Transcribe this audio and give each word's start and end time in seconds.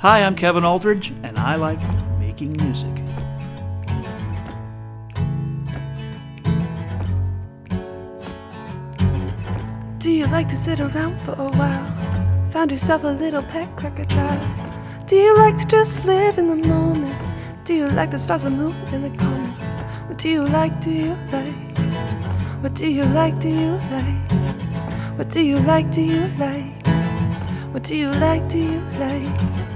Hi, 0.00 0.22
I'm 0.22 0.36
Kevin 0.36 0.62
Aldridge, 0.62 1.08
and 1.22 1.38
I 1.38 1.54
like 1.56 1.80
making 2.18 2.52
music. 2.62 2.94
Do 9.98 10.10
you 10.10 10.26
like 10.26 10.48
to 10.48 10.56
sit 10.56 10.80
around 10.80 11.18
for 11.22 11.32
a 11.32 11.48
while? 11.56 12.48
Found 12.50 12.72
yourself 12.72 13.04
a 13.04 13.08
little 13.08 13.42
pet 13.42 13.74
crocodile? 13.74 14.38
Do 15.06 15.16
you 15.16 15.34
like 15.38 15.56
to 15.56 15.66
just 15.66 16.04
live 16.04 16.36
in 16.36 16.48
the 16.48 16.68
moment? 16.68 17.16
Do 17.64 17.72
you 17.72 17.88
like 17.88 18.10
the 18.10 18.18
stars 18.18 18.44
and 18.44 18.58
moon 18.58 18.74
and 18.92 19.02
the 19.02 19.18
comets? 19.18 19.78
What 20.08 20.18
do 20.18 20.28
you 20.28 20.44
like? 20.44 20.78
Do 20.82 20.90
you 20.90 21.16
like? 21.32 21.78
What 22.60 22.74
do 22.74 22.86
you 22.86 23.04
like? 23.04 23.40
Do 23.40 23.48
you 23.48 23.80
like? 23.90 24.32
What 25.16 25.30
do 25.30 25.40
you 25.40 25.58
like? 25.60 25.90
Do 25.90 26.02
you 26.02 26.26
like? 26.36 26.86
What 27.72 27.82
do 27.82 27.96
you 27.96 28.10
like? 28.10 28.46
Do 28.50 28.58
you 28.58 28.80
like? 28.98 29.75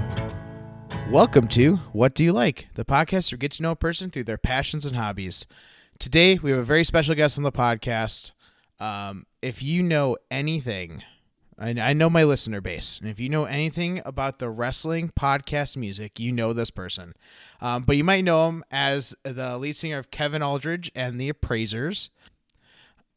Welcome 1.11 1.49
to 1.49 1.75
What 1.91 2.15
Do 2.15 2.23
You 2.23 2.31
Like, 2.31 2.69
the 2.75 2.85
podcast 2.85 3.31
where 3.31 3.35
we 3.35 3.39
get 3.39 3.51
to 3.51 3.63
know 3.63 3.71
a 3.71 3.75
person 3.75 4.09
through 4.09 4.23
their 4.23 4.37
passions 4.37 4.85
and 4.85 4.95
hobbies. 4.95 5.45
Today, 5.99 6.39
we 6.41 6.51
have 6.51 6.59
a 6.61 6.63
very 6.63 6.85
special 6.85 7.15
guest 7.15 7.37
on 7.37 7.43
the 7.43 7.51
podcast. 7.51 8.31
Um, 8.79 9.25
if 9.41 9.61
you 9.61 9.83
know 9.83 10.15
anything, 10.31 11.03
I, 11.59 11.71
I 11.71 11.91
know 11.91 12.09
my 12.09 12.23
listener 12.23 12.61
base, 12.61 12.97
and 12.97 13.09
if 13.09 13.19
you 13.19 13.27
know 13.27 13.43
anything 13.43 14.01
about 14.05 14.39
the 14.39 14.49
wrestling 14.49 15.11
podcast 15.19 15.75
music, 15.75 16.17
you 16.17 16.31
know 16.31 16.53
this 16.53 16.71
person. 16.71 17.13
Um, 17.59 17.83
but 17.83 17.97
you 17.97 18.05
might 18.05 18.23
know 18.23 18.47
him 18.47 18.63
as 18.71 19.13
the 19.23 19.57
lead 19.57 19.75
singer 19.75 19.97
of 19.97 20.11
Kevin 20.11 20.41
Aldridge 20.41 20.89
and 20.95 21.19
the 21.19 21.27
Appraisers. 21.27 22.09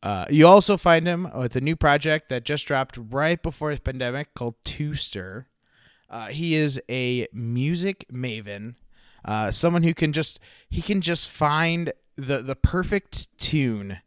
Uh, 0.02 0.26
you 0.28 0.48
also 0.48 0.76
find 0.76 1.06
him 1.06 1.30
with 1.32 1.54
a 1.54 1.60
new 1.60 1.76
project 1.76 2.28
that 2.28 2.44
just 2.44 2.66
dropped 2.66 2.98
right 2.98 3.40
before 3.40 3.72
the 3.72 3.80
pandemic 3.80 4.34
called 4.34 4.56
Two 4.64 4.96
Stir. 4.96 5.46
Uh, 6.14 6.28
he 6.28 6.54
is 6.54 6.80
a 6.88 7.26
music 7.32 8.06
maven, 8.12 8.76
uh, 9.24 9.50
someone 9.50 9.82
who 9.82 9.92
can 9.92 10.12
just 10.12 10.38
he 10.70 10.80
can 10.80 11.00
just 11.00 11.28
find 11.28 11.92
the 12.14 12.40
the 12.40 12.54
perfect 12.54 13.36
tune 13.36 13.98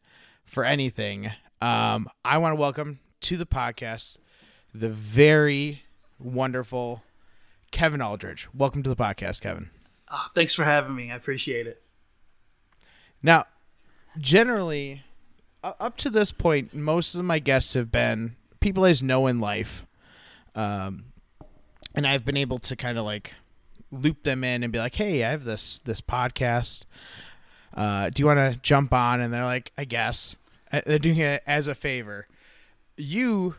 for 0.46 0.64
anything. 0.64 1.30
Um, 1.62 2.08
I 2.24 2.38
want 2.38 2.54
to 2.54 2.56
welcome 2.56 3.00
to 3.20 3.36
the 3.36 3.46
podcast 3.46 4.20
the 4.74 4.88
very 4.88 5.84
wonderful 6.18 7.04
Kevin 7.72 8.02
Aldridge. 8.02 8.48
Welcome 8.54 8.84
to 8.84 8.90
the 8.90 8.96
podcast, 8.96 9.42
Kevin. 9.42 9.70
Ah, 10.08 10.32
thanks 10.34 10.54
for 10.54 10.64
having 10.64 10.96
me. 10.96 11.12
I 11.12 11.16
appreciate 11.18 11.68
it. 11.68 11.82
Now, 13.22 13.48
generally, 14.18 15.04
up 15.62 15.98
to 15.98 16.10
this 16.10 16.32
point, 16.32 16.74
most 16.74 17.16
of 17.16 17.26
my 17.26 17.40
guests 17.40 17.74
have 17.74 17.92
been 17.92 18.38
people 18.62 18.86
I 18.86 18.92
just 18.92 19.04
know 19.04 19.28
in 19.28 19.42
life, 19.42 19.86
um, 20.56 21.12
and 21.98 22.08
I've 22.08 22.24
been 22.24 22.38
able 22.38 22.60
to 22.60 22.76
kind 22.78 22.98
of 22.98 23.04
like 23.04 23.34
loop 23.92 24.24
them 24.24 24.44
in 24.44 24.64
and 24.64 24.72
be 24.72 24.80
like, 24.80 24.96
"Hey, 24.96 25.24
I 25.26 25.32
have 25.32 25.44
this 25.44 25.80
this 25.80 26.00
podcast. 26.00 26.86
Uh, 27.74 28.10
do 28.10 28.22
you 28.22 28.26
want 28.28 28.40
to 28.40 28.60
jump 28.62 28.94
on?" 28.94 29.20
And 29.20 29.34
they're 29.34 29.44
like, 29.46 29.74
"I 29.78 29.84
guess." 29.84 30.36
They're 30.86 31.00
doing 31.00 31.18
it 31.18 31.44
as 31.48 31.68
a 31.68 31.76
favor. 31.76 32.28
You. 32.96 33.56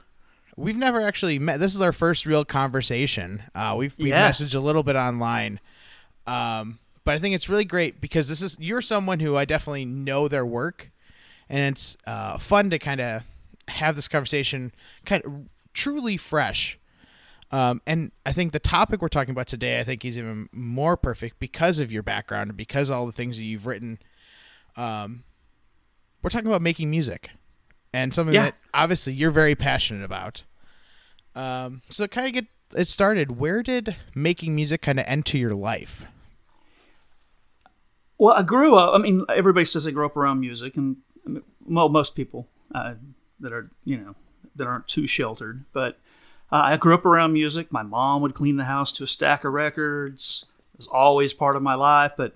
We've 0.56 0.76
never 0.76 1.00
actually 1.00 1.38
met. 1.38 1.60
This 1.60 1.74
is 1.74 1.80
our 1.80 1.92
first 1.92 2.26
real 2.26 2.44
conversation. 2.44 3.42
Uh, 3.54 3.74
we've 3.78 3.96
we've 3.98 4.08
Yeah. 4.08 4.28
messaged 4.28 4.54
a 4.54 4.60
little 4.60 4.82
bit 4.82 4.96
online, 4.96 5.60
um, 6.26 6.78
but 7.04 7.14
I 7.14 7.18
think 7.18 7.34
it's 7.34 7.48
really 7.48 7.64
great 7.64 8.00
because 8.00 8.28
this 8.28 8.42
is 8.42 8.56
you're 8.60 8.80
someone 8.82 9.20
who 9.20 9.36
I 9.36 9.44
definitely 9.44 9.84
know 9.84 10.28
their 10.28 10.44
work, 10.46 10.90
and 11.48 11.74
it's 11.74 11.96
uh, 12.06 12.38
fun 12.38 12.70
to 12.70 12.78
kind 12.78 13.00
of 13.00 13.22
have 13.68 13.96
this 13.96 14.08
conversation 14.08 14.72
kind 15.04 15.24
of 15.24 15.32
truly 15.74 16.16
fresh. 16.16 16.77
Um, 17.50 17.80
and 17.86 18.12
I 18.26 18.32
think 18.32 18.52
the 18.52 18.58
topic 18.58 19.00
we're 19.00 19.08
talking 19.08 19.32
about 19.32 19.46
today, 19.46 19.80
I 19.80 19.84
think 19.84 20.04
is 20.04 20.18
even 20.18 20.48
more 20.52 20.96
perfect 20.96 21.38
because 21.40 21.78
of 21.78 21.90
your 21.90 22.02
background 22.02 22.50
and 22.50 22.56
because 22.56 22.90
all 22.90 23.06
the 23.06 23.12
things 23.12 23.36
that 23.38 23.44
you've 23.44 23.66
written. 23.66 23.98
Um, 24.76 25.24
we're 26.22 26.30
talking 26.30 26.46
about 26.48 26.60
making 26.62 26.90
music, 26.90 27.30
and 27.92 28.12
something 28.12 28.34
Yeah. 28.34 28.42
that 28.46 28.54
obviously 28.74 29.14
you're 29.14 29.30
very 29.30 29.54
passionate 29.54 30.04
about. 30.04 30.44
Um, 31.34 31.82
so 31.88 32.06
kind 32.06 32.26
of 32.26 32.32
get 32.34 32.46
it 32.76 32.88
started. 32.88 33.38
Where 33.40 33.62
did 33.62 33.96
making 34.14 34.54
music 34.54 34.82
kind 34.82 34.98
of 35.00 35.06
enter 35.08 35.38
your 35.38 35.54
life? 35.54 36.04
Well, 38.18 38.34
I 38.34 38.42
grew 38.42 38.74
up. 38.76 38.94
I 38.94 38.98
mean, 38.98 39.24
everybody 39.34 39.64
says 39.64 39.84
they 39.84 39.92
grew 39.92 40.06
up 40.06 40.16
around 40.16 40.40
music, 40.40 40.76
and 40.76 40.96
well, 41.64 41.88
most 41.88 42.14
people 42.16 42.48
uh, 42.74 42.94
that 43.40 43.52
are 43.52 43.70
you 43.84 43.96
know 43.96 44.14
that 44.56 44.66
aren't 44.66 44.88
too 44.88 45.06
sheltered. 45.06 45.64
But 45.72 45.98
uh, 46.50 46.62
I 46.64 46.76
grew 46.76 46.94
up 46.94 47.04
around 47.04 47.32
music. 47.32 47.72
My 47.72 47.82
mom 47.82 48.22
would 48.22 48.34
clean 48.34 48.56
the 48.56 48.64
house 48.64 48.92
to 48.92 49.04
a 49.04 49.06
stack 49.06 49.44
of 49.44 49.52
records. 49.52 50.46
It 50.74 50.78
was 50.78 50.86
always 50.88 51.32
part 51.32 51.56
of 51.56 51.62
my 51.62 51.74
life. 51.74 52.12
But 52.16 52.34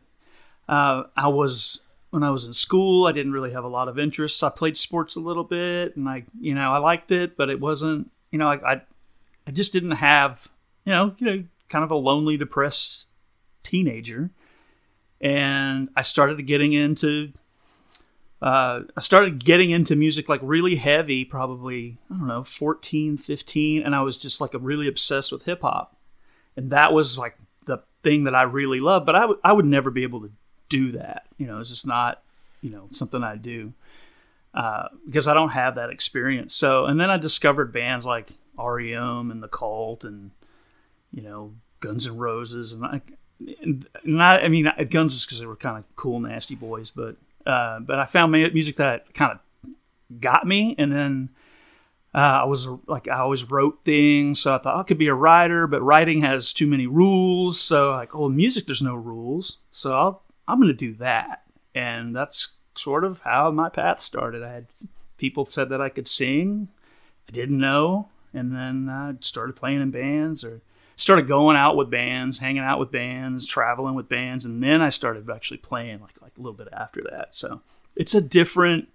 uh, 0.69 1.05
I 1.17 1.28
was 1.28 1.84
when 2.11 2.23
I 2.23 2.31
was 2.31 2.45
in 2.45 2.53
school, 2.53 3.06
I 3.06 3.12
didn't 3.12 3.33
really 3.33 3.53
have 3.53 3.65
a 3.65 3.69
lot 3.69 3.89
of 3.89 3.99
interests. 3.99 4.43
I 4.43 4.50
played 4.50 4.77
sports 4.77 5.17
a 5.17 5.21
little 5.21 5.45
bit, 5.45 5.97
and 5.97 6.09
I 6.09 6.25
you 6.41 6.55
know 6.55 6.73
I 6.73 6.78
liked 6.78 7.11
it, 7.11 7.37
but 7.37 7.50
it 7.50 7.61
wasn't 7.61 8.11
you 8.31 8.39
know 8.39 8.49
I 8.49 8.73
I, 8.73 8.83
I 9.47 9.50
just 9.50 9.73
didn't 9.73 9.93
have 9.93 10.50
you 10.84 10.93
know 10.93 11.15
you 11.19 11.27
know 11.27 11.44
kind 11.69 11.84
of 11.84 11.91
a 11.91 11.97
lonely, 11.97 12.37
depressed 12.37 13.09
teenager 13.62 14.31
and 15.23 15.89
I 15.97 16.03
started 16.03 16.44
getting 16.47 16.73
into 16.73 17.33
uh, 18.43 18.81
I 18.97 19.01
started 19.01 19.45
getting 19.45 19.71
into 19.71 19.97
music 19.97 20.29
like 20.29 20.41
really 20.43 20.77
heavy 20.77 21.25
probably 21.25 21.99
I 22.11 22.19
don't 22.19 22.29
know 22.29 22.45
14 22.45 23.17
15 23.17 23.83
and 23.83 23.95
I 23.95 24.03
was 24.03 24.19
just 24.19 24.41
like 24.41 24.51
really 24.59 24.89
obsessed 24.89 25.33
with 25.33 25.45
hip 25.45 25.63
hop 25.63 25.97
and 26.57 26.71
that 26.71 26.93
was 26.93 27.17
like 27.17 27.37
the 27.67 27.83
thing 28.03 28.25
that 28.25 28.35
I 28.35 28.43
really 28.43 28.81
loved 28.81 29.07
but 29.07 29.15
I 29.15 29.27
would 29.27 29.39
I 29.45 29.53
would 29.53 29.65
never 29.65 29.91
be 29.91 30.03
able 30.03 30.21
to 30.23 30.33
do 30.69 30.93
that 30.93 31.27
you 31.39 31.47
know 31.47 31.61
it's 31.61 31.71
just 31.71 31.87
not 31.87 32.23
you 32.61 32.71
know 32.71 32.89
something 32.91 33.23
I 33.23 33.37
do 33.37 33.73
uh, 34.55 34.89
because 35.07 35.27
I 35.27 35.35
don't 35.35 35.51
have 35.51 35.75
that 35.77 35.91
experience. 35.91 36.55
So 36.55 36.87
and 36.87 37.01
then 37.01 37.11
I 37.11 37.17
discovered 37.17 37.73
bands 37.73 38.07
like 38.07 38.33
REM 38.59 39.31
and 39.31 39.43
the 39.43 39.49
Cult 39.49 40.05
and 40.05 40.31
you 41.13 41.23
know 41.23 41.55
Guns 41.81 42.07
N' 42.07 42.17
Roses 42.17 42.73
and 42.73 42.85
I 42.85 43.01
and 43.61 43.89
not 44.05 44.43
I 44.43 44.49
mean 44.49 44.71
guns 44.91 45.15
is 45.15 45.25
because 45.25 45.41
they 45.41 45.47
were 45.47 45.57
kind 45.57 45.79
of 45.79 45.85
cool 45.97 46.21
nasty 46.21 46.55
boys 46.55 46.91
but 46.91 47.17
uh, 47.47 47.81
but 47.81 47.99
I 47.99 48.05
found 48.05 48.33
music 48.33 48.77
that 48.77 49.13
kind 49.15 49.33
of 49.33 50.21
got 50.21 50.47
me 50.47 50.75
and 50.79 50.93
then 50.93 51.31
uh, 52.15 52.43
I 52.43 52.45
was 52.45 52.69
like 52.87 53.09
I 53.09 53.21
always 53.21 53.51
wrote 53.51 53.81
things 53.85 54.41
so 54.41 54.55
I 54.55 54.59
thought 54.59 54.77
I 54.77 54.83
could 54.83 54.99
be 54.99 55.09
a 55.09 55.15
writer 55.15 55.67
but 55.67 55.83
writing 55.83 56.21
has 56.23 56.53
too 56.53 56.67
many 56.67 56.87
rules 56.87 57.61
so 57.61 57.91
like 57.91 58.15
oh 58.15 58.29
music 58.29 58.67
there's 58.67 58.83
no 58.83 58.95
rules 58.95 59.59
so 59.71 59.93
I'll, 59.93 60.23
I'm 60.47 60.61
gonna 60.61 60.75
do 60.75 60.95
that. 60.95 61.43
And 61.75 62.15
that's 62.15 62.57
sort 62.77 63.05
of 63.05 63.21
how 63.21 63.51
my 63.51 63.69
path 63.71 63.99
started. 63.99 64.43
I 64.43 64.53
had 64.53 64.67
people 65.17 65.47
said 65.47 65.69
that 65.71 65.81
I 65.81 65.89
could 65.89 66.09
sing 66.09 66.69
I 67.29 67.33
didn't 67.33 67.59
know 67.59 68.09
and 68.35 68.55
then 68.55 68.89
I 68.89 69.15
started 69.21 69.57
playing 69.57 69.81
in 69.81 69.91
bands 69.91 70.45
or 70.45 70.61
started 70.97 71.27
going 71.27 71.57
out 71.57 71.77
with 71.77 71.91
bands, 71.91 72.39
hanging 72.39 72.63
out 72.63 72.79
with 72.79 72.91
bands, 72.91 73.47
traveling 73.47 73.95
with 73.95 74.09
bands, 74.09 74.45
and 74.45 74.63
then 74.63 74.81
I 74.81 74.89
started 74.89 75.29
actually 75.31 75.59
playing 75.59 76.01
like 76.01 76.21
like 76.23 76.33
a 76.37 76.41
little 76.41 76.57
bit 76.57 76.69
after 76.73 77.03
that. 77.11 77.35
So 77.35 77.63
it's 77.97 78.15
a 78.15 78.21
different 78.21 78.89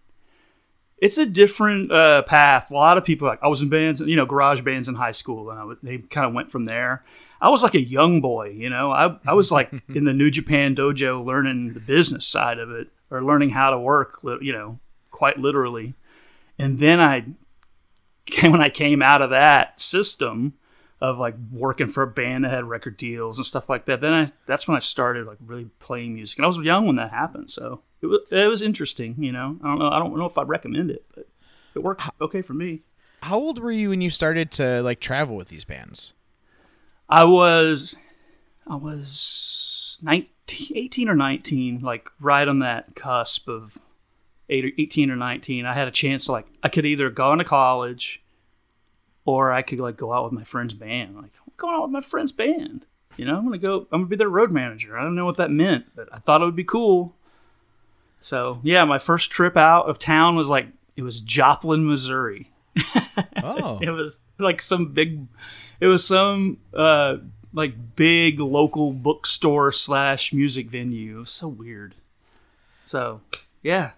it's 1.00 1.18
a 1.18 1.26
different 1.26 1.92
uh, 1.92 2.24
path. 2.24 2.72
A 2.72 2.76
lot 2.76 2.98
of 2.98 3.06
people 3.06 3.28
like 3.28 3.44
I 3.44 3.48
was 3.48 3.62
in 3.62 3.70
bands, 3.70 4.02
you 4.02 4.16
know, 4.16 4.26
garage 4.26 4.62
bands 4.62 4.88
in 4.88 4.96
high 4.96 5.12
school, 5.12 5.50
and 5.50 5.60
I 5.60 5.74
they 5.84 5.98
kind 6.00 6.26
of 6.26 6.34
went 6.34 6.50
from 6.50 6.66
there. 6.66 7.04
I 7.40 7.50
was 7.50 7.62
like 7.62 7.76
a 7.76 7.82
young 7.82 8.20
boy, 8.20 8.50
you 8.50 8.70
know. 8.70 8.92
I 8.92 9.18
I 9.26 9.34
was 9.34 9.52
like 9.52 9.72
in 9.94 10.06
the 10.06 10.14
New 10.14 10.32
Japan 10.32 10.76
dojo 10.76 11.24
learning 11.24 11.74
the 11.74 11.80
business 11.80 12.26
side 12.26 12.60
of 12.60 12.72
it 12.72 12.88
or 13.10 13.24
learning 13.24 13.52
how 13.52 13.70
to 13.70 13.80
work, 13.80 14.20
you 14.42 14.52
know, 14.52 14.80
quite 15.12 15.38
literally. 15.38 15.94
And 16.58 16.80
then 16.80 17.00
I 17.00 17.26
when 18.42 18.62
I 18.62 18.70
came 18.70 19.02
out 19.02 19.22
of 19.22 19.30
that 19.30 19.80
system 19.80 20.54
of 21.00 21.20
like 21.20 21.36
working 21.52 21.88
for 21.88 22.04
a 22.04 22.08
band 22.08 22.44
that 22.44 22.52
had 22.52 22.66
record 22.66 22.98
deals 22.98 23.38
and 23.38 23.46
stuff 23.46 23.70
like 23.70 23.86
that, 23.86 24.02
then 24.02 24.14
I 24.14 24.28
that's 24.46 24.68
when 24.68 24.76
I 24.76 24.80
started 24.80 25.28
like 25.28 25.38
really 25.46 25.70
playing 25.80 26.16
music. 26.16 26.38
And 26.38 26.46
I 26.46 26.48
was 26.48 26.58
young 26.60 26.88
when 26.88 26.96
that 26.96 27.12
happened, 27.12 27.50
so 27.50 27.82
it 28.02 28.08
was 28.08 28.22
it 28.32 28.48
was 28.48 28.62
interesting. 28.62 29.16
You 29.20 29.32
know, 29.32 29.58
I 29.64 29.68
don't 29.68 29.80
know 29.80 29.90
I 29.90 30.00
don't 30.00 30.18
know 30.18 30.26
if 30.26 30.38
I'd 30.38 30.48
recommend 30.48 30.92
it, 30.92 31.06
but 31.14 31.28
it 31.76 31.84
worked 31.84 32.02
okay 32.22 32.42
for 32.42 32.54
me. 32.54 32.82
How 33.24 33.38
old 33.38 33.60
were 33.60 33.72
you 33.72 33.90
when 33.90 34.02
you 34.02 34.10
started 34.10 34.52
to 34.54 34.82
like 34.82 35.00
travel 35.00 35.36
with 35.36 35.50
these 35.50 35.64
bands? 35.64 36.14
I 37.10 37.24
was 37.24 37.96
I 38.66 38.76
was 38.76 39.98
19, 40.02 40.78
18 40.78 41.10
or 41.10 41.16
19, 41.16 41.80
like 41.82 42.10
right 42.20 42.48
on 42.48 42.60
that 42.60 42.96
cusp 42.96 43.48
of 43.48 43.78
eight 44.50 44.66
or 44.66 44.72
18 44.78 45.12
or 45.12 45.16
19. 45.16 45.66
I 45.66 45.74
had 45.74 45.88
a 45.88 45.92
chance 45.92 46.26
to 46.26 46.32
like 46.32 46.48
I 46.64 46.70
could 46.70 46.86
either 46.86 47.10
go 47.10 47.32
into 47.32 47.46
college 47.46 48.24
or 49.28 49.52
I 49.52 49.62
could 49.62 49.80
like 49.80 49.98
go 49.98 50.12
out 50.14 50.24
with 50.24 50.34
my 50.34 50.44
friend's 50.44 50.74
band. 50.74 51.16
Like 51.18 51.34
I'm 51.46 51.54
going 51.58 51.76
out 51.76 51.84
with 51.84 51.92
my 51.92 52.02
friend's 52.02 52.32
band. 52.32 52.86
You 53.18 53.26
know, 53.26 53.36
I'm 53.38 53.44
gonna 53.46 53.58
go. 53.60 53.82
I'm 53.92 54.00
gonna 54.02 54.06
be 54.06 54.16
their 54.16 54.30
road 54.30 54.52
manager. 54.52 54.98
I 54.98 55.04
don't 55.04 55.16
know 55.16 55.26
what 55.26 55.38
that 55.38 55.52
meant, 55.52 55.86
but 55.96 56.08
I 56.12 56.18
thought 56.20 56.42
it 56.42 56.46
would 56.46 56.56
be 56.56 56.64
cool. 56.64 57.14
So 58.20 58.60
yeah, 58.64 58.86
my 58.86 59.00
first 59.00 59.30
trip 59.32 59.56
out 59.58 59.84
of 59.90 60.00
town 60.00 60.36
was 60.36 60.50
like 60.50 60.68
it 60.96 61.04
was 61.04 61.20
Joplin, 61.22 61.86
Missouri. 61.88 62.52
Oh, 63.44 63.80
It 63.82 63.90
was 63.92 64.20
like 64.40 64.62
some 64.62 64.94
big. 64.94 65.28
It 65.80 65.88
was 65.88 66.06
some 66.06 66.58
uh 66.74 67.18
like 67.54 67.96
big 67.96 68.40
local 68.40 68.94
bookstore 68.94 69.72
slash 69.72 70.32
music 70.34 70.70
venue. 70.70 71.18
It 71.18 71.20
was 71.20 71.30
so 71.30 71.48
weird. 71.48 71.96
So 72.84 73.22
yeah, 73.64 73.92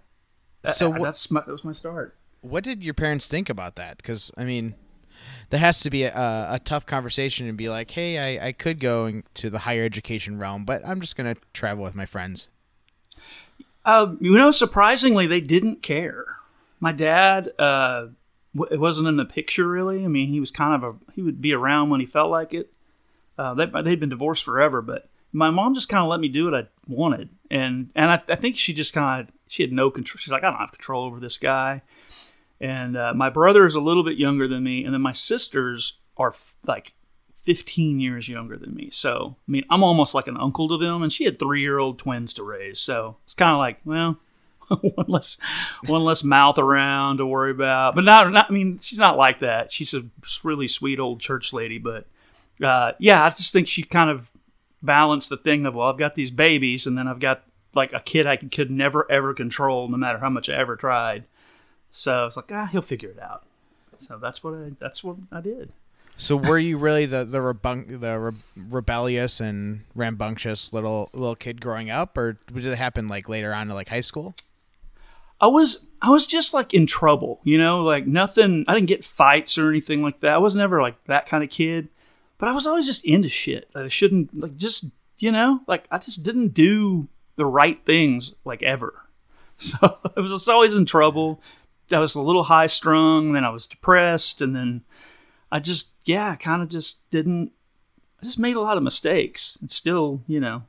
So 0.74 0.88
Uh, 0.88 0.98
wha- 1.00 1.04
that's 1.06 1.30
my, 1.32 1.42
that 1.42 1.52
was 1.52 1.64
my 1.64 1.72
start. 1.72 2.16
What 2.42 2.64
did 2.64 2.84
your 2.84 2.94
parents 2.94 3.28
think 3.28 3.50
about 3.50 3.76
that? 3.76 3.98
Because 3.98 4.32
I 4.38 4.44
mean, 4.46 4.76
there 5.50 5.60
has 5.60 5.80
to 5.82 5.90
be 5.90 6.04
a, 6.04 6.14
a 6.14 6.60
tough 6.64 6.86
conversation 6.86 7.48
and 7.48 7.58
be 7.58 7.70
like, 7.70 7.92
"Hey, 7.92 8.38
I, 8.38 8.48
I 8.48 8.52
could 8.52 8.80
go 8.80 9.06
into 9.06 9.50
the 9.50 9.60
higher 9.60 9.84
education 9.84 10.38
realm, 10.38 10.66
but 10.66 10.86
I'm 10.86 11.02
just 11.02 11.16
gonna 11.16 11.36
travel 11.54 11.84
with 11.84 11.96
my 11.96 12.06
friends." 12.06 12.48
Uh, 13.86 14.16
you 14.20 14.38
know, 14.38 14.52
surprisingly, 14.52 15.26
they 15.26 15.42
didn't 15.42 15.82
care. 15.82 16.26
My 16.80 16.92
dad, 16.92 17.52
uh, 17.58 18.08
it 18.70 18.80
wasn't 18.80 19.08
in 19.08 19.18
the 19.18 19.26
picture 19.26 19.68
really. 19.68 20.04
I 20.04 20.08
mean, 20.08 20.30
he 20.30 20.40
was 20.40 20.52
kind 20.52 20.76
of 20.76 20.84
a 20.84 21.12
he 21.14 21.22
would 21.22 21.42
be 21.42 21.54
around 21.54 21.90
when 21.90 22.00
he 22.00 22.06
felt 22.06 22.32
like 22.32 22.54
it. 22.54 22.72
Uh, 23.38 23.54
they 23.54 23.66
they'd 23.66 24.00
been 24.00 24.10
divorced 24.10 24.44
forever, 24.44 24.82
but 24.82 25.10
my 25.32 25.50
mom 25.50 25.74
just 25.74 25.90
kind 25.90 26.04
of 26.04 26.10
let 26.10 26.20
me 26.20 26.28
do 26.28 26.46
what 26.46 26.56
I 26.56 26.68
wanted, 26.88 27.30
and 27.50 27.90
and 27.96 28.12
I, 28.12 28.22
I 28.28 28.36
think 28.36 28.58
she 28.58 28.74
just 28.74 28.94
kind 28.94 29.28
of 29.28 29.34
she 29.48 29.64
had 29.64 29.72
no 29.72 29.90
control. 29.90 30.18
She's 30.18 30.32
like, 30.32 30.44
I 30.44 30.50
don't 30.50 30.60
have 30.60 30.72
control 30.72 31.06
over 31.06 31.20
this 31.20 31.38
guy. 31.38 31.82
And 32.62 32.98
uh, 32.98 33.14
my 33.14 33.30
brother 33.30 33.66
is 33.66 33.76
a 33.76 33.82
little 33.82 34.04
bit 34.04 34.18
younger 34.18 34.48
than 34.48 34.64
me, 34.64 34.84
and 34.84 34.94
then 34.94 35.02
my 35.02 35.14
sisters 35.14 36.00
are 36.18 36.30
f- 36.30 36.58
like 36.68 36.94
15 37.36 38.00
years 38.00 38.28
younger 38.28 38.58
than 38.58 38.76
me. 38.76 38.90
So, 38.92 39.36
I 39.48 39.52
mean, 39.52 39.64
I'm 39.70 39.84
almost 39.84 40.14
like 40.14 40.28
an 40.28 40.38
uncle 40.38 40.68
to 40.70 40.78
them, 40.78 41.02
and 41.02 41.12
she 41.12 41.26
had 41.26 41.40
three 41.40 41.62
year 41.62 41.78
old 41.78 41.98
twins 41.98 42.34
to 42.36 42.44
raise. 42.44 42.80
So 42.80 43.18
it's 43.24 43.34
kind 43.34 43.52
of 43.52 43.60
like, 43.60 43.80
well, 43.86 44.20
one 44.82 45.08
less, 45.08 45.38
one 45.86 46.04
less 46.04 46.24
mouth 46.24 46.58
around 46.58 47.18
to 47.18 47.26
worry 47.26 47.52
about. 47.52 47.96
But 47.96 48.04
not, 48.04 48.32
not, 48.32 48.48
I 48.50 48.54
mean, 48.54 48.80
she's 48.80 49.00
not 49.00 49.18
like 49.18 49.40
that. 49.40 49.72
She's 49.72 49.94
a 49.94 50.04
really 50.44 50.68
sweet 50.68 51.00
old 51.00 51.22
church 51.22 51.54
lady. 51.54 51.78
But 51.78 52.06
uh, 52.62 52.94
yeah, 53.00 53.24
I 53.24 53.30
just 53.30 53.54
think 53.54 53.68
she 53.68 53.84
kind 53.84 54.10
of 54.10 54.30
balanced 54.82 55.30
the 55.30 55.38
thing 55.38 55.66
of, 55.66 55.76
well, 55.76 55.88
I've 55.88 55.98
got 55.98 56.16
these 56.16 56.32
babies, 56.32 56.86
and 56.86 56.98
then 56.98 57.08
I've 57.08 57.20
got 57.20 57.44
like 57.74 57.94
a 57.94 58.00
kid 58.00 58.26
I 58.26 58.36
could, 58.36 58.52
could 58.52 58.72
never 58.72 59.10
ever 59.12 59.34
control, 59.34 59.88
no 59.88 59.98
matter 59.98 60.20
how 60.20 60.30
much 60.30 60.50
I 60.50 60.56
ever 60.56 60.76
tried. 60.76 61.24
So 61.92 62.26
it's 62.26 62.36
like, 62.38 62.52
ah, 62.52 62.68
he'll 62.72 62.82
figure 62.82 63.10
it 63.10 63.20
out. 63.20 63.44
So 63.96 64.18
that's 64.18 64.44
what 64.44 64.54
I, 64.54 64.72
that's 64.80 65.04
what 65.04 65.18
I 65.32 65.42
did. 65.42 65.72
So 66.16 66.36
were 66.36 66.60
you 66.60 66.78
really 66.78 67.06
the 67.06 67.24
the 67.24 67.40
rebun- 67.40 68.02
the 68.02 68.20
re- 68.20 68.64
rebellious 68.70 69.40
and 69.40 69.82
rambunctious 69.96 70.74
little 70.74 71.10
little 71.14 71.36
kid 71.36 71.62
growing 71.62 71.90
up, 71.90 72.18
or 72.18 72.34
did 72.54 72.66
it 72.66 72.78
happen 72.78 73.08
like 73.08 73.30
later 73.30 73.54
on 73.54 73.68
to 73.68 73.74
like 73.74 73.88
high 73.88 74.02
school? 74.02 74.36
I 75.40 75.48
was 75.48 75.88
I 76.02 76.10
was 76.10 76.28
just 76.28 76.54
like 76.54 76.74
in 76.74 76.86
trouble, 76.86 77.40
you 77.44 77.58
know, 77.58 77.84
like 77.84 78.06
nothing. 78.06 78.66
I 78.68 78.74
didn't 78.74 78.88
get 78.90 79.06
fights 79.06 79.58
or 79.58 79.70
anything 79.70 80.02
like 80.02 80.20
that. 80.20 80.34
I 80.34 80.38
was 80.40 80.56
never 80.58 80.82
like 80.82 81.02
that 81.06 81.26
kind 81.26 81.42
of 81.44 81.50
kid, 81.50 81.88
but 82.38 82.50
I 82.50 82.54
was 82.54 82.68
always 82.68 82.86
just 82.86 83.06
into 83.06 83.30
shit 83.30 83.72
that 83.72 83.86
I 83.86 83.90
shouldn't 83.90 84.38
like. 84.38 84.58
Just 84.58 84.92
you 85.20 85.32
know, 85.32 85.62
like 85.68 85.88
I 85.90 86.00
just 86.00 86.24
didn't 86.24 86.50
do 86.50 87.08
the 87.38 87.46
right 87.46 87.80
things 87.86 88.36
like 88.44 88.62
ever. 88.64 88.94
So 89.62 89.78
I 90.16 90.22
was 90.22 90.32
just 90.32 90.48
always 90.48 90.74
in 90.74 90.86
trouble. 90.86 91.42
I 91.92 92.00
was 92.00 92.16
a 92.16 92.22
little 92.22 92.44
high 92.44 92.68
strung, 92.68 93.34
then 93.34 93.44
I 93.44 93.50
was 93.50 93.68
depressed, 93.68 94.42
and 94.42 94.56
then 94.56 94.84
I 95.52 95.60
just 95.60 95.92
yeah, 96.06 96.36
kind 96.36 96.62
of 96.62 96.70
just 96.70 97.10
didn't. 97.10 97.52
I 98.22 98.26
just 98.26 98.40
made 98.40 98.56
a 98.56 98.62
lot 98.62 98.78
of 98.78 98.84
mistakes, 98.84 99.58
and 99.62 99.72
still, 99.72 100.24
you 100.28 100.40
know, 100.40 100.64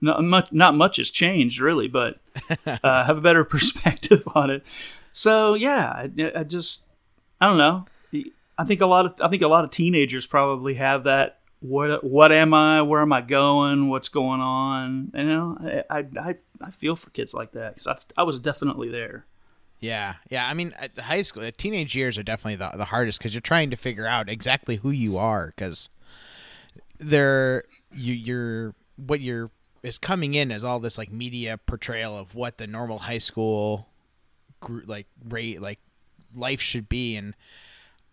not 0.00 0.22
much 0.22 0.52
not 0.52 0.74
much 0.74 0.96
has 0.96 1.10
changed 1.10 1.60
really, 1.60 1.88
but 1.88 2.20
uh, 2.66 3.04
have 3.04 3.18
a 3.18 3.22
better 3.22 3.44
perspective 3.56 4.26
on 4.34 4.50
it. 4.50 4.64
So 5.12 5.54
yeah, 5.54 5.88
I, 5.90 6.32
I 6.36 6.44
just 6.44 6.86
I 7.40 7.46
don't 7.46 7.58
know. 7.58 7.86
I 8.58 8.64
think 8.64 8.80
a 8.80 8.86
lot 8.86 9.06
of 9.06 9.14
I 9.20 9.28
think 9.28 9.42
a 9.42 9.48
lot 9.48 9.64
of 9.64 9.70
teenagers 9.70 10.26
probably 10.26 10.74
have 10.74 11.04
that. 11.04 11.40
What 11.60 12.04
what 12.04 12.32
am 12.32 12.54
I? 12.54 12.82
Where 12.82 13.00
am 13.00 13.12
I 13.12 13.20
going? 13.20 13.88
What's 13.88 14.08
going 14.08 14.40
on? 14.40 15.10
You 15.14 15.24
know, 15.24 15.84
I 15.90 16.04
I, 16.18 16.34
I 16.60 16.70
feel 16.70 16.96
for 16.96 17.10
kids 17.10 17.34
like 17.34 17.52
that 17.52 17.74
because 17.74 17.86
I, 17.86 18.20
I 18.20 18.24
was 18.24 18.38
definitely 18.38 18.90
there. 18.90 19.26
Yeah, 19.80 20.14
yeah. 20.30 20.48
I 20.48 20.54
mean, 20.54 20.74
at 20.78 20.98
high 20.98 21.22
school, 21.22 21.42
the 21.42 21.52
teenage 21.52 21.94
years 21.94 22.16
are 22.16 22.22
definitely 22.22 22.56
the, 22.56 22.70
the 22.76 22.86
hardest 22.86 23.18
because 23.18 23.34
you're 23.34 23.40
trying 23.40 23.70
to 23.70 23.76
figure 23.76 24.06
out 24.06 24.28
exactly 24.28 24.76
who 24.76 24.90
you 24.90 25.18
are 25.18 25.48
because 25.48 25.88
they're 26.98 27.64
you 27.92 28.14
you're 28.14 28.74
what 28.96 29.20
you're 29.20 29.50
is 29.82 29.98
coming 29.98 30.34
in 30.34 30.50
as 30.50 30.64
all 30.64 30.80
this 30.80 30.96
like 30.98 31.12
media 31.12 31.58
portrayal 31.58 32.16
of 32.16 32.34
what 32.34 32.58
the 32.58 32.66
normal 32.66 33.00
high 33.00 33.18
school 33.18 33.88
gr- 34.60 34.80
like 34.86 35.06
rate 35.28 35.60
like 35.60 35.78
life 36.34 36.60
should 36.60 36.88
be 36.88 37.14
and 37.16 37.34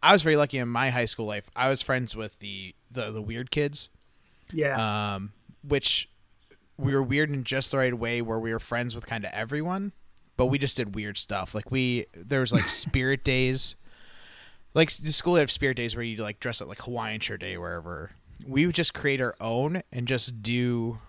I 0.02 0.12
was 0.12 0.22
very 0.22 0.36
lucky 0.36 0.58
in 0.58 0.68
my 0.68 0.90
high 0.90 1.06
school 1.06 1.26
life. 1.26 1.50
I 1.56 1.70
was 1.70 1.82
friends 1.82 2.14
with 2.16 2.38
the 2.40 2.76
the, 2.92 3.10
the 3.10 3.22
weird 3.22 3.52
kids 3.52 3.90
Yeah, 4.52 5.16
um, 5.16 5.32
which 5.66 6.10
we 6.78 6.94
were 6.94 7.02
weird 7.04 7.30
in 7.30 7.44
just 7.46 7.72
the 7.72 7.78
right 7.78 7.98
way 7.98 8.22
where 8.22 8.40
we 8.40 8.52
were 8.52 8.60
friends 8.60 8.94
with 8.96 9.06
kind 9.08 9.24
of 9.24 9.32
everyone, 9.32 9.94
but 10.38 10.48
we 10.48 10.58
just 10.58 10.78
did 10.78 10.96
weird 10.96 11.18
stuff. 11.18 11.54
Like 11.54 11.72
we 11.72 12.06
there 12.16 12.40
was 12.40 12.52
like 12.54 12.70
spirit 12.70 13.24
days, 13.24 13.76
like 14.74 14.92
the 14.92 15.12
school 15.12 15.36
have 15.36 15.52
spirit 15.52 15.78
days 15.78 15.96
where 15.96 16.04
you 16.04 16.18
like 16.18 16.40
dress 16.40 16.62
up 16.62 16.68
like 16.68 16.82
Hawaiian 16.82 17.20
shirt 17.20 17.42
day 17.42 17.56
or 17.56 17.62
wherever. 17.62 18.12
We 18.46 18.66
would 18.66 18.76
just 18.76 18.94
create 18.94 19.22
our 19.22 19.36
own 19.40 19.84
and 19.92 20.08
just 20.08 20.42
do 20.42 21.00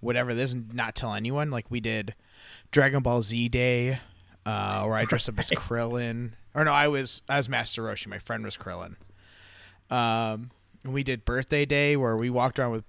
whatever 0.00 0.34
this 0.34 0.52
and 0.52 0.72
not 0.74 0.94
tell 0.94 1.14
anyone. 1.14 1.50
Like 1.50 1.66
we 1.70 1.80
did 1.80 2.14
Dragon 2.70 3.02
Ball 3.02 3.22
Z 3.22 3.48
Day, 3.48 4.00
uh, 4.44 4.84
where 4.84 4.94
I 4.94 5.04
dressed 5.04 5.28
up 5.28 5.38
as 5.38 5.50
Krillin. 5.50 6.32
Or 6.54 6.64
no, 6.64 6.72
I 6.72 6.88
was 6.88 7.22
I 7.28 7.36
was 7.36 7.48
Master 7.48 7.82
Roshi. 7.82 8.08
My 8.08 8.18
friend 8.18 8.44
was 8.44 8.56
Krillin. 8.56 8.96
Um, 9.90 10.50
and 10.84 10.92
we 10.92 11.04
did 11.04 11.24
birthday 11.24 11.64
day 11.64 11.96
where 11.96 12.16
we 12.16 12.28
walked 12.30 12.58
around 12.58 12.72
with 12.72 12.84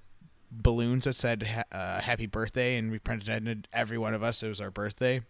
balloons 0.52 1.06
that 1.06 1.16
said 1.16 1.66
uh, 1.72 2.02
"Happy 2.02 2.26
Birthday" 2.26 2.78
and 2.78 2.92
we 2.92 3.00
pretended 3.00 3.68
every 3.74 3.98
one 3.98 4.14
of 4.14 4.24
us 4.24 4.42
it 4.42 4.48
was 4.48 4.62
our 4.62 4.72
birthday. 4.72 5.22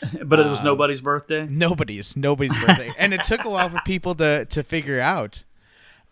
but 0.24 0.38
it 0.38 0.46
was 0.46 0.62
nobody's 0.62 1.00
birthday. 1.00 1.46
Nobody's 1.46 2.16
nobody's 2.16 2.56
birthday, 2.56 2.92
and 2.98 3.12
it 3.14 3.24
took 3.24 3.44
a 3.44 3.50
while 3.50 3.68
for 3.68 3.80
people 3.84 4.14
to 4.16 4.44
to 4.46 4.62
figure 4.62 5.00
out. 5.00 5.44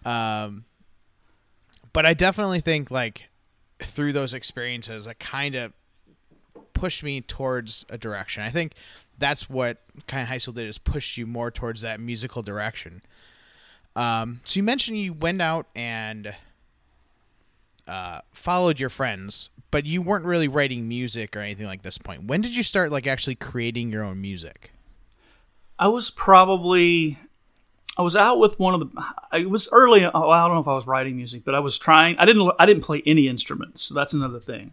Um, 0.04 0.64
but 1.92 2.06
I 2.06 2.14
definitely 2.14 2.60
think 2.60 2.90
like 2.90 3.28
through 3.80 4.12
those 4.12 4.34
experiences, 4.34 5.06
it 5.06 5.18
kind 5.18 5.54
of 5.54 5.72
pushed 6.74 7.02
me 7.02 7.20
towards 7.20 7.84
a 7.88 7.98
direction. 7.98 8.42
I 8.42 8.50
think 8.50 8.74
that's 9.18 9.48
what 9.48 9.78
kind 10.06 10.22
of 10.22 10.28
high 10.28 10.38
school 10.38 10.54
did 10.54 10.66
is 10.66 10.78
push 10.78 11.16
you 11.16 11.26
more 11.26 11.50
towards 11.50 11.80
that 11.82 12.00
musical 12.00 12.42
direction. 12.42 13.02
Um, 13.94 14.40
so 14.44 14.58
you 14.58 14.62
mentioned 14.62 14.98
you 14.98 15.14
went 15.14 15.40
out 15.40 15.66
and 15.74 16.34
uh, 17.88 18.20
followed 18.32 18.78
your 18.78 18.90
friends, 18.90 19.48
but 19.70 19.86
you 19.86 20.02
weren't 20.02 20.24
really 20.24 20.48
writing 20.48 20.88
music 20.88 21.36
or 21.36 21.40
anything 21.40 21.66
like 21.66 21.82
this 21.82 21.98
point. 21.98 22.24
When 22.24 22.40
did 22.40 22.56
you 22.56 22.62
start 22.62 22.90
like 22.90 23.06
actually 23.06 23.34
creating 23.34 23.90
your 23.90 24.04
own 24.04 24.20
music? 24.20 24.72
I 25.78 25.88
was 25.88 26.10
probably 26.10 27.18
I 27.98 28.02
was 28.02 28.16
out 28.16 28.38
with 28.38 28.58
one 28.58 28.74
of 28.74 28.80
the 28.80 29.04
it 29.38 29.50
was 29.50 29.68
early 29.72 30.04
oh, 30.04 30.30
I 30.30 30.46
don't 30.46 30.54
know 30.54 30.60
if 30.60 30.68
I 30.68 30.74
was 30.74 30.86
writing 30.86 31.16
music 31.16 31.44
but 31.44 31.54
I 31.54 31.60
was 31.60 31.78
trying 31.78 32.16
I 32.18 32.24
didn't 32.24 32.50
I 32.58 32.66
didn't 32.66 32.82
play 32.82 33.02
any 33.06 33.28
instruments 33.28 33.82
so 33.82 33.94
that's 33.94 34.12
another 34.12 34.40
thing 34.40 34.72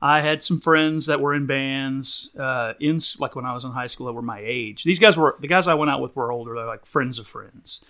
I 0.00 0.20
had 0.20 0.42
some 0.42 0.60
friends 0.60 1.06
that 1.06 1.20
were 1.20 1.34
in 1.34 1.46
bands 1.46 2.30
uh, 2.38 2.74
in 2.78 3.00
like 3.18 3.36
when 3.36 3.46
I 3.46 3.54
was 3.54 3.64
in 3.64 3.72
high 3.72 3.86
school 3.86 4.06
that 4.06 4.12
were 4.12 4.22
my 4.22 4.40
age 4.42 4.84
these 4.84 4.98
guys 4.98 5.16
were 5.16 5.36
the 5.40 5.48
guys 5.48 5.68
I 5.68 5.74
went 5.74 5.90
out 5.90 6.00
with 6.00 6.14
were 6.14 6.32
older 6.32 6.54
they're 6.54 6.66
like 6.66 6.86
friends 6.86 7.18
of 7.18 7.26
friends 7.26 7.80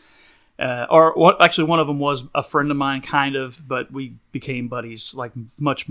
uh, 0.58 0.86
or 0.88 1.12
what 1.14 1.42
actually 1.42 1.64
one 1.64 1.80
of 1.80 1.86
them 1.86 1.98
was 1.98 2.24
a 2.34 2.42
friend 2.42 2.70
of 2.70 2.76
mine 2.76 3.00
kind 3.00 3.36
of 3.36 3.66
but 3.66 3.90
we 3.92 4.16
became 4.32 4.68
buddies 4.68 5.14
like 5.14 5.32
much 5.58 5.86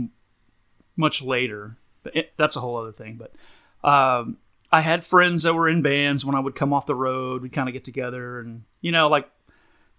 much 0.96 1.22
later 1.22 1.78
it, 2.14 2.34
that's 2.38 2.56
a 2.56 2.60
whole 2.60 2.78
other 2.78 2.92
thing 2.92 3.20
but 3.20 3.34
um, 3.88 4.38
I 4.74 4.82
had 4.82 5.04
friends 5.04 5.44
that 5.44 5.54
were 5.54 5.70
in 5.70 5.84
bands 5.84 6.26
when 6.26 6.34
I 6.34 6.40
would 6.40 6.56
come 6.56 6.74
off 6.74 6.88
the 6.88 6.96
road. 6.96 7.44
We'd 7.44 7.54
kind 7.54 7.70
of 7.70 7.74
get 7.74 7.84
together 7.84 8.40
and, 8.40 8.64
you 8.82 8.92
know, 8.92 9.08
like 9.08 9.30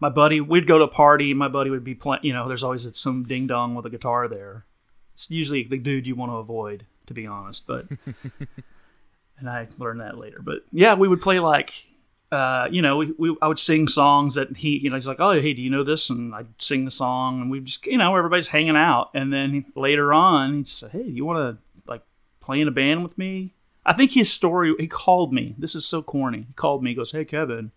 my 0.00 0.08
buddy, 0.08 0.40
we'd 0.40 0.66
go 0.66 0.78
to 0.78 0.84
a 0.84 0.88
party. 0.88 1.32
My 1.32 1.46
buddy 1.46 1.70
would 1.70 1.84
be 1.84 1.94
playing, 1.94 2.24
you 2.24 2.32
know, 2.32 2.48
there's 2.48 2.64
always 2.64 2.84
some 2.98 3.22
ding 3.22 3.46
dong 3.46 3.76
with 3.76 3.86
a 3.86 3.90
guitar 3.90 4.26
there. 4.26 4.66
It's 5.12 5.30
usually 5.30 5.62
the 5.62 5.78
dude 5.78 6.08
you 6.08 6.16
want 6.16 6.32
to 6.32 6.38
avoid, 6.38 6.86
to 7.06 7.14
be 7.14 7.24
honest. 7.24 7.68
But, 7.68 7.86
and 9.38 9.48
I 9.48 9.68
learned 9.78 10.00
that 10.00 10.18
later. 10.18 10.40
But 10.42 10.62
yeah, 10.72 10.94
we 10.94 11.06
would 11.06 11.20
play 11.20 11.38
like, 11.38 11.86
uh, 12.34 12.68
you 12.70 12.82
know, 12.82 12.96
we, 12.96 13.12
we, 13.16 13.36
I 13.40 13.48
would 13.48 13.58
sing 13.58 13.88
songs 13.88 14.34
that 14.34 14.56
he, 14.56 14.78
you 14.78 14.90
know, 14.90 14.96
he's 14.96 15.06
like, 15.06 15.20
oh, 15.20 15.40
hey, 15.40 15.54
do 15.54 15.62
you 15.62 15.70
know 15.70 15.84
this? 15.84 16.10
And 16.10 16.34
I'd 16.34 16.48
sing 16.58 16.84
the 16.84 16.90
song 16.90 17.40
and 17.40 17.50
we 17.50 17.60
just, 17.60 17.86
you 17.86 17.96
know, 17.96 18.14
everybody's 18.14 18.48
hanging 18.48 18.76
out. 18.76 19.10
And 19.14 19.32
then 19.32 19.66
later 19.74 20.12
on, 20.12 20.58
he 20.58 20.64
said, 20.64 20.90
hey, 20.90 21.04
you 21.04 21.24
want 21.24 21.38
to 21.38 21.90
like 21.90 22.02
play 22.40 22.60
in 22.60 22.68
a 22.68 22.72
band 22.72 23.02
with 23.02 23.16
me? 23.16 23.54
I 23.86 23.92
think 23.92 24.12
his 24.12 24.32
story, 24.32 24.74
he 24.78 24.86
called 24.86 25.32
me. 25.32 25.54
This 25.58 25.74
is 25.74 25.86
so 25.86 26.02
corny. 26.02 26.46
He 26.48 26.52
called 26.54 26.82
me. 26.82 26.90
He 26.90 26.96
goes, 26.96 27.12
Hey, 27.12 27.24
Kevin, 27.24 27.70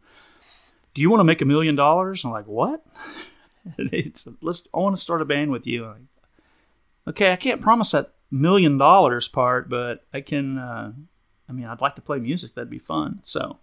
do 0.94 1.02
you 1.02 1.10
want 1.10 1.20
to 1.20 1.26
make 1.26 1.42
a 1.42 1.46
million 1.46 1.76
dollars? 1.76 2.24
I'm 2.24 2.32
like, 2.32 2.48
What? 2.48 2.86
It's, 3.78 4.26
let's, 4.42 4.66
I 4.74 4.78
want 4.78 4.96
to 4.96 5.02
start 5.02 5.22
a 5.22 5.26
band 5.26 5.52
with 5.52 5.68
you. 5.68 5.86
Like, 5.86 6.02
okay, 7.10 7.34
I 7.34 7.36
can't 7.36 7.60
promise 7.60 7.92
that 7.92 8.14
million 8.32 8.78
dollars 8.78 9.28
part, 9.28 9.68
but 9.68 10.06
I 10.14 10.22
can, 10.22 10.58
uh, 10.58 10.94
I 11.50 11.52
mean, 11.52 11.66
I'd 11.66 11.82
like 11.82 11.96
to 11.96 12.02
play 12.02 12.18
music. 12.20 12.56
That'd 12.56 12.70
be 12.70 12.80
fun. 12.80 13.20
So, 13.24 13.60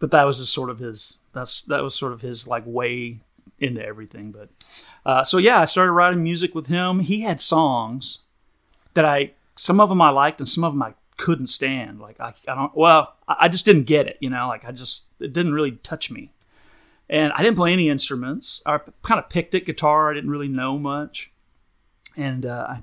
but 0.00 0.10
that 0.10 0.24
was 0.24 0.38
just 0.38 0.52
sort 0.52 0.70
of 0.70 0.80
his, 0.80 1.18
that's, 1.32 1.62
that 1.62 1.84
was 1.84 1.94
sort 1.94 2.12
of 2.12 2.22
his 2.22 2.48
like 2.48 2.64
way 2.66 3.20
into 3.60 3.84
everything. 3.84 4.32
But 4.32 4.48
uh, 5.04 5.24
so 5.24 5.38
yeah, 5.38 5.60
I 5.60 5.66
started 5.66 5.92
writing 5.92 6.22
music 6.22 6.54
with 6.54 6.66
him. 6.66 7.00
He 7.00 7.20
had 7.20 7.40
songs 7.40 8.20
that 8.94 9.04
I 9.04 9.32
some 9.54 9.80
of 9.80 9.88
them 9.88 10.00
I 10.00 10.10
liked 10.10 10.40
and 10.40 10.48
some 10.48 10.64
of 10.64 10.72
them 10.72 10.82
I 10.82 10.94
couldn't 11.16 11.48
stand. 11.48 12.00
Like 12.00 12.18
I, 12.20 12.32
I 12.48 12.54
don't 12.54 12.74
well, 12.74 13.16
I 13.28 13.48
just 13.48 13.64
didn't 13.64 13.84
get 13.84 14.06
it. 14.06 14.16
You 14.20 14.30
know, 14.30 14.48
like 14.48 14.64
I 14.64 14.72
just 14.72 15.04
it 15.20 15.32
didn't 15.32 15.52
really 15.52 15.72
touch 15.72 16.10
me. 16.10 16.32
And 17.08 17.32
I 17.32 17.42
didn't 17.42 17.56
play 17.56 17.72
any 17.72 17.88
instruments. 17.88 18.62
I 18.64 18.78
kind 19.02 19.18
of 19.18 19.28
picked 19.28 19.54
it 19.54 19.66
guitar. 19.66 20.10
I 20.10 20.14
didn't 20.14 20.30
really 20.30 20.48
know 20.48 20.78
much. 20.78 21.32
And 22.16 22.46
uh, 22.46 22.66
I 22.68 22.82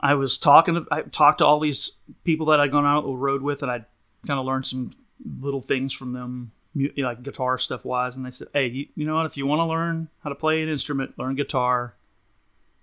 I 0.00 0.14
was 0.14 0.38
talking 0.38 0.74
to 0.74 0.86
I 0.90 1.02
talked 1.02 1.38
to 1.38 1.46
all 1.46 1.60
these 1.60 1.92
people 2.24 2.46
that 2.46 2.60
I'd 2.60 2.70
gone 2.70 2.86
out 2.86 3.04
on 3.04 3.10
the 3.10 3.16
road 3.16 3.42
with, 3.42 3.62
and 3.62 3.70
I 3.70 3.84
kind 4.26 4.40
of 4.40 4.46
learned 4.46 4.66
some 4.66 4.92
little 5.40 5.62
things 5.62 5.92
from 5.92 6.12
them, 6.12 6.52
like 6.96 7.22
guitar 7.22 7.58
stuff 7.58 7.84
wise. 7.84 8.16
And 8.16 8.24
they 8.24 8.30
said, 8.30 8.48
"Hey, 8.52 8.68
you, 8.68 8.86
you 8.94 9.06
know 9.06 9.16
what? 9.16 9.26
If 9.26 9.36
you 9.36 9.46
want 9.46 9.60
to 9.60 9.64
learn 9.64 10.08
how 10.22 10.30
to 10.30 10.34
play 10.34 10.62
an 10.62 10.68
instrument, 10.68 11.18
learn 11.18 11.34
guitar. 11.34 11.94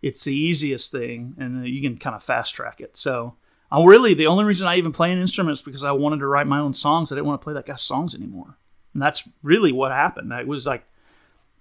It's 0.01 0.23
the 0.23 0.35
easiest 0.35 0.91
thing, 0.91 1.35
and 1.37 1.63
uh, 1.63 1.65
you 1.65 1.81
can 1.81 1.97
kind 1.97 2.15
of 2.15 2.23
fast 2.23 2.53
track 2.53 2.81
it." 2.81 2.97
So, 2.97 3.35
I 3.71 3.83
really 3.83 4.13
the 4.13 4.27
only 4.27 4.45
reason 4.45 4.67
I 4.67 4.77
even 4.77 4.91
play 4.91 5.11
an 5.11 5.19
instrument 5.19 5.53
is 5.53 5.61
because 5.61 5.83
I 5.83 5.91
wanted 5.91 6.19
to 6.19 6.27
write 6.27 6.47
my 6.47 6.59
own 6.59 6.73
songs. 6.73 7.11
I 7.11 7.15
didn't 7.15 7.27
want 7.27 7.41
to 7.41 7.43
play 7.43 7.53
that 7.53 7.65
guy's 7.65 7.81
songs 7.81 8.15
anymore, 8.15 8.57
and 8.93 9.01
that's 9.01 9.27
really 9.41 9.71
what 9.71 9.91
happened. 9.91 10.31
It 10.31 10.47
was 10.47 10.67
like 10.67 10.85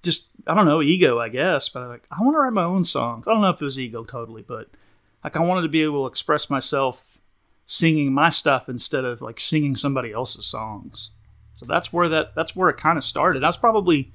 just 0.02 0.28
I 0.47 0.54
don't 0.54 0.66
know 0.66 0.83
ego, 0.83 1.19
I 1.19 1.31
guess, 1.31 1.69
but 1.69 1.88
like 1.88 2.07
I 2.11 2.23
want 2.23 2.35
to 2.35 2.38
write 2.38 2.52
my 2.52 2.64
own 2.64 2.85
songs. 2.85 3.26
I 3.26 3.33
don't 3.33 3.40
know 3.40 3.50
if 3.50 3.61
it 3.61 3.64
was 3.64 3.78
ego 3.78 4.04
totally, 4.04 4.43
but 4.43 4.69
like 5.25 5.37
I 5.37 5.40
wanted 5.40 5.62
to 5.62 5.69
be 5.69 5.83
able 5.83 6.04
to 6.04 6.11
express 6.11 6.50
myself 6.50 7.13
singing 7.66 8.12
my 8.12 8.30
stuff 8.30 8.68
instead 8.68 9.04
of 9.04 9.23
like 9.23 9.40
singing 9.40 9.76
somebody 9.76 10.12
else's 10.12 10.47
songs. 10.47 11.11
So 11.52 11.66
that's 11.66 11.92
where 11.92 12.09
that 12.09 12.35
that's 12.35 12.56
where 12.56 12.68
it 12.68 12.76
kind 12.76 12.99
of 12.99 13.04
started. 13.04 13.44
I 13.44 13.49
was 13.49 13.56
probably 13.56 14.12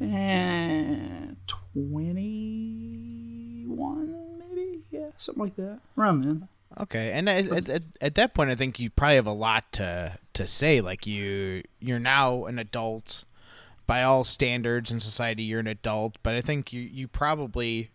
eh, 0.00 0.98
twenty 1.46 3.64
one, 3.66 4.38
maybe 4.38 4.82
yeah, 4.90 5.10
something 5.16 5.44
like 5.44 5.56
that, 5.56 5.80
around 5.96 6.24
then. 6.24 6.48
Okay, 6.80 7.12
and 7.12 7.28
at, 7.28 7.50
at, 7.50 7.68
at, 7.68 7.82
at 8.00 8.14
that 8.16 8.34
point, 8.34 8.50
I 8.50 8.54
think 8.54 8.78
you 8.78 8.90
probably 8.90 9.16
have 9.16 9.26
a 9.26 9.32
lot 9.32 9.72
to 9.72 10.18
to 10.34 10.46
say. 10.46 10.80
Like 10.80 11.06
you, 11.06 11.62
you're 11.80 11.98
now 11.98 12.44
an 12.44 12.58
adult 12.58 13.24
by 13.86 14.02
all 14.02 14.22
standards 14.22 14.90
in 14.90 15.00
society. 15.00 15.44
You're 15.44 15.60
an 15.60 15.66
adult, 15.66 16.18
but 16.22 16.34
I 16.34 16.40
think 16.40 16.72
you 16.72 16.82
you 16.82 17.08
probably 17.08 17.90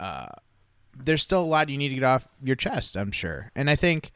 uh, 0.00 0.28
there's 1.04 1.22
still 1.22 1.42
a 1.42 1.44
lot 1.44 1.68
you 1.68 1.78
need 1.78 1.90
to 1.90 1.94
get 1.96 2.04
off 2.04 2.28
your 2.42 2.56
chest. 2.56 2.96
I'm 2.96 3.12
sure, 3.12 3.50
and 3.54 3.68
I 3.70 3.76
think 3.76 4.12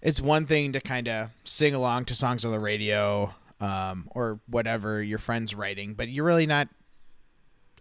it's 0.00 0.20
one 0.20 0.46
thing 0.46 0.72
to 0.72 0.80
kind 0.80 1.08
of 1.08 1.30
sing 1.44 1.74
along 1.74 2.06
to 2.06 2.14
songs 2.14 2.44
on 2.44 2.52
the 2.52 2.60
radio 2.60 3.34
um, 3.60 4.08
or 4.12 4.40
whatever 4.46 5.02
your 5.02 5.18
friends 5.18 5.54
writing, 5.54 5.94
but 5.94 6.08
you're 6.08 6.24
really 6.24 6.46
not 6.46 6.68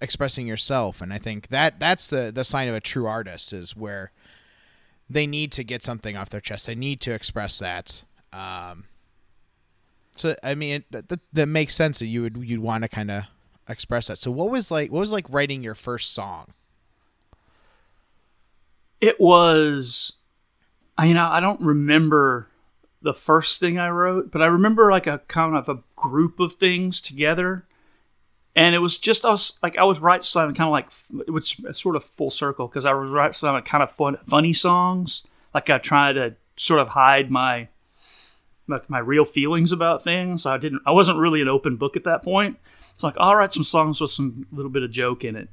expressing 0.02 0.48
yourself. 0.48 1.02
And 1.02 1.14
I 1.14 1.18
think 1.18 1.50
that 1.50 1.80
that's 1.80 2.08
the 2.08 2.32
the 2.34 2.44
sign 2.44 2.68
of 2.68 2.76
a 2.76 2.82
true 2.82 3.06
artist 3.06 3.54
is 3.54 3.76
where 3.76 4.12
they 5.10 5.28
need 5.28 5.52
to 5.54 5.64
get 5.64 5.84
something 5.84 6.18
off 6.18 6.30
their 6.30 6.42
chest. 6.42 6.68
They 6.68 6.76
need 6.76 7.02
to 7.02 7.14
express 7.14 7.60
that. 7.60 8.04
Um, 8.34 8.86
so 10.16 10.36
I 10.44 10.56
mean, 10.56 10.84
that, 10.92 11.10
that, 11.10 11.20
that 11.34 11.46
makes 11.46 11.76
sense 11.76 12.00
that 12.00 12.08
you 12.08 12.22
would 12.22 12.38
you'd 12.38 12.60
want 12.62 12.84
to 12.84 12.88
kind 12.88 13.12
of 13.12 13.24
express 13.70 14.08
that. 14.08 14.18
So 14.18 14.32
what 14.32 14.50
was 14.50 14.72
like 14.72 14.92
what 14.92 15.00
was 15.00 15.12
like 15.12 15.26
writing 15.30 15.64
your 15.64 15.76
first 15.76 16.14
song? 16.14 16.48
It 19.00 19.20
was, 19.20 20.18
I 20.98 21.06
you 21.06 21.14
know 21.14 21.26
I 21.26 21.40
don't 21.40 21.62
remember 21.62 22.50
the 23.02 23.14
first 23.14 23.60
thing 23.60 23.78
I 23.78 23.90
wrote, 23.90 24.32
but 24.32 24.42
I 24.42 24.48
remember 24.48 24.92
like 24.92 25.08
a 25.08 25.20
kind 25.28 25.56
of 25.56 25.70
a 25.70 25.84
group 25.96 26.40
of 26.40 26.54
things 26.54 27.00
together, 27.00 27.66
and 28.56 28.74
it 28.74 28.80
was 28.80 28.98
just 28.98 29.24
us 29.24 29.54
like 29.62 29.78
I 29.78 29.84
was 29.84 30.00
writing 30.00 30.24
something 30.24 30.56
kind 30.56 30.68
of 30.68 30.72
like 30.72 30.90
was 31.32 31.56
sort 31.78 31.96
of 31.96 32.04
full 32.04 32.32
circle 32.32 32.68
because 32.68 32.86
I 32.86 32.94
was 32.94 33.12
writing 33.12 33.34
some 33.34 33.62
kind 33.62 33.84
of 33.84 33.92
fun, 33.92 34.18
funny 34.26 34.54
songs, 34.54 35.28
like 35.54 35.70
I 35.70 35.78
tried 35.78 36.14
to 36.14 36.36
sort 36.56 36.80
of 36.80 36.90
hide 36.90 37.30
my 37.30 37.70
like 38.68 38.90
my 38.90 39.00
real 39.00 39.26
feelings 39.26 39.72
about 39.72 40.04
things. 40.04 40.46
I 40.46 40.58
didn't 40.58 40.82
I 40.86 40.92
wasn't 40.92 41.20
really 41.20 41.42
an 41.42 41.48
open 41.48 41.78
book 41.78 41.96
at 41.96 42.04
that 42.04 42.24
point. 42.24 42.58
It's 42.92 43.04
like 43.04 43.16
I'll 43.20 43.36
write 43.36 43.54
some 43.54 43.64
songs 43.64 44.02
with 44.02 44.10
some 44.10 44.48
little 44.52 44.72
bit 44.72 44.84
of 44.84 44.92
joke 44.92 45.24
in 45.24 45.36
it, 45.36 45.50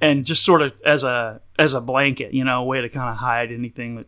and 0.00 0.24
just 0.24 0.44
sort 0.44 0.62
of 0.62 0.72
as 0.84 1.04
a 1.04 1.40
as 1.58 1.74
a 1.74 1.80
blanket, 1.80 2.32
you 2.34 2.44
know, 2.44 2.62
a 2.62 2.64
way 2.64 2.80
to 2.80 2.88
kind 2.88 3.10
of 3.10 3.16
hide 3.16 3.52
anything 3.52 3.96
that 3.96 4.06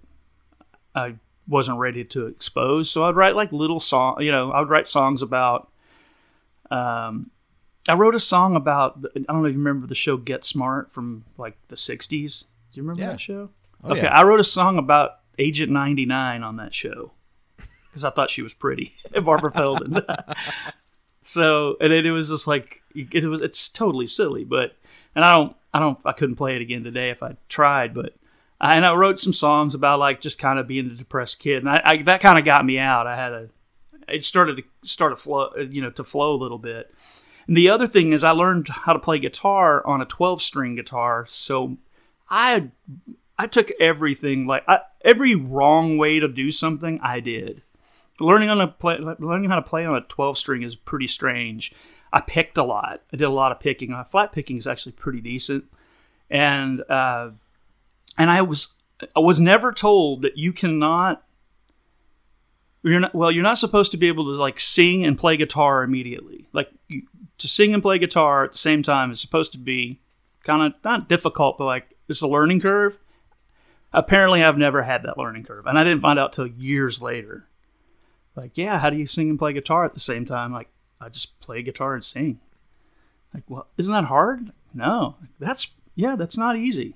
I 0.95 1.17
wasn't 1.49 1.79
ready 1.79 2.05
to 2.05 2.27
expose. 2.27 2.91
So 2.91 3.05
I'd 3.05 3.17
write 3.17 3.35
like 3.37 3.53
little 3.53 3.81
song, 3.81 4.21
you 4.23 4.31
know, 4.33 4.51
I 4.53 4.61
would 4.61 4.71
write 4.71 4.89
songs 4.89 5.23
about. 5.23 5.71
Um, 6.71 7.31
I 7.89 7.95
wrote 7.95 8.15
a 8.15 8.21
song 8.21 8.55
about 8.57 9.05
I 9.17 9.21
don't 9.21 9.43
know 9.43 9.45
if 9.47 9.53
you 9.53 9.59
remember 9.59 9.87
the 9.87 9.95
show 9.95 10.17
Get 10.17 10.45
Smart 10.45 10.91
from 10.91 11.25
like 11.37 11.57
the 11.69 11.77
'60s. 11.77 12.45
Do 12.45 12.47
you 12.75 12.83
remember 12.83 13.03
Yeah. 13.03 13.11
that 13.11 13.21
show? 13.21 13.51
Oh, 13.85 13.91
okay, 13.93 14.03
yeah. 14.03 14.17
I 14.19 14.23
wrote 14.23 14.41
a 14.41 14.45
song 14.45 14.79
about 14.79 15.19
Agent 15.39 15.73
99 15.73 16.43
on 16.45 16.57
that 16.57 16.73
show 16.73 17.11
because 17.91 18.05
I 18.05 18.11
thought 18.11 18.31
she 18.31 18.41
was 18.43 18.55
pretty, 18.55 18.93
Barbara 19.25 19.51
Feldon. 19.51 20.01
so 21.21 21.77
and 21.81 21.93
it, 21.93 22.07
it 22.07 22.13
was 22.13 22.31
just 22.31 22.47
like 22.47 22.83
it 22.95 23.25
was 23.25 23.41
it's 23.41 23.69
totally 23.69 24.07
silly, 24.07 24.45
but 24.45 24.77
and 25.15 25.25
I 25.25 25.33
don't 25.33 25.57
I 25.73 25.81
don't 25.81 25.99
I 26.05 26.13
couldn't 26.13 26.37
play 26.37 26.57
it 26.57 26.63
again 26.63 26.85
today 26.85 27.11
if 27.11 27.23
I 27.23 27.37
tried, 27.49 27.95
but 27.95 28.15
I, 28.61 28.77
and 28.77 28.87
I 28.87 28.95
wrote 28.95 29.19
some 29.19 29.33
songs 29.33 29.75
about 29.75 29.99
like 29.99 30.21
just 30.21 30.39
kind 30.39 30.59
of 30.59 30.69
being 30.69 30.87
a 30.87 30.95
depressed 30.95 31.41
kid, 31.41 31.59
and 31.59 31.71
I, 31.71 31.83
I 31.85 32.03
that 32.03 32.21
kind 32.21 32.39
of 32.39 32.45
got 32.45 32.65
me 32.65 32.79
out. 32.79 33.07
I 33.07 33.17
had 33.17 33.33
a 33.33 33.49
it 34.09 34.25
started 34.25 34.57
to 34.57 34.63
start 34.85 35.13
to 35.13 35.17
flow, 35.17 35.53
you 35.57 35.83
know, 35.83 35.91
to 35.91 36.05
flow 36.05 36.35
a 36.35 36.37
little 36.37 36.59
bit. 36.59 36.93
And 37.47 37.57
the 37.57 37.69
other 37.69 37.87
thing 37.87 38.13
is 38.13 38.23
I 38.23 38.31
learned 38.31 38.69
how 38.69 38.93
to 38.93 38.99
play 38.99 39.19
guitar 39.19 39.85
on 39.87 40.01
a 40.01 40.07
12 40.07 40.43
string 40.43 40.77
guitar, 40.77 41.27
so 41.29 41.77
I 42.31 42.71
I 43.39 43.47
took 43.47 43.71
everything 43.81 44.47
like 44.47 44.65
I, 44.69 44.81
every 45.05 45.35
wrong 45.35 45.99
way 45.99 46.21
to 46.21 46.29
do 46.29 46.51
something 46.51 47.01
I 47.03 47.21
did. 47.21 47.63
Learning 48.21 48.51
on 48.51 48.61
a 48.61 48.69
play, 48.69 48.99
learning 48.99 49.51
how 49.51 49.57
to 49.57 49.63
play 49.63 49.85
on 49.85 49.97
a 49.97 50.03
12 50.03 50.39
string 50.39 50.63
is 50.63 50.77
pretty 50.77 51.07
strange. 51.07 51.73
I 52.13 52.21
picked 52.21 52.59
a 52.59 52.65
lot. 52.65 53.03
I 53.13 53.17
did 53.17 53.25
a 53.25 53.31
lot 53.31 53.53
of 53.53 53.61
picking. 53.61 53.91
My 53.91 54.05
flat 54.05 54.33
picking 54.33 54.59
is 54.59 54.67
actually 54.67 54.93
pretty 54.93 55.21
decent, 55.21 55.65
and 56.29 56.83
uh, 56.89 57.31
and 58.19 58.31
I 58.31 58.43
was 58.43 58.75
I 59.17 59.21
was 59.21 59.41
never 59.41 59.73
told 59.73 60.23
that 60.23 60.37
you 60.37 60.53
cannot. 60.53 61.25
You're 62.83 63.01
not 63.01 63.15
well. 63.15 63.31
You're 63.31 63.43
not 63.43 63.59
supposed 63.59 63.93
to 63.93 63.97
be 63.97 64.09
able 64.09 64.25
to 64.25 64.41
like 64.41 64.61
sing 64.61 65.05
and 65.05 65.17
play 65.17 65.37
guitar 65.37 65.83
immediately. 65.83 66.49
Like 66.53 66.71
you, 66.89 67.03
to 67.39 67.49
sing 67.49 67.73
and 67.73 67.83
play 67.83 67.99
guitar 67.99 68.45
at 68.45 68.53
the 68.53 68.59
same 68.59 68.83
time 68.83 69.11
is 69.11 69.21
supposed 69.21 69.53
to 69.53 69.59
be 69.59 70.01
kind 70.45 70.63
of 70.63 70.75
not 70.85 71.09
difficult, 71.09 71.59
but 71.59 71.65
like 71.65 71.95
it's 72.09 72.23
a 72.23 72.29
learning 72.29 72.61
curve. 72.61 72.99
Apparently, 73.93 74.43
I've 74.43 74.59
never 74.59 74.83
had 74.83 75.03
that 75.03 75.19
learning 75.19 75.45
curve, 75.45 75.67
and 75.67 75.79
I 75.79 75.85
didn't 75.85 76.01
find 76.01 76.19
out 76.19 76.33
till 76.33 76.47
years 76.47 77.03
later. 77.03 77.47
Like, 78.35 78.57
yeah, 78.57 78.79
how 78.79 78.89
do 78.89 78.97
you 78.97 79.07
sing 79.07 79.29
and 79.29 79.39
play 79.39 79.53
guitar 79.53 79.85
at 79.85 79.93
the 79.93 80.01
same 80.01 80.25
time? 80.25 80.53
Like, 80.53 80.71
I 81.03 81.09
just 81.09 81.41
play 81.41 81.63
guitar 81.63 81.95
and 81.95 82.05
sing. 82.05 82.39
Like, 83.35 83.45
well, 83.49 83.67
isn't 83.77 83.93
that 83.93 84.05
hard? 84.05 84.53
No, 84.73 85.17
that's 85.39 85.69
yeah, 85.95 86.17
that's 86.17 86.39
not 86.39 86.57
easy. 86.57 86.95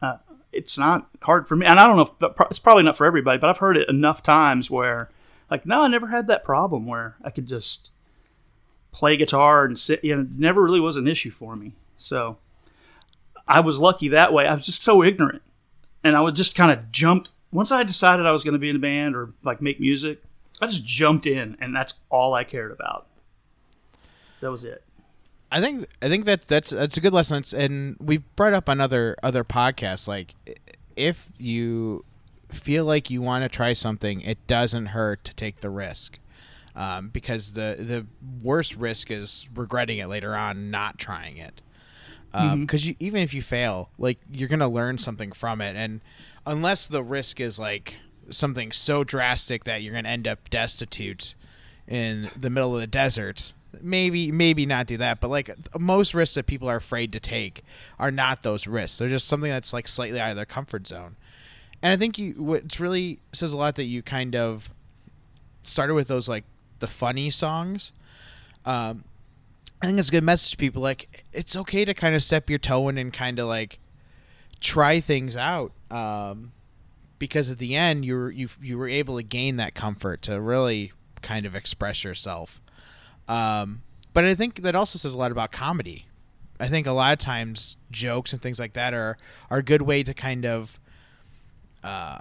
Uh, 0.00 0.18
it's 0.52 0.78
not 0.78 1.08
hard 1.22 1.48
for 1.48 1.56
me, 1.56 1.66
and 1.66 1.78
I 1.78 1.86
don't 1.86 1.96
know. 1.96 2.28
If, 2.28 2.40
it's 2.50 2.58
probably 2.58 2.82
not 2.82 2.96
for 2.96 3.06
everybody, 3.06 3.38
but 3.38 3.50
I've 3.50 3.58
heard 3.58 3.76
it 3.76 3.88
enough 3.88 4.22
times 4.22 4.70
where, 4.70 5.10
like, 5.50 5.66
no, 5.66 5.82
I 5.82 5.88
never 5.88 6.08
had 6.08 6.26
that 6.28 6.44
problem 6.44 6.86
where 6.86 7.16
I 7.22 7.30
could 7.30 7.46
just 7.46 7.90
play 8.92 9.16
guitar 9.16 9.64
and 9.64 9.78
sit. 9.78 10.04
You 10.04 10.16
know, 10.16 10.22
it 10.22 10.38
never 10.38 10.62
really 10.62 10.80
was 10.80 10.96
an 10.96 11.08
issue 11.08 11.30
for 11.30 11.56
me. 11.56 11.72
So 11.96 12.38
I 13.46 13.60
was 13.60 13.80
lucky 13.80 14.08
that 14.08 14.32
way. 14.32 14.46
I 14.46 14.54
was 14.54 14.66
just 14.66 14.82
so 14.82 15.02
ignorant, 15.02 15.42
and 16.04 16.16
I 16.16 16.20
would 16.20 16.36
just 16.36 16.54
kind 16.54 16.70
of 16.70 16.92
jumped. 16.92 17.30
Once 17.50 17.72
I 17.72 17.82
decided 17.82 18.26
I 18.26 18.32
was 18.32 18.44
going 18.44 18.52
to 18.52 18.58
be 18.58 18.68
in 18.68 18.76
a 18.76 18.80
band 18.80 19.16
or 19.16 19.32
like 19.42 19.62
make 19.62 19.80
music, 19.80 20.22
I 20.60 20.66
just 20.66 20.84
jumped 20.84 21.26
in, 21.26 21.56
and 21.60 21.74
that's 21.74 21.94
all 22.08 22.34
I 22.34 22.44
cared 22.44 22.72
about. 22.72 23.07
That 24.40 24.50
was 24.50 24.64
it. 24.64 24.82
I 25.50 25.60
think 25.60 25.86
I 26.02 26.08
think 26.08 26.26
that 26.26 26.46
that's 26.46 26.70
that's 26.70 26.96
a 26.96 27.00
good 27.00 27.12
lesson, 27.14 27.38
It's- 27.38 27.52
and 27.54 27.96
we've 28.00 28.22
brought 28.36 28.52
up 28.52 28.68
on 28.68 28.80
other 28.80 29.16
other 29.22 29.44
podcasts. 29.44 30.06
Like, 30.06 30.34
if 30.96 31.28
you 31.38 32.04
feel 32.50 32.84
like 32.84 33.08
you 33.10 33.22
want 33.22 33.44
to 33.44 33.48
try 33.48 33.72
something, 33.72 34.20
it 34.20 34.46
doesn't 34.46 34.86
hurt 34.86 35.24
to 35.24 35.34
take 35.34 35.60
the 35.60 35.70
risk, 35.70 36.18
um, 36.76 37.08
because 37.08 37.52
the 37.52 37.76
the 37.78 38.06
worst 38.42 38.76
risk 38.76 39.10
is 39.10 39.46
regretting 39.54 39.98
it 39.98 40.06
later 40.08 40.36
on, 40.36 40.70
not 40.70 40.98
trying 40.98 41.38
it. 41.38 41.62
Because 42.30 42.86
you 42.86 42.94
even 43.00 43.22
if 43.22 43.32
you 43.32 43.40
fail, 43.42 43.88
like 43.98 44.18
you're 44.30 44.48
gonna 44.50 44.68
learn 44.68 44.98
something 44.98 45.32
from 45.32 45.62
it, 45.62 45.76
and 45.76 46.02
unless 46.46 46.86
the 46.86 47.02
risk 47.02 47.40
is 47.40 47.58
like 47.58 47.96
something 48.30 48.70
so 48.70 49.02
drastic 49.02 49.64
that 49.64 49.82
you're 49.82 49.94
gonna 49.94 50.08
end 50.10 50.28
up 50.28 50.50
destitute 50.50 51.34
in 51.86 52.30
the 52.38 52.50
middle 52.50 52.74
of 52.74 52.82
the 52.82 52.86
desert 52.86 53.54
maybe 53.80 54.32
maybe 54.32 54.64
not 54.64 54.86
do 54.86 54.96
that 54.96 55.20
but 55.20 55.28
like 55.28 55.50
most 55.78 56.14
risks 56.14 56.34
that 56.34 56.46
people 56.46 56.68
are 56.68 56.76
afraid 56.76 57.12
to 57.12 57.20
take 57.20 57.62
are 57.98 58.10
not 58.10 58.42
those 58.42 58.66
risks 58.66 58.98
they're 58.98 59.08
just 59.08 59.28
something 59.28 59.50
that's 59.50 59.72
like 59.72 59.86
slightly 59.86 60.20
out 60.20 60.30
of 60.30 60.36
their 60.36 60.46
comfort 60.46 60.86
zone 60.86 61.16
and 61.82 61.92
i 61.92 61.96
think 61.96 62.18
you 62.18 62.32
what's 62.38 62.80
really 62.80 63.20
says 63.32 63.52
a 63.52 63.56
lot 63.56 63.74
that 63.74 63.84
you 63.84 64.02
kind 64.02 64.34
of 64.34 64.70
started 65.62 65.94
with 65.94 66.08
those 66.08 66.28
like 66.28 66.44
the 66.80 66.86
funny 66.86 67.30
songs 67.30 67.92
um 68.64 69.04
I 69.80 69.86
think 69.86 69.98
it's 69.98 70.08
a 70.08 70.12
good 70.12 70.24
message 70.24 70.52
to 70.52 70.56
people. 70.56 70.82
Like, 70.82 71.24
it's 71.32 71.54
okay 71.54 71.84
to 71.84 71.94
kind 71.94 72.14
of 72.14 72.24
step 72.24 72.50
your 72.50 72.58
toe 72.58 72.88
in 72.88 72.98
and 72.98 73.12
kind 73.12 73.38
of 73.38 73.46
like 73.46 73.78
try 74.60 75.00
things 75.00 75.36
out. 75.36 75.72
Um, 75.90 76.52
because 77.18 77.50
at 77.50 77.58
the 77.58 77.74
end, 77.74 78.04
you 78.04 78.14
were 78.14 78.30
you 78.30 78.48
you 78.60 78.78
were 78.78 78.88
able 78.88 79.16
to 79.16 79.22
gain 79.22 79.56
that 79.56 79.74
comfort 79.74 80.22
to 80.22 80.40
really 80.40 80.92
kind 81.22 81.46
of 81.46 81.54
express 81.54 82.04
yourself. 82.04 82.60
Um, 83.28 83.82
but 84.14 84.24
I 84.24 84.34
think 84.34 84.62
that 84.62 84.74
also 84.74 84.98
says 84.98 85.14
a 85.14 85.18
lot 85.18 85.30
about 85.30 85.52
comedy. 85.52 86.06
I 86.58 86.66
think 86.66 86.86
a 86.86 86.92
lot 86.92 87.12
of 87.12 87.18
times 87.18 87.76
jokes 87.90 88.32
and 88.32 88.42
things 88.42 88.58
like 88.58 88.72
that 88.72 88.92
are 88.94 89.16
are 89.50 89.58
a 89.58 89.62
good 89.62 89.82
way 89.82 90.02
to 90.02 90.12
kind 90.12 90.44
of 90.44 90.80
uh, 91.84 92.18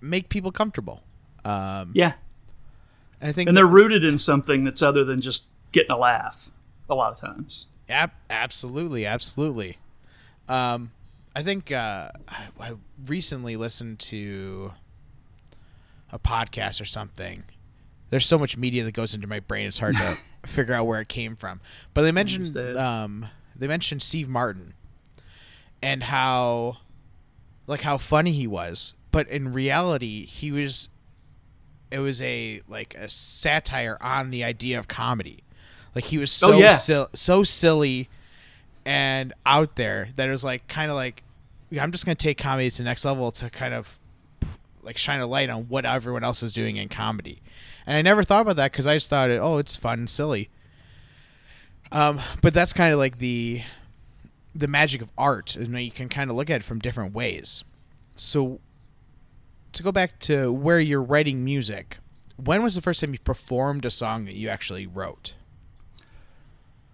make 0.00 0.28
people 0.28 0.52
comfortable. 0.52 1.02
Um, 1.44 1.90
Yeah, 1.94 2.12
and 3.20 3.30
I 3.30 3.32
think 3.32 3.48
and 3.48 3.56
they're 3.56 3.66
rooted 3.66 4.04
in 4.04 4.18
something 4.18 4.64
that's 4.64 4.82
other 4.82 5.04
than 5.04 5.20
just 5.20 5.46
getting 5.72 5.90
a 5.90 5.96
laugh. 5.98 6.50
A 6.88 6.94
lot 6.94 7.12
of 7.12 7.18
times. 7.18 7.66
Ab- 7.88 8.12
absolutely, 8.30 9.06
absolutely. 9.06 9.78
Um, 10.48 10.92
I 11.34 11.42
think 11.42 11.72
uh, 11.72 12.10
I, 12.28 12.48
I 12.60 12.72
recently 13.06 13.56
listened 13.56 13.98
to 14.00 14.72
a 16.10 16.18
podcast 16.18 16.80
or 16.80 16.84
something. 16.84 17.44
There's 18.12 18.26
so 18.26 18.38
much 18.38 18.58
media 18.58 18.84
that 18.84 18.92
goes 18.92 19.14
into 19.14 19.26
my 19.26 19.40
brain; 19.40 19.66
it's 19.66 19.78
hard 19.78 19.96
to 19.96 20.18
figure 20.46 20.74
out 20.74 20.86
where 20.86 21.00
it 21.00 21.08
came 21.08 21.34
from. 21.34 21.60
But 21.94 22.02
they 22.02 22.12
mentioned 22.12 22.54
um, 22.76 23.26
they 23.56 23.66
mentioned 23.66 24.02
Steve 24.02 24.28
Martin 24.28 24.74
and 25.82 26.02
how 26.02 26.76
like 27.66 27.80
how 27.80 27.96
funny 27.96 28.32
he 28.32 28.46
was, 28.46 28.92
but 29.12 29.26
in 29.28 29.54
reality, 29.54 30.26
he 30.26 30.52
was 30.52 30.90
it 31.90 32.00
was 32.00 32.20
a 32.20 32.60
like 32.68 32.94
a 32.96 33.08
satire 33.08 33.96
on 34.02 34.30
the 34.30 34.44
idea 34.44 34.78
of 34.78 34.88
comedy. 34.88 35.42
Like 35.94 36.04
he 36.04 36.18
was 36.18 36.30
so 36.30 36.52
Oh, 36.52 36.58
yeah. 36.58 36.76
sil- 36.76 37.08
so 37.14 37.42
silly 37.44 38.08
and 38.84 39.32
out 39.46 39.76
there 39.76 40.10
that 40.16 40.28
it 40.28 40.32
was 40.32 40.44
like 40.44 40.68
kind 40.68 40.90
of 40.90 40.96
like 40.96 41.22
yeah, 41.70 41.82
I'm 41.82 41.92
just 41.92 42.04
gonna 42.04 42.14
take 42.14 42.36
comedy 42.36 42.70
to 42.70 42.76
the 42.76 42.82
next 42.84 43.06
level 43.06 43.32
to 43.32 43.48
kind 43.48 43.72
of 43.72 43.98
like 44.82 44.98
shine 44.98 45.20
a 45.20 45.26
light 45.26 45.48
on 45.48 45.62
what 45.68 45.86
everyone 45.86 46.24
else 46.24 46.42
is 46.42 46.52
doing 46.52 46.76
in 46.76 46.88
comedy. 46.88 47.40
And 47.86 47.96
I 47.96 48.02
never 48.02 48.22
thought 48.22 48.42
about 48.42 48.56
that 48.56 48.72
because 48.72 48.86
I 48.86 48.94
just 48.94 49.10
thought, 49.10 49.30
oh, 49.30 49.58
it's 49.58 49.76
fun 49.76 50.00
and 50.00 50.10
silly. 50.10 50.50
Um, 51.90 52.20
but 52.40 52.54
that's 52.54 52.72
kind 52.72 52.92
of 52.92 52.98
like 52.98 53.18
the 53.18 53.62
the 54.54 54.68
magic 54.68 55.00
of 55.00 55.10
art. 55.16 55.56
You 55.56 55.66
know, 55.66 55.78
you 55.78 55.90
can 55.90 56.08
kind 56.08 56.30
of 56.30 56.36
look 56.36 56.50
at 56.50 56.56
it 56.56 56.64
from 56.64 56.78
different 56.78 57.14
ways. 57.14 57.64
So 58.16 58.60
to 59.72 59.82
go 59.82 59.92
back 59.92 60.18
to 60.20 60.52
where 60.52 60.80
you're 60.80 61.02
writing 61.02 61.44
music, 61.44 61.98
when 62.36 62.62
was 62.62 62.74
the 62.74 62.80
first 62.80 63.00
time 63.00 63.12
you 63.12 63.18
performed 63.18 63.84
a 63.84 63.90
song 63.90 64.24
that 64.26 64.34
you 64.34 64.48
actually 64.48 64.86
wrote? 64.86 65.34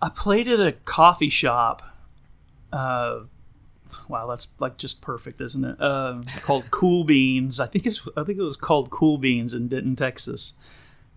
I 0.00 0.08
played 0.08 0.46
at 0.48 0.60
a 0.60 0.72
coffee 0.72 1.30
shop. 1.30 1.82
Uh, 2.72 3.20
wow, 4.08 4.26
that's 4.26 4.48
like 4.58 4.76
just 4.76 5.00
perfect, 5.00 5.40
isn't 5.40 5.64
it? 5.64 5.76
Uh, 5.80 6.22
called 6.42 6.70
Cool 6.70 7.04
Beans. 7.04 7.60
I 7.60 7.66
think 7.66 7.86
it's 7.86 8.06
I 8.16 8.24
think 8.24 8.38
it 8.38 8.42
was 8.42 8.56
called 8.56 8.90
Cool 8.90 9.18
Beans 9.18 9.54
in 9.54 9.68
Denton, 9.68 9.96
Texas, 9.96 10.54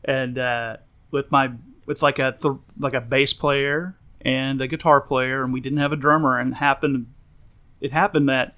and 0.03 0.37
uh, 0.37 0.77
with 1.11 1.31
my 1.31 1.51
with 1.85 2.01
like 2.01 2.19
a 2.19 2.31
th- 2.31 2.55
like 2.79 2.93
a 2.93 3.01
bass 3.01 3.33
player 3.33 3.95
and 4.21 4.61
a 4.61 4.67
guitar 4.67 5.01
player, 5.01 5.43
and 5.43 5.53
we 5.53 5.61
didn't 5.61 5.79
have 5.79 5.91
a 5.91 5.97
drummer. 5.97 6.37
And 6.37 6.55
happened 6.55 7.07
it 7.79 7.91
happened 7.91 8.29
that 8.29 8.55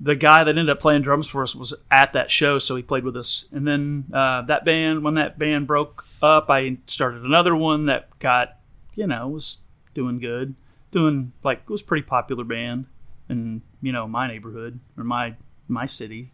the 0.00 0.14
guy 0.14 0.44
that 0.44 0.50
ended 0.50 0.70
up 0.70 0.78
playing 0.78 1.02
drums 1.02 1.26
for 1.26 1.42
us 1.42 1.56
was 1.56 1.74
at 1.90 2.12
that 2.12 2.30
show, 2.30 2.58
so 2.58 2.76
he 2.76 2.82
played 2.82 3.04
with 3.04 3.16
us. 3.16 3.48
And 3.52 3.66
then 3.66 4.04
uh, 4.12 4.42
that 4.42 4.64
band, 4.64 5.02
when 5.02 5.14
that 5.14 5.38
band 5.38 5.66
broke 5.66 6.06
up, 6.22 6.48
I 6.48 6.78
started 6.86 7.24
another 7.24 7.56
one 7.56 7.86
that 7.86 8.16
got 8.18 8.58
you 8.98 9.06
know, 9.06 9.28
was 9.28 9.58
doing 9.94 10.18
good, 10.18 10.56
doing 10.90 11.32
like 11.44 11.60
it 11.62 11.70
was 11.70 11.82
pretty 11.82 12.02
popular 12.02 12.42
band 12.42 12.86
in 13.28 13.62
you 13.80 13.92
know 13.92 14.06
my 14.06 14.26
neighborhood 14.26 14.80
or 14.96 15.04
my 15.04 15.34
my 15.68 15.86
city. 15.86 16.32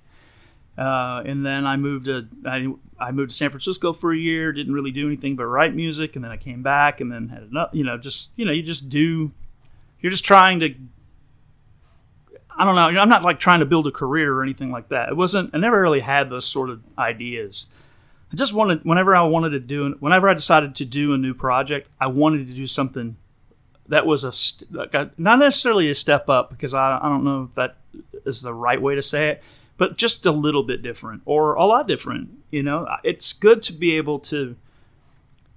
Uh, 0.76 1.22
and 1.24 1.46
then 1.46 1.66
I 1.66 1.76
moved 1.76 2.06
to 2.06 2.26
I, 2.44 2.66
I 2.98 3.12
moved 3.12 3.30
to 3.30 3.36
San 3.36 3.50
Francisco 3.50 3.92
for 3.92 4.12
a 4.12 4.16
year. 4.16 4.52
Didn't 4.52 4.74
really 4.74 4.90
do 4.90 5.06
anything 5.06 5.36
but 5.36 5.46
write 5.46 5.74
music, 5.74 6.16
and 6.16 6.24
then 6.24 6.32
I 6.32 6.36
came 6.36 6.62
back, 6.62 7.00
and 7.00 7.12
then 7.12 7.28
had 7.28 7.42
another. 7.42 7.76
You 7.76 7.84
know, 7.84 7.96
just 7.96 8.30
you 8.36 8.44
know, 8.44 8.52
you 8.52 8.62
just 8.62 8.88
do. 8.88 9.32
You're 10.00 10.10
just 10.10 10.24
trying 10.24 10.60
to. 10.60 10.74
I 12.56 12.64
don't 12.64 12.74
know. 12.74 13.00
I'm 13.00 13.08
not 13.08 13.22
like 13.22 13.38
trying 13.38 13.60
to 13.60 13.66
build 13.66 13.86
a 13.86 13.92
career 13.92 14.32
or 14.32 14.42
anything 14.42 14.70
like 14.70 14.88
that. 14.88 15.08
It 15.08 15.16
wasn't. 15.16 15.50
I 15.54 15.58
never 15.58 15.80
really 15.80 16.00
had 16.00 16.30
those 16.30 16.46
sort 16.46 16.70
of 16.70 16.82
ideas. 16.98 17.70
I 18.32 18.36
just 18.36 18.52
wanted 18.52 18.84
whenever 18.84 19.14
I 19.14 19.22
wanted 19.22 19.50
to 19.50 19.60
do 19.60 19.94
whenever 20.00 20.28
I 20.28 20.34
decided 20.34 20.74
to 20.76 20.84
do 20.84 21.14
a 21.14 21.18
new 21.18 21.34
project, 21.34 21.88
I 22.00 22.08
wanted 22.08 22.48
to 22.48 22.54
do 22.54 22.66
something 22.66 23.16
that 23.88 24.06
was 24.06 24.24
a 24.24 24.32
like 24.76 24.94
a, 24.94 25.10
not 25.18 25.38
necessarily 25.38 25.90
a 25.90 25.94
step 25.94 26.28
up 26.28 26.50
because 26.50 26.74
I, 26.74 26.98
I 26.98 27.08
don't 27.08 27.24
know 27.24 27.48
if 27.50 27.54
that 27.54 27.76
is 28.24 28.42
the 28.42 28.54
right 28.54 28.80
way 28.80 28.94
to 28.94 29.02
say 29.02 29.28
it, 29.28 29.42
but 29.76 29.96
just 29.96 30.24
a 30.26 30.30
little 30.30 30.62
bit 30.62 30.82
different 30.82 31.22
or 31.24 31.54
a 31.54 31.64
lot 31.64 31.86
different. 31.86 32.30
You 32.50 32.62
know, 32.62 32.88
it's 33.02 33.32
good 33.32 33.62
to 33.64 33.72
be 33.72 33.96
able 33.96 34.18
to 34.20 34.56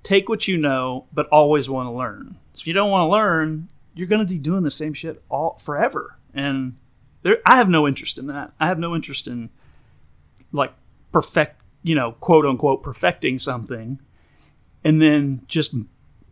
take 0.04 0.30
what 0.30 0.48
you 0.48 0.58
know, 0.58 1.06
but 1.14 1.28
always 1.28 1.70
want 1.70 1.88
to 1.88 1.92
learn. 1.92 2.38
If 2.54 2.68
you 2.68 2.74
don't 2.74 2.90
want 2.90 3.08
to 3.08 3.12
learn, 3.12 3.70
you're 3.94 4.08
going 4.08 4.26
to 4.26 4.32
be 4.32 4.40
doing 4.40 4.64
the 4.64 4.72
same 4.72 4.94
shit 4.94 5.22
all 5.30 5.58
forever, 5.60 6.18
and 6.34 6.76
there, 7.24 7.38
I 7.46 7.58
have 7.58 7.70
no 7.70 7.88
interest 7.88 8.18
in 8.18 8.28
that. 8.28 8.52
I 8.60 8.68
have 8.68 8.80
no 8.80 8.96
interest 8.96 9.28
in 9.28 9.50
like 10.52 10.74
perfect 11.12 11.62
you 11.88 11.96
know, 11.96 12.12
quote 12.14 12.46
unquote, 12.46 12.84
perfecting 12.84 13.40
something, 13.40 14.00
and 14.84 15.02
then 15.02 15.42
just 15.48 15.74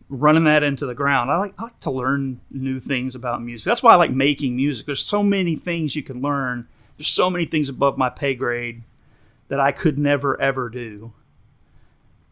running 0.09 0.43
that 0.45 0.63
into 0.63 0.85
the 0.85 0.93
ground. 0.95 1.31
I 1.31 1.37
like 1.37 1.53
I 1.57 1.63
like 1.63 1.79
to 1.81 1.91
learn 1.91 2.39
new 2.51 2.79
things 2.79 3.15
about 3.15 3.41
music. 3.41 3.65
That's 3.65 3.81
why 3.83 3.93
I 3.93 3.95
like 3.95 4.11
making 4.11 4.55
music. 4.55 4.85
There's 4.85 4.99
so 5.03 5.23
many 5.23 5.55
things 5.55 5.95
you 5.95 6.03
can 6.03 6.21
learn. 6.21 6.67
There's 6.97 7.07
so 7.07 7.29
many 7.29 7.45
things 7.45 7.69
above 7.69 7.97
my 7.97 8.09
pay 8.09 8.35
grade 8.35 8.83
that 9.47 9.59
I 9.59 9.71
could 9.71 9.97
never 9.97 10.39
ever 10.39 10.69
do. 10.69 11.13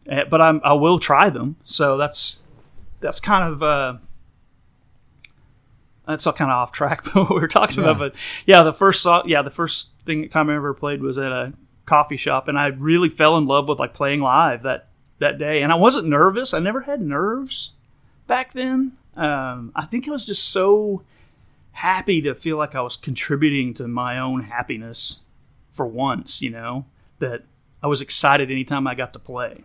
Eh, 0.06 0.24
But 0.24 0.40
I'm 0.40 0.60
I 0.64 0.72
will 0.74 0.98
try 0.98 1.30
them. 1.30 1.56
So 1.64 1.96
that's 1.96 2.42
that's 3.00 3.20
kind 3.20 3.52
of 3.52 3.62
uh, 3.62 3.98
that's 6.06 6.26
all 6.26 6.32
kind 6.32 6.50
of 6.50 6.56
off 6.56 6.72
track. 6.72 7.04
But 7.14 7.14
what 7.14 7.30
we 7.30 7.40
were 7.40 7.48
talking 7.48 7.82
Yeah. 7.82 7.90
about, 7.90 7.98
but 7.98 8.14
yeah, 8.46 8.62
the 8.62 8.72
first 8.72 9.02
song, 9.02 9.24
yeah, 9.26 9.42
the 9.42 9.50
first 9.50 9.94
thing 10.04 10.28
time 10.28 10.50
I 10.50 10.56
ever 10.56 10.74
played 10.74 11.02
was 11.02 11.18
at 11.18 11.32
a 11.32 11.52
coffee 11.86 12.16
shop, 12.16 12.48
and 12.48 12.58
I 12.58 12.68
really 12.68 13.08
fell 13.08 13.36
in 13.36 13.44
love 13.46 13.68
with 13.68 13.78
like 13.78 13.94
playing 13.94 14.20
live 14.20 14.62
that 14.62 14.88
that 15.18 15.38
day. 15.38 15.62
And 15.62 15.72
I 15.72 15.76
wasn't 15.76 16.08
nervous. 16.08 16.54
I 16.54 16.58
never 16.58 16.82
had 16.82 17.00
nerves 17.00 17.72
back 18.26 18.52
then. 18.52 18.92
Um, 19.16 19.72
I 19.74 19.84
think 19.84 20.08
I 20.08 20.10
was 20.10 20.26
just 20.26 20.48
so 20.48 21.02
happy 21.72 22.20
to 22.22 22.34
feel 22.34 22.56
like 22.56 22.74
I 22.74 22.80
was 22.80 22.96
contributing 22.96 23.74
to 23.74 23.88
my 23.88 24.18
own 24.18 24.44
happiness 24.44 25.20
for 25.70 25.86
once. 25.86 26.42
You 26.42 26.50
know 26.50 26.86
that 27.18 27.44
I 27.82 27.86
was 27.86 28.00
excited 28.00 28.50
anytime 28.50 28.86
I 28.86 28.94
got 28.94 29.12
to 29.12 29.18
play. 29.18 29.62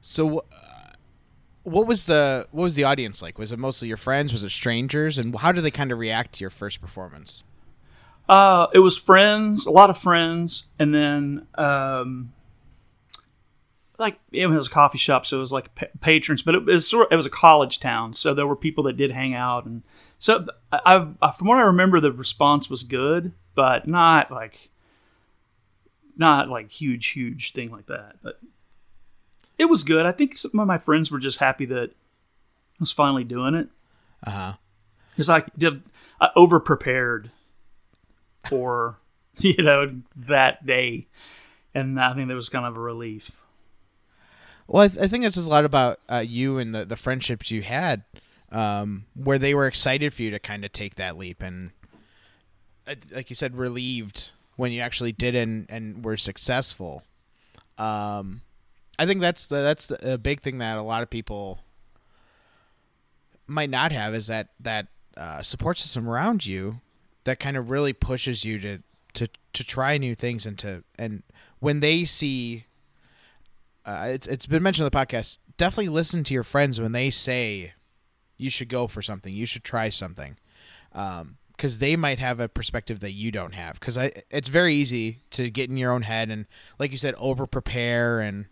So, 0.00 0.38
uh, 0.38 0.42
what 1.62 1.86
was 1.86 2.06
the 2.06 2.46
what 2.52 2.64
was 2.64 2.74
the 2.74 2.84
audience 2.84 3.22
like? 3.22 3.38
Was 3.38 3.52
it 3.52 3.58
mostly 3.58 3.88
your 3.88 3.96
friends? 3.96 4.32
Was 4.32 4.42
it 4.42 4.50
strangers? 4.50 5.18
And 5.18 5.36
how 5.36 5.52
did 5.52 5.64
they 5.64 5.70
kind 5.70 5.92
of 5.92 5.98
react 5.98 6.34
to 6.34 6.40
your 6.40 6.50
first 6.50 6.80
performance? 6.80 7.42
Uh, 8.28 8.66
it 8.74 8.80
was 8.80 8.98
friends, 8.98 9.64
a 9.66 9.70
lot 9.70 9.88
of 9.88 9.96
friends, 9.96 10.66
and 10.78 10.94
then 10.94 11.46
um, 11.54 12.32
like 13.98 14.18
it 14.32 14.46
was 14.46 14.66
a 14.68 14.70
coffee 14.70 14.98
shop, 14.98 15.26
so 15.26 15.36
it 15.38 15.40
was 15.40 15.52
like 15.52 15.74
pa- 15.74 15.86
patrons, 16.00 16.42
but 16.42 16.54
it 16.54 16.64
was 16.64 16.88
sort. 16.88 17.06
of, 17.06 17.12
It 17.12 17.16
was 17.16 17.26
a 17.26 17.30
college 17.30 17.80
town, 17.80 18.14
so 18.14 18.32
there 18.34 18.46
were 18.46 18.56
people 18.56 18.84
that 18.84 18.96
did 18.96 19.10
hang 19.10 19.34
out, 19.34 19.66
and 19.66 19.82
so 20.18 20.46
I, 20.72 21.06
I 21.20 21.30
from 21.32 21.46
what 21.48 21.58
I 21.58 21.62
remember, 21.62 22.00
the 22.00 22.12
response 22.12 22.70
was 22.70 22.82
good, 22.84 23.32
but 23.54 23.86
not 23.88 24.30
like 24.30 24.70
not 26.16 26.48
like 26.48 26.70
huge, 26.70 27.08
huge 27.08 27.52
thing 27.52 27.70
like 27.70 27.86
that. 27.86 28.16
But 28.22 28.40
it 29.58 29.66
was 29.66 29.82
good. 29.84 30.06
I 30.06 30.12
think 30.12 30.36
some 30.36 30.58
of 30.58 30.66
my 30.66 30.78
friends 30.78 31.10
were 31.10 31.18
just 31.18 31.38
happy 31.38 31.64
that 31.66 31.90
I 31.90 32.76
was 32.80 32.92
finally 32.92 33.24
doing 33.24 33.54
it 33.54 33.68
Uh 34.24 34.30
huh. 34.30 34.52
because 35.10 35.28
I 35.28 35.42
did 35.56 35.82
I 36.20 36.30
over 36.36 36.60
prepared 36.60 37.30
for 38.48 38.98
you 39.38 39.62
know 39.62 39.90
that 40.16 40.64
day, 40.66 41.08
and 41.74 42.00
I 42.00 42.14
think 42.14 42.28
that 42.28 42.34
was 42.34 42.48
kind 42.48 42.66
of 42.66 42.76
a 42.76 42.80
relief. 42.80 43.42
Well, 44.68 44.84
I, 44.84 44.88
th- 44.88 45.02
I 45.02 45.08
think 45.08 45.24
this 45.24 45.36
is 45.36 45.46
a 45.46 45.50
lot 45.50 45.64
about 45.64 45.98
uh, 46.08 46.18
you 46.18 46.58
and 46.58 46.74
the, 46.74 46.84
the 46.84 46.96
friendships 46.96 47.50
you 47.50 47.62
had, 47.62 48.04
um, 48.52 49.06
where 49.14 49.38
they 49.38 49.54
were 49.54 49.66
excited 49.66 50.12
for 50.12 50.22
you 50.22 50.30
to 50.30 50.38
kind 50.38 50.64
of 50.64 50.72
take 50.72 50.96
that 50.96 51.16
leap 51.16 51.42
and, 51.42 51.70
uh, 52.86 52.94
like 53.10 53.30
you 53.30 53.36
said, 53.36 53.56
relieved 53.56 54.30
when 54.56 54.70
you 54.70 54.80
actually 54.82 55.12
did 55.12 55.34
and, 55.34 55.66
and 55.70 56.04
were 56.04 56.18
successful. 56.18 57.02
Um, 57.78 58.42
I 58.98 59.06
think 59.06 59.20
that's 59.20 59.46
the 59.46 59.62
that's 59.62 59.86
the, 59.86 60.14
a 60.14 60.18
big 60.18 60.40
thing 60.40 60.58
that 60.58 60.76
a 60.76 60.82
lot 60.82 61.02
of 61.02 61.10
people 61.10 61.60
might 63.46 63.70
not 63.70 63.92
have 63.92 64.14
is 64.14 64.26
that 64.26 64.48
that 64.60 64.88
uh, 65.16 65.42
support 65.42 65.78
system 65.78 66.08
around 66.08 66.44
you 66.44 66.80
that 67.24 67.38
kind 67.38 67.56
of 67.56 67.70
really 67.70 67.92
pushes 67.92 68.44
you 68.44 68.58
to 68.58 68.78
to 69.14 69.28
to 69.52 69.64
try 69.64 69.96
new 69.96 70.14
things 70.14 70.44
and 70.44 70.58
to 70.58 70.82
and 70.98 71.22
when 71.60 71.80
they 71.80 72.04
see 72.04 72.64
uh, 73.88 74.04
it's 74.10 74.26
it's 74.26 74.46
been 74.46 74.62
mentioned 74.62 74.84
on 74.84 74.90
the 74.90 74.96
podcast 75.06 75.38
definitely 75.56 75.88
listen 75.88 76.22
to 76.24 76.34
your 76.34 76.44
friends 76.44 76.80
when 76.80 76.92
they 76.92 77.10
say 77.10 77.72
you 78.36 78.50
should 78.50 78.68
go 78.68 78.86
for 78.86 79.02
something, 79.02 79.34
you 79.34 79.46
should 79.46 79.64
try 79.64 79.88
something, 79.88 80.36
because 80.92 81.78
they 81.78 81.96
might 81.96 82.20
have 82.20 82.38
a 82.38 82.48
perspective 82.48 83.00
that 83.00 83.10
you 83.12 83.32
don't 83.32 83.54
have. 83.54 83.80
Because 83.80 83.98
I, 83.98 84.12
it's 84.30 84.46
very 84.48 84.74
easy 84.74 85.22
to 85.30 85.50
get 85.50 85.68
in 85.68 85.76
your 85.76 85.90
own 85.90 86.02
head 86.02 86.30
and, 86.30 86.46
like 86.78 86.92
you 86.92 86.98
said, 86.98 87.14
over 87.18 87.46
prepare 87.46 88.20
and. 88.20 88.46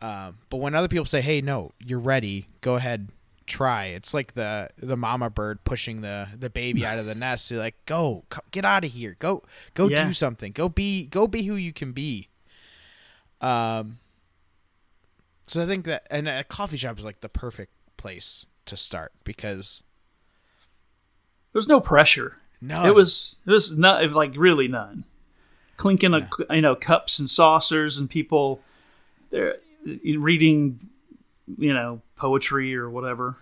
Uh, 0.00 0.30
but 0.48 0.58
when 0.58 0.74
other 0.76 0.86
people 0.88 1.04
say, 1.04 1.20
"Hey, 1.20 1.40
no, 1.42 1.72
you're 1.84 1.98
ready. 1.98 2.48
Go 2.60 2.76
ahead, 2.76 3.08
try." 3.46 3.86
It's 3.86 4.14
like 4.14 4.34
the 4.34 4.70
the 4.80 4.96
mama 4.96 5.28
bird 5.28 5.64
pushing 5.64 6.00
the 6.02 6.28
the 6.38 6.48
baby 6.48 6.86
out 6.86 6.98
of 7.00 7.04
the 7.06 7.16
nest. 7.16 7.50
You're 7.50 7.58
like, 7.58 7.74
"Go, 7.84 8.24
co- 8.30 8.42
get 8.52 8.64
out 8.64 8.84
of 8.84 8.92
here. 8.92 9.16
Go, 9.18 9.42
go 9.74 9.88
Yeah. 9.88 10.04
do 10.06 10.14
something. 10.14 10.52
Go 10.52 10.68
be, 10.68 11.04
go 11.06 11.26
be 11.26 11.42
who 11.42 11.56
you 11.56 11.72
can 11.72 11.90
be." 11.92 12.28
Um. 13.40 13.98
So 15.48 15.62
I 15.62 15.66
think 15.66 15.86
that, 15.86 16.06
and 16.10 16.28
a 16.28 16.44
coffee 16.44 16.76
shop 16.76 16.98
is 16.98 17.04
like 17.04 17.20
the 17.20 17.28
perfect 17.28 17.72
place 17.96 18.44
to 18.66 18.76
start 18.76 19.12
because 19.24 19.82
There's 21.52 21.68
no 21.68 21.80
pressure. 21.80 22.36
no, 22.60 22.84
It 22.84 22.94
was 22.94 23.36
it 23.46 23.50
was 23.50 23.76
not 23.76 24.12
like 24.12 24.34
really 24.36 24.68
none. 24.68 25.04
Clinking 25.78 26.12
a 26.14 26.28
you 26.50 26.60
know 26.60 26.74
cups 26.76 27.18
and 27.18 27.30
saucers 27.30 27.98
and 27.98 28.10
people 28.10 28.60
they're 29.30 29.56
reading 29.84 30.90
you 31.56 31.72
know 31.72 32.02
poetry 32.16 32.76
or 32.76 32.90
whatever 32.90 33.36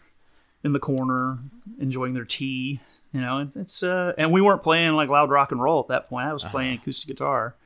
in 0.63 0.73
the 0.73 0.79
corner 0.79 1.39
enjoying 1.81 2.13
their 2.13 2.25
tea. 2.25 2.81
You 3.13 3.21
know 3.21 3.49
it's 3.57 3.83
uh 3.83 4.13
and 4.17 4.33
we 4.33 4.41
weren't 4.41 4.63
playing 4.63 4.93
like 4.93 5.09
loud 5.09 5.31
rock 5.31 5.51
and 5.51 5.61
roll 5.61 5.81
at 5.81 5.89
that 5.89 6.09
point. 6.09 6.29
I 6.29 6.33
was 6.33 6.45
playing 6.45 6.75
acoustic 6.79 7.09
guitar, 7.09 7.57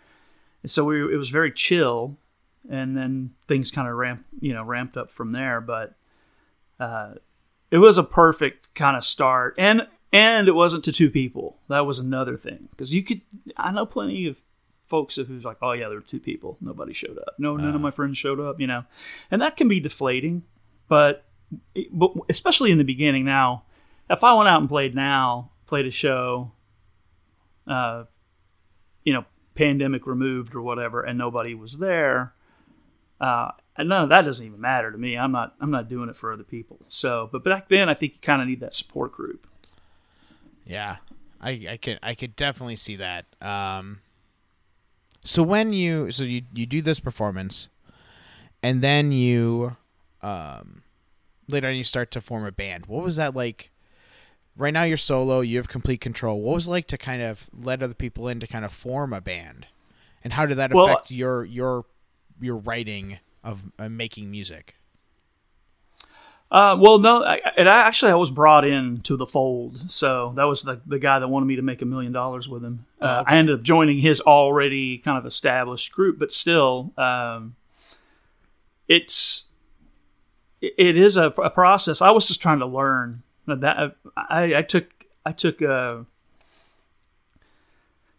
and 0.62 0.70
so 0.70 0.84
we 0.84 1.02
it 1.12 1.16
was 1.16 1.28
very 1.28 1.52
chill. 1.52 2.16
And 2.68 2.96
then 2.96 3.32
things 3.46 3.70
kind 3.70 3.88
of 3.88 3.94
ramp 3.94 4.24
you 4.40 4.52
know 4.52 4.62
ramped 4.62 4.96
up 4.96 5.10
from 5.10 5.32
there, 5.32 5.60
but 5.60 5.94
uh, 6.78 7.14
it 7.70 7.78
was 7.78 7.98
a 7.98 8.02
perfect 8.02 8.74
kind 8.74 8.96
of 8.96 9.04
start. 9.04 9.54
And 9.58 9.86
and 10.12 10.48
it 10.48 10.54
wasn't 10.54 10.84
to 10.84 10.92
two 10.92 11.10
people. 11.10 11.58
That 11.68 11.86
was 11.86 11.98
another 11.98 12.36
thing. 12.36 12.68
Because 12.70 12.92
you 12.92 13.02
could 13.02 13.22
i 13.56 13.70
know 13.70 13.86
plenty 13.86 14.26
of 14.26 14.38
folks 14.86 15.14
who's 15.16 15.44
like 15.44 15.58
oh 15.62 15.72
yeah 15.72 15.88
there 15.88 15.98
were 15.98 16.04
two 16.04 16.20
people. 16.20 16.58
Nobody 16.60 16.92
showed 16.92 17.18
up. 17.18 17.34
No 17.38 17.56
none 17.56 17.74
of 17.74 17.80
my 17.80 17.90
friends 17.90 18.18
showed 18.18 18.40
up 18.40 18.60
you 18.60 18.66
know? 18.66 18.84
And 19.30 19.40
that 19.40 19.56
can 19.56 19.68
be 19.68 19.80
deflating. 19.80 20.42
But, 20.88 21.24
but 21.92 22.12
especially 22.28 22.72
in 22.72 22.78
the 22.78 22.84
beginning 22.84 23.24
now 23.24 23.64
if 24.08 24.24
i 24.24 24.32
went 24.34 24.48
out 24.48 24.60
and 24.60 24.68
played 24.68 24.94
now 24.94 25.50
played 25.66 25.86
a 25.86 25.90
show 25.90 26.52
uh 27.66 28.04
you 29.04 29.12
know 29.12 29.24
pandemic 29.54 30.06
removed 30.06 30.54
or 30.54 30.62
whatever 30.62 31.02
and 31.02 31.18
nobody 31.18 31.54
was 31.54 31.78
there 31.78 32.34
uh, 33.20 33.52
of 33.76 34.08
that 34.08 34.22
doesn't 34.22 34.46
even 34.46 34.60
matter 34.60 34.90
to 34.90 34.98
me. 34.98 35.16
I'm 35.16 35.32
not 35.32 35.54
I'm 35.60 35.70
not 35.70 35.88
doing 35.88 36.08
it 36.08 36.16
for 36.16 36.32
other 36.32 36.44
people. 36.44 36.80
So, 36.86 37.28
but 37.32 37.44
back 37.44 37.68
then, 37.68 37.88
I 37.88 37.94
think 37.94 38.14
you 38.14 38.18
kind 38.20 38.42
of 38.42 38.48
need 38.48 38.60
that 38.60 38.74
support 38.74 39.12
group. 39.12 39.46
Yeah, 40.66 40.96
I 41.40 41.66
I 41.70 41.76
could 41.76 41.98
I 42.02 42.14
could 42.14 42.36
definitely 42.36 42.76
see 42.76 42.96
that. 42.96 43.26
Um, 43.42 44.00
so 45.24 45.42
when 45.42 45.72
you 45.72 46.10
so 46.10 46.24
you 46.24 46.42
you 46.54 46.66
do 46.66 46.82
this 46.82 47.00
performance, 47.00 47.68
and 48.62 48.82
then 48.82 49.12
you, 49.12 49.76
um, 50.22 50.82
later 51.48 51.68
on 51.68 51.74
you 51.74 51.84
start 51.84 52.10
to 52.12 52.20
form 52.20 52.44
a 52.44 52.52
band. 52.52 52.86
What 52.86 53.02
was 53.02 53.16
that 53.16 53.34
like? 53.34 53.70
Right 54.56 54.74
now 54.74 54.82
you're 54.82 54.96
solo. 54.96 55.40
You 55.40 55.56
have 55.56 55.68
complete 55.68 56.00
control. 56.00 56.40
What 56.42 56.54
was 56.54 56.66
it 56.66 56.70
like 56.70 56.86
to 56.88 56.98
kind 56.98 57.22
of 57.22 57.48
let 57.52 57.82
other 57.82 57.94
people 57.94 58.28
in 58.28 58.40
to 58.40 58.46
kind 58.46 58.64
of 58.64 58.72
form 58.72 59.12
a 59.12 59.20
band, 59.20 59.66
and 60.22 60.34
how 60.34 60.44
did 60.46 60.58
that 60.58 60.72
Well, 60.72 60.86
affect 60.86 61.10
your 61.10 61.44
your 61.44 61.84
your 62.40 62.56
writing 62.56 63.18
of 63.42 63.62
uh, 63.78 63.88
making 63.88 64.30
music? 64.30 64.76
Uh, 66.50 66.76
well, 66.80 66.98
no, 66.98 67.22
I, 67.22 67.40
and 67.56 67.68
I 67.68 67.86
actually 67.86 68.10
I 68.10 68.16
was 68.16 68.30
brought 68.32 68.64
in 68.64 69.02
to 69.02 69.16
the 69.16 69.26
fold, 69.26 69.88
so 69.88 70.32
that 70.34 70.44
was 70.44 70.64
the 70.64 70.80
the 70.84 70.98
guy 70.98 71.20
that 71.20 71.28
wanted 71.28 71.46
me 71.46 71.54
to 71.56 71.62
make 71.62 71.80
a 71.80 71.84
million 71.84 72.12
dollars 72.12 72.48
with 72.48 72.64
him. 72.64 72.86
Uh, 73.00 73.22
I 73.24 73.36
ended 73.36 73.54
up 73.54 73.62
joining 73.62 73.98
his 73.98 74.20
already 74.20 74.98
kind 74.98 75.16
of 75.16 75.24
established 75.26 75.92
group, 75.92 76.18
but 76.18 76.32
still, 76.32 76.92
um, 76.98 77.54
it's 78.88 79.50
it 80.60 80.74
it 80.76 80.96
is 80.96 81.16
a, 81.16 81.26
a 81.26 81.50
process. 81.50 82.02
I 82.02 82.10
was 82.10 82.26
just 82.26 82.42
trying 82.42 82.58
to 82.58 82.66
learn 82.66 83.22
that 83.46 83.94
I, 84.16 84.56
I 84.56 84.62
took 84.62 85.06
I 85.24 85.30
took 85.30 85.62
a, 85.62 86.04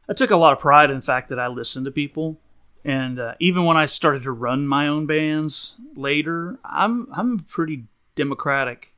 I 0.07 0.13
took 0.13 0.31
a 0.31 0.37
lot 0.37 0.53
of 0.53 0.59
pride 0.59 0.89
in 0.89 0.95
the 0.95 1.01
fact 1.01 1.27
that 1.29 1.39
I 1.39 1.47
listened 1.47 1.83
to 1.83 1.91
people, 1.91 2.39
and 2.83 3.19
uh, 3.19 3.35
even 3.39 3.65
when 3.65 3.77
I 3.77 3.85
started 3.85 4.23
to 4.23 4.31
run 4.31 4.67
my 4.67 4.87
own 4.87 5.05
bands 5.05 5.79
later, 5.95 6.59
I'm 6.63 7.07
I'm 7.11 7.39
a 7.39 7.43
pretty 7.43 7.85
democratic, 8.15 8.95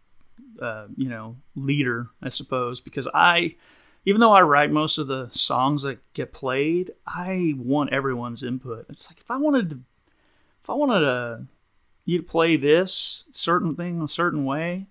uh, 0.61 0.87
you 0.95 1.09
know, 1.09 1.37
leader, 1.55 2.09
I 2.21 2.29
suppose, 2.29 2.79
because 2.79 3.09
I, 3.13 3.55
even 4.05 4.21
though 4.21 4.33
I 4.33 4.41
write 4.41 4.71
most 4.71 4.97
of 4.97 5.07
the 5.07 5.27
songs 5.29 5.81
that 5.83 5.99
get 6.13 6.31
played, 6.31 6.91
I 7.05 7.55
want 7.57 7.91
everyone's 7.91 8.43
input. 8.43 8.85
It's 8.89 9.09
like 9.09 9.19
if 9.19 9.29
I 9.29 9.37
wanted 9.37 9.69
to, 9.71 9.79
if 10.63 10.69
I 10.69 10.73
wanted 10.73 11.01
to, 11.01 11.45
you 12.05 12.17
to 12.17 12.23
play 12.23 12.55
this 12.55 13.23
certain 13.31 13.75
thing 13.75 14.01
a 14.01 14.07
certain 14.07 14.45
way, 14.45 14.87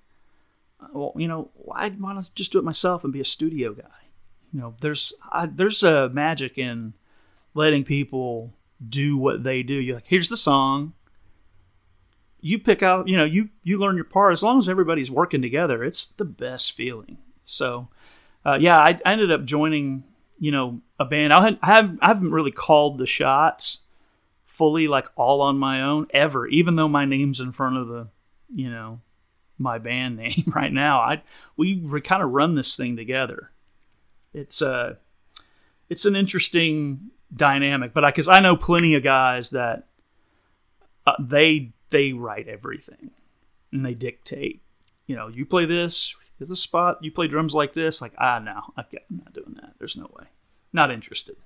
uh, 0.81 0.89
well, 0.93 1.13
you 1.17 1.29
know, 1.29 1.51
why 1.55 1.89
why 1.91 2.13
not 2.13 2.31
just 2.35 2.53
do 2.53 2.59
it 2.59 2.65
myself 2.65 3.05
and 3.05 3.13
be 3.13 3.21
a 3.21 3.25
studio 3.25 3.73
guy? 3.73 3.89
You 4.53 4.61
know, 4.61 4.75
there's 4.83 5.15
I, 5.31 5.47
there's 5.47 5.83
a 5.83 6.11
magic 6.11 6.59
in 6.59 6.93
letting 7.55 7.85
people 7.85 8.53
do 8.89 9.17
what 9.17 9.45
they 9.45 9.63
do. 9.63 9.75
You're 9.75 9.97
like, 9.97 10.07
here's 10.07 10.29
the 10.29 10.37
song. 10.37 10.95
You 12.41 12.59
pick 12.59 12.83
out, 12.83 13.09
you 13.09 13.17
know, 13.17 13.25
you 13.25 13.51
you 13.63 13.79
learn 13.79 13.97
your 13.97 14.05
part. 14.05 14.33
As 14.33 14.43
long 14.43 14.59
as 14.59 14.69
everybody's 14.69 15.11
working 15.11 15.43
together, 15.43 15.85
it's 15.85 16.07
the 16.07 16.25
best 16.25 16.73
feeling. 16.73 17.19
So, 17.45 17.89
uh, 18.45 18.59
yeah, 18.61 18.79
I, 18.79 18.99
I 19.05 19.13
ended 19.13 19.31
up 19.31 19.45
joining, 19.45 20.05
you 20.39 20.51
know, 20.51 20.81
a 20.99 21.05
band. 21.05 21.33
I, 21.33 21.43
had, 21.43 21.59
I 21.63 21.67
have 21.75 21.99
I 22.01 22.09
haven't 22.09 22.33
really 22.33 22.51
called 22.51 22.99
the 22.99 23.07
shots 23.07 23.85
fully, 24.45 24.89
like 24.89 25.07
all 25.17 25.41
on 25.41 25.57
my 25.59 25.81
own 25.83 26.09
ever. 26.11 26.49
Even 26.49 26.77
though 26.77 26.89
my 26.89 27.05
name's 27.05 27.39
in 27.39 27.53
front 27.53 27.77
of 27.77 27.87
the, 27.87 28.09
you 28.53 28.69
know, 28.69 29.01
my 29.59 29.79
band 29.79 30.17
name 30.19 30.53
right 30.55 30.73
now. 30.73 31.01
I 31.01 31.23
we 31.57 32.01
kind 32.01 32.23
of 32.23 32.31
run 32.31 32.55
this 32.55 32.77
thing 32.77 32.97
together. 32.97 33.53
It's 34.35 34.61
uh 34.61 34.97
it's 35.89 36.05
an 36.05 36.17
interesting 36.17 37.11
dynamic, 37.35 37.93
but 37.93 38.05
I 38.05 38.11
because 38.11 38.29
I 38.29 38.41
know 38.41 38.57
plenty 38.57 38.95
of 38.95 39.03
guys 39.03 39.51
that 39.51 39.87
uh, 41.07 41.15
they 41.21 41.73
they 41.91 42.13
write 42.13 42.49
everything 42.49 43.11
and 43.73 43.85
they 43.85 43.95
dictate. 43.95 44.63
You 45.07 45.17
know, 45.17 45.29
you 45.29 45.45
play 45.45 45.67
this, 45.67 46.15
the 46.39 46.57
spot. 46.57 46.99
You 47.03 47.11
play 47.11 47.29
drums 47.29 47.55
like 47.55 47.75
this. 47.75 48.01
Like 48.01 48.15
ah, 48.19 48.39
no, 48.39 48.61
okay, 48.79 48.99
I'm 49.11 49.19
not 49.19 49.33
doing 49.33 49.57
that. 49.61 49.75
There's 49.79 49.97
no 49.97 50.11
way. 50.19 50.27
Not 50.73 50.91
interested. 50.91 51.37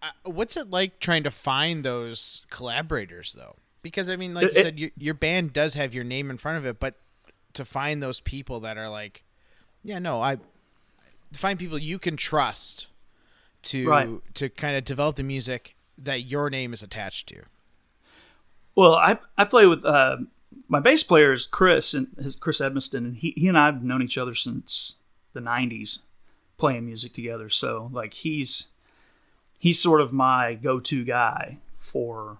Uh, 0.00 0.10
what's 0.30 0.56
it 0.56 0.70
like 0.70 1.00
trying 1.00 1.24
to 1.24 1.30
find 1.30 1.84
those 1.84 2.42
collaborators 2.50 3.32
though 3.36 3.56
because 3.82 4.08
i 4.08 4.14
mean 4.14 4.32
like 4.32 4.46
It- 4.46 4.56
you 4.56 4.62
said 4.62 4.78
your, 4.78 4.90
your 4.96 5.14
band 5.14 5.52
does 5.52 5.74
have 5.74 5.92
your 5.92 6.04
name 6.04 6.30
in 6.30 6.38
front 6.38 6.56
of 6.56 6.64
it 6.64 6.78
but 6.78 6.94
to 7.54 7.64
find 7.64 8.00
those 8.00 8.20
people 8.20 8.60
that 8.60 8.78
are 8.78 8.88
like 8.88 9.24
yeah 9.82 9.98
no 9.98 10.22
i 10.22 10.36
to 10.36 11.38
find 11.38 11.58
people 11.58 11.78
you 11.78 11.98
can 11.98 12.16
trust 12.16 12.86
to 13.64 13.88
Right. 13.88 14.34
to 14.34 14.48
kind 14.48 14.76
of 14.76 14.84
develop 14.84 15.16
the 15.16 15.22
music 15.22 15.74
that 15.96 16.22
your 16.24 16.48
name 16.50 16.72
is 16.72 16.82
attached 16.82 17.28
to 17.28 17.42
Well, 18.74 18.94
I 18.94 19.18
I 19.36 19.44
play 19.44 19.66
with 19.66 19.84
uh, 19.84 20.18
my 20.68 20.80
bass 20.80 21.02
player 21.02 21.32
is 21.32 21.46
Chris 21.46 21.94
and 21.94 22.08
his 22.22 22.36
Chris 22.36 22.60
Edmiston, 22.60 22.98
and 22.98 23.16
he 23.16 23.32
he 23.36 23.48
and 23.48 23.58
I 23.58 23.66
have 23.66 23.82
known 23.82 24.02
each 24.02 24.16
other 24.18 24.34
since 24.34 24.96
the 25.32 25.40
'90s, 25.40 26.04
playing 26.56 26.86
music 26.86 27.12
together. 27.12 27.48
So 27.48 27.90
like 27.92 28.14
he's 28.14 28.72
he's 29.58 29.82
sort 29.82 30.00
of 30.00 30.12
my 30.12 30.54
go-to 30.54 31.04
guy 31.04 31.58
for. 31.78 32.38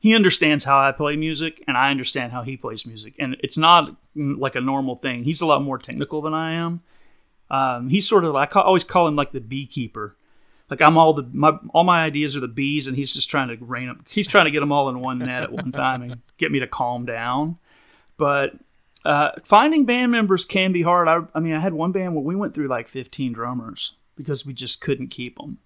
He 0.00 0.16
understands 0.16 0.64
how 0.64 0.80
I 0.80 0.90
play 0.90 1.14
music, 1.14 1.62
and 1.68 1.76
I 1.76 1.90
understand 1.92 2.32
how 2.32 2.42
he 2.42 2.56
plays 2.56 2.84
music, 2.84 3.14
and 3.20 3.36
it's 3.38 3.56
not 3.56 3.94
like 4.16 4.56
a 4.56 4.60
normal 4.60 4.96
thing. 4.96 5.22
He's 5.22 5.40
a 5.40 5.46
lot 5.46 5.62
more 5.62 5.78
technical 5.78 6.20
than 6.20 6.34
I 6.34 6.54
am. 6.54 6.80
Um, 7.50 7.88
he's 7.88 8.08
sort 8.08 8.24
of 8.24 8.34
I 8.34 8.46
ca- 8.46 8.62
always 8.62 8.82
call 8.82 9.06
him 9.06 9.14
like 9.14 9.30
the 9.32 9.40
beekeeper 9.40 10.16
like 10.72 10.80
I'm 10.80 10.96
all 10.96 11.12
the 11.12 11.28
my 11.34 11.58
all 11.74 11.84
my 11.84 12.02
ideas 12.02 12.34
are 12.34 12.40
the 12.40 12.48
bees, 12.48 12.86
and 12.86 12.96
he's 12.96 13.12
just 13.12 13.28
trying 13.28 13.48
to 13.48 13.62
rein 13.62 13.88
them. 13.88 14.04
He's 14.08 14.26
trying 14.26 14.46
to 14.46 14.50
get 14.50 14.60
them 14.60 14.72
all 14.72 14.88
in 14.88 15.00
one 15.00 15.18
net 15.18 15.42
at 15.42 15.52
one 15.52 15.70
time 15.70 16.00
and 16.00 16.22
get 16.38 16.50
me 16.50 16.60
to 16.60 16.66
calm 16.66 17.04
down. 17.04 17.58
But 18.16 18.54
uh, 19.04 19.32
finding 19.44 19.84
band 19.84 20.12
members 20.12 20.46
can 20.46 20.72
be 20.72 20.80
hard. 20.80 21.08
I, 21.08 21.20
I 21.34 21.40
mean, 21.40 21.52
I 21.52 21.60
had 21.60 21.74
one 21.74 21.92
band 21.92 22.14
where 22.14 22.24
we 22.24 22.34
went 22.34 22.54
through 22.54 22.68
like 22.68 22.88
15 22.88 23.34
drummers 23.34 23.96
because 24.16 24.46
we 24.46 24.54
just 24.54 24.80
couldn't 24.80 25.08
keep 25.08 25.36
them, 25.36 25.58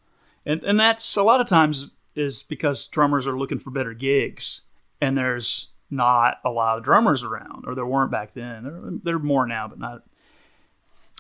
and 0.45 0.61
and 0.64 0.81
that's 0.81 1.14
a 1.14 1.23
lot 1.23 1.40
of 1.40 1.47
times 1.47 1.92
is 2.16 2.42
because 2.42 2.85
drummers 2.88 3.29
are 3.29 3.38
looking 3.38 3.61
for 3.61 3.71
better 3.71 3.95
gigs, 3.95 4.62
and 5.01 5.16
there's 5.16 5.69
not 5.88 6.38
a 6.45 6.51
lot 6.51 6.79
of 6.79 6.83
drummers 6.83 7.23
around, 7.23 7.62
or 7.64 7.77
there 7.77 7.87
weren't 7.87 8.11
back 8.11 8.35
then. 8.35 8.64
There, 8.64 8.81
there 9.05 9.14
are 9.14 9.21
more 9.21 9.47
now, 9.47 9.69
but 9.69 9.79
not. 9.79 10.03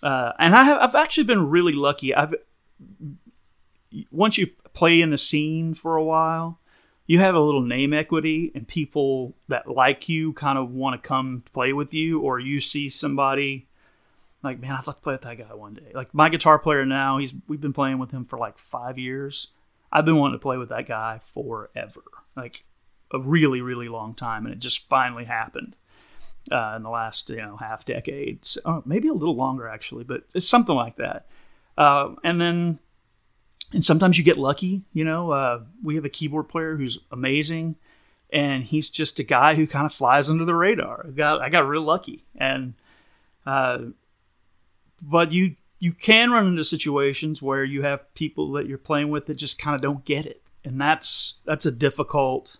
Uh, 0.02 0.32
and 0.40 0.56
I 0.56 0.64
have, 0.64 0.80
I've 0.80 0.94
actually 0.96 1.22
been 1.24 1.48
really 1.50 1.72
lucky. 1.72 2.12
I've 2.12 2.34
once 4.10 4.38
you 4.38 4.48
play 4.72 5.00
in 5.00 5.10
the 5.10 5.18
scene 5.18 5.74
for 5.74 5.96
a 5.96 6.04
while, 6.04 6.58
you 7.06 7.20
have 7.20 7.34
a 7.34 7.40
little 7.40 7.62
name 7.62 7.92
equity 7.92 8.50
and 8.54 8.66
people 8.66 9.34
that 9.48 9.70
like 9.70 10.08
you 10.08 10.32
kind 10.32 10.58
of 10.58 10.70
want 10.70 11.00
to 11.00 11.08
come 11.08 11.44
play 11.52 11.72
with 11.72 11.94
you 11.94 12.20
or 12.20 12.38
you 12.38 12.60
see 12.60 12.88
somebody 12.88 13.68
like 14.42 14.60
man 14.60 14.72
i'd 14.72 14.86
like 14.86 14.96
to 14.96 15.02
play 15.02 15.14
with 15.14 15.22
that 15.22 15.38
guy 15.38 15.54
one 15.54 15.74
day. 15.74 15.92
Like 15.94 16.12
my 16.12 16.28
guitar 16.28 16.58
player 16.58 16.84
now 16.84 17.18
he's 17.18 17.32
we've 17.48 17.60
been 17.60 17.72
playing 17.72 17.98
with 17.98 18.10
him 18.10 18.24
for 18.24 18.38
like 18.38 18.58
five 18.58 18.98
years. 18.98 19.48
I've 19.92 20.04
been 20.04 20.16
wanting 20.16 20.38
to 20.38 20.42
play 20.42 20.56
with 20.56 20.68
that 20.70 20.86
guy 20.86 21.18
forever 21.18 22.02
like 22.36 22.64
a 23.12 23.20
really 23.20 23.60
really 23.60 23.88
long 23.88 24.14
time 24.14 24.44
and 24.44 24.54
it 24.54 24.58
just 24.58 24.88
finally 24.88 25.24
happened 25.24 25.76
uh, 26.50 26.74
in 26.76 26.82
the 26.82 26.90
last 26.90 27.30
you 27.30 27.36
know 27.36 27.56
half 27.56 27.84
decade. 27.84 28.44
So, 28.44 28.60
oh, 28.64 28.82
maybe 28.84 29.08
a 29.08 29.14
little 29.14 29.36
longer 29.36 29.68
actually 29.68 30.04
but 30.04 30.24
it's 30.34 30.48
something 30.48 30.74
like 30.74 30.96
that. 30.96 31.26
Uh, 31.78 32.14
and 32.24 32.40
then 32.40 32.78
and 33.72 33.84
sometimes 33.84 34.18
you 34.18 34.24
get 34.24 34.38
lucky. 34.38 34.82
You 34.92 35.04
know, 35.04 35.30
uh, 35.32 35.60
we 35.82 35.94
have 35.96 36.04
a 36.04 36.10
keyboard 36.10 36.48
player 36.48 36.76
who's 36.76 36.98
amazing, 37.10 37.76
and 38.30 38.64
he's 38.64 38.90
just 38.90 39.18
a 39.18 39.24
guy 39.24 39.54
who 39.54 39.66
kind 39.66 39.86
of 39.86 39.92
flies 39.92 40.30
under 40.30 40.44
the 40.44 40.54
radar. 40.54 41.06
I 41.08 41.10
got 41.10 41.40
I 41.40 41.48
got 41.48 41.66
real 41.66 41.82
lucky, 41.82 42.24
and 42.36 42.74
uh, 43.44 43.78
but 45.02 45.32
you 45.32 45.56
you 45.78 45.92
can 45.92 46.30
run 46.30 46.46
into 46.46 46.64
situations 46.64 47.42
where 47.42 47.64
you 47.64 47.82
have 47.82 48.12
people 48.14 48.52
that 48.52 48.66
you're 48.66 48.78
playing 48.78 49.10
with 49.10 49.26
that 49.26 49.34
just 49.34 49.58
kind 49.58 49.74
of 49.74 49.82
don't 49.82 50.04
get 50.04 50.26
it, 50.26 50.42
and 50.64 50.80
that's 50.80 51.42
that's 51.44 51.66
a 51.66 51.72
difficult 51.72 52.58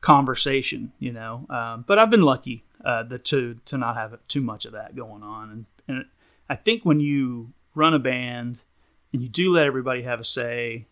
conversation, 0.00 0.92
you 0.98 1.12
know. 1.12 1.46
Um, 1.48 1.84
but 1.86 1.98
I've 1.98 2.10
been 2.10 2.22
lucky 2.22 2.64
uh, 2.84 3.02
that 3.04 3.24
to 3.26 3.58
to 3.64 3.78
not 3.78 3.96
have 3.96 4.18
too 4.28 4.42
much 4.42 4.64
of 4.64 4.72
that 4.72 4.94
going 4.94 5.22
on, 5.22 5.50
and 5.50 5.66
and 5.88 6.04
I 6.48 6.56
think 6.56 6.84
when 6.84 7.00
you 7.00 7.52
run 7.74 7.94
a 7.94 7.98
band 7.98 8.58
and 9.12 9.22
you 9.22 9.28
do 9.28 9.52
let 9.52 9.66
everybody 9.66 10.02
have 10.02 10.20
a 10.20 10.24
say 10.24 10.86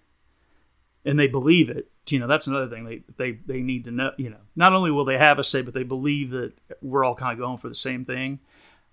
and 1.05 1.19
they 1.19 1.29
believe 1.29 1.71
it 1.71 1.91
you 2.13 2.19
know 2.19 2.27
that's 2.27 2.47
another 2.47 2.69
thing. 2.69 2.85
They 2.85 3.03
they 3.17 3.39
they 3.47 3.63
need 3.63 3.85
to 3.85 3.91
know 3.91 4.13
you 4.17 4.31
know 4.31 4.41
not 4.57 4.73
only 4.73 4.91
will 4.91 5.05
they 5.05 5.19
have 5.19 5.39
a 5.39 5.45
say 5.45 5.63
but 5.63 5.75
they 5.75 5.83
believe 5.83 6.31
that 6.31 6.53
we're 6.83 7.05
all 7.05 7.15
kind 7.15 7.33
of 7.33 7.39
going 7.39 7.59
for 7.59 7.69
the 7.69 7.75
same 7.75 8.05
thing. 8.05 8.41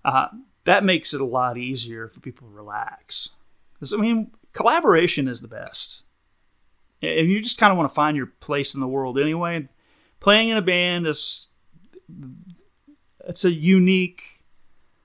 Uh, 0.04 0.28
that 0.64 0.84
makes 0.84 1.14
it 1.14 1.20
a 1.20 1.26
lot 1.26 1.56
easier 1.56 2.08
for 2.08 2.20
people 2.20 2.46
to 2.48 2.54
relax. 2.54 3.36
Because 3.74 3.92
i 3.92 3.96
mean 3.96 4.30
collaboration 4.52 5.28
is 5.28 5.40
the 5.40 5.48
best. 5.48 6.04
And 7.00 7.30
you 7.30 7.40
just 7.40 7.58
kind 7.58 7.70
of 7.70 7.76
want 7.76 7.88
to 7.88 7.94
find 7.94 8.16
your 8.16 8.26
place 8.26 8.74
in 8.74 8.80
the 8.80 8.88
world 8.88 9.18
anyway. 9.18 9.68
Playing 10.18 10.48
in 10.48 10.56
a 10.56 10.62
band 10.62 11.06
is 11.06 11.48
it's 13.26 13.44
a 13.44 13.52
unique 13.52 14.42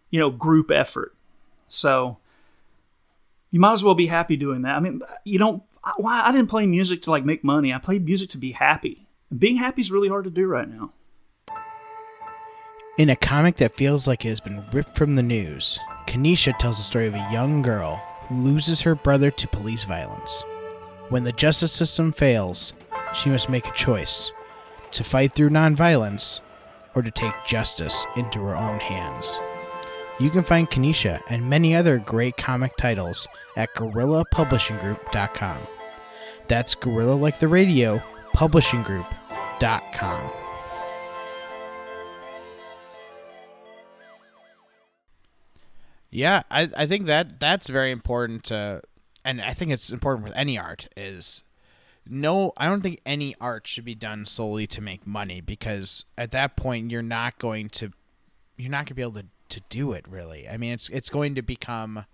you 0.09 0.19
know 0.19 0.29
group 0.29 0.71
effort. 0.71 1.15
So 1.67 2.17
you 3.53 3.59
might 3.59 3.73
as 3.73 3.83
well 3.83 3.93
be 3.93 4.07
happy 4.07 4.35
doing 4.35 4.63
that. 4.63 4.75
I 4.75 4.79
mean, 4.79 5.01
you 5.25 5.37
don't. 5.37 5.61
Why 5.97 6.23
I 6.23 6.31
didn't 6.31 6.49
play 6.49 6.65
music 6.65 7.03
to 7.03 7.11
like 7.11 7.23
make 7.23 7.43
money. 7.43 7.71
I 7.71 7.77
played 7.77 8.03
music 8.03 8.31
to 8.31 8.39
be 8.39 8.51
happy. 8.51 9.07
And 9.29 9.39
being 9.39 9.57
happy 9.57 9.81
is 9.81 9.91
really 9.91 10.07
hard 10.07 10.23
to 10.23 10.31
do 10.31 10.47
right 10.47 10.67
now. 10.67 10.91
In 12.97 13.11
a 13.11 13.15
comic 13.15 13.57
that 13.57 13.75
feels 13.75 14.07
like 14.07 14.25
it 14.25 14.29
has 14.29 14.39
been 14.39 14.65
ripped 14.71 14.97
from 14.97 15.15
the 15.15 15.21
news, 15.21 15.79
Kanisha 16.07 16.57
tells 16.57 16.77
the 16.77 16.83
story 16.83 17.05
of 17.05 17.13
a 17.13 17.29
young 17.31 17.61
girl 17.61 17.97
who 18.27 18.41
loses 18.41 18.81
her 18.81 18.95
brother 18.95 19.29
to 19.29 19.47
police 19.47 19.83
violence. 19.83 20.43
When 21.09 21.23
the 21.23 21.31
justice 21.31 21.71
system 21.71 22.11
fails, 22.11 22.73
she 23.13 23.29
must 23.29 23.49
make 23.49 23.67
a 23.67 23.73
choice 23.73 24.31
to 24.93 25.03
fight 25.03 25.33
through 25.33 25.51
nonviolence 25.51 26.41
or 26.95 27.03
to 27.03 27.11
take 27.11 27.33
justice 27.45 28.07
into 28.15 28.43
her 28.43 28.55
own 28.55 28.79
hands. 28.79 29.39
You 30.19 30.29
can 30.29 30.43
find 30.43 30.69
Kanisha 30.69 31.21
and 31.27 31.49
many 31.49 31.75
other 31.75 31.97
great 31.97 32.37
comic 32.37 32.77
titles 32.77 33.27
at 33.57 33.73
GorillaPublishingGroup.com. 33.75 35.57
That's 36.47 36.75
Gorilla 36.75 37.13
like 37.13 37.39
the 37.39 37.47
radio, 37.47 38.01
publishinggroup.com. 38.35 40.31
Yeah, 46.11 46.43
I, 46.51 46.69
I 46.77 46.85
think 46.85 47.07
that 47.07 47.39
that's 47.39 47.69
very 47.69 47.89
important 47.89 48.43
to, 48.45 48.83
and 49.25 49.41
I 49.41 49.53
think 49.53 49.71
it's 49.71 49.89
important 49.89 50.25
with 50.25 50.35
any 50.35 50.59
art 50.59 50.87
is 50.95 51.41
no 52.05 52.51
I 52.57 52.67
don't 52.67 52.81
think 52.81 52.99
any 53.05 53.33
art 53.41 53.65
should 53.65 53.85
be 53.85 53.95
done 53.95 54.25
solely 54.25 54.67
to 54.67 54.81
make 54.81 55.07
money 55.07 55.41
because 55.41 56.03
at 56.17 56.31
that 56.31 56.55
point 56.57 56.91
you're 56.91 57.01
not 57.01 57.39
going 57.39 57.69
to 57.69 57.91
you're 58.57 58.69
not 58.69 58.79
going 58.79 58.87
to 58.87 58.93
be 58.93 59.01
able 59.01 59.13
to 59.13 59.25
to 59.53 59.61
do 59.69 59.93
it 59.93 60.05
really. 60.07 60.49
I 60.49 60.57
mean, 60.57 60.71
it's 60.71 60.89
it's 60.89 61.09
going 61.09 61.35
to 61.35 61.41
become 61.41 62.05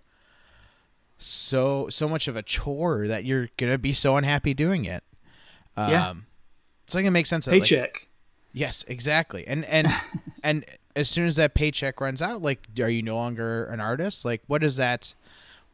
so 1.16 1.88
so 1.88 2.08
much 2.08 2.28
of 2.28 2.36
a 2.36 2.42
chore 2.42 3.08
that 3.08 3.24
you're 3.24 3.48
gonna 3.56 3.78
be 3.78 3.92
so 3.92 4.16
unhappy 4.16 4.54
doing 4.54 4.84
it. 4.84 5.02
Um, 5.76 5.90
yeah. 5.90 6.14
So 6.88 6.98
I 6.98 7.02
it 7.02 7.10
makes 7.10 7.30
sense. 7.30 7.48
Paycheck. 7.48 7.92
Like, 7.92 8.08
yes, 8.52 8.84
exactly. 8.88 9.46
And 9.46 9.64
and 9.64 9.88
and 10.42 10.64
as 10.94 11.08
soon 11.08 11.26
as 11.26 11.36
that 11.36 11.54
paycheck 11.54 12.00
runs 12.00 12.20
out, 12.20 12.42
like, 12.42 12.66
are 12.78 12.90
you 12.90 13.02
no 13.02 13.16
longer 13.16 13.64
an 13.64 13.80
artist? 13.80 14.24
Like, 14.24 14.42
what 14.46 14.60
does 14.60 14.76
that 14.76 15.14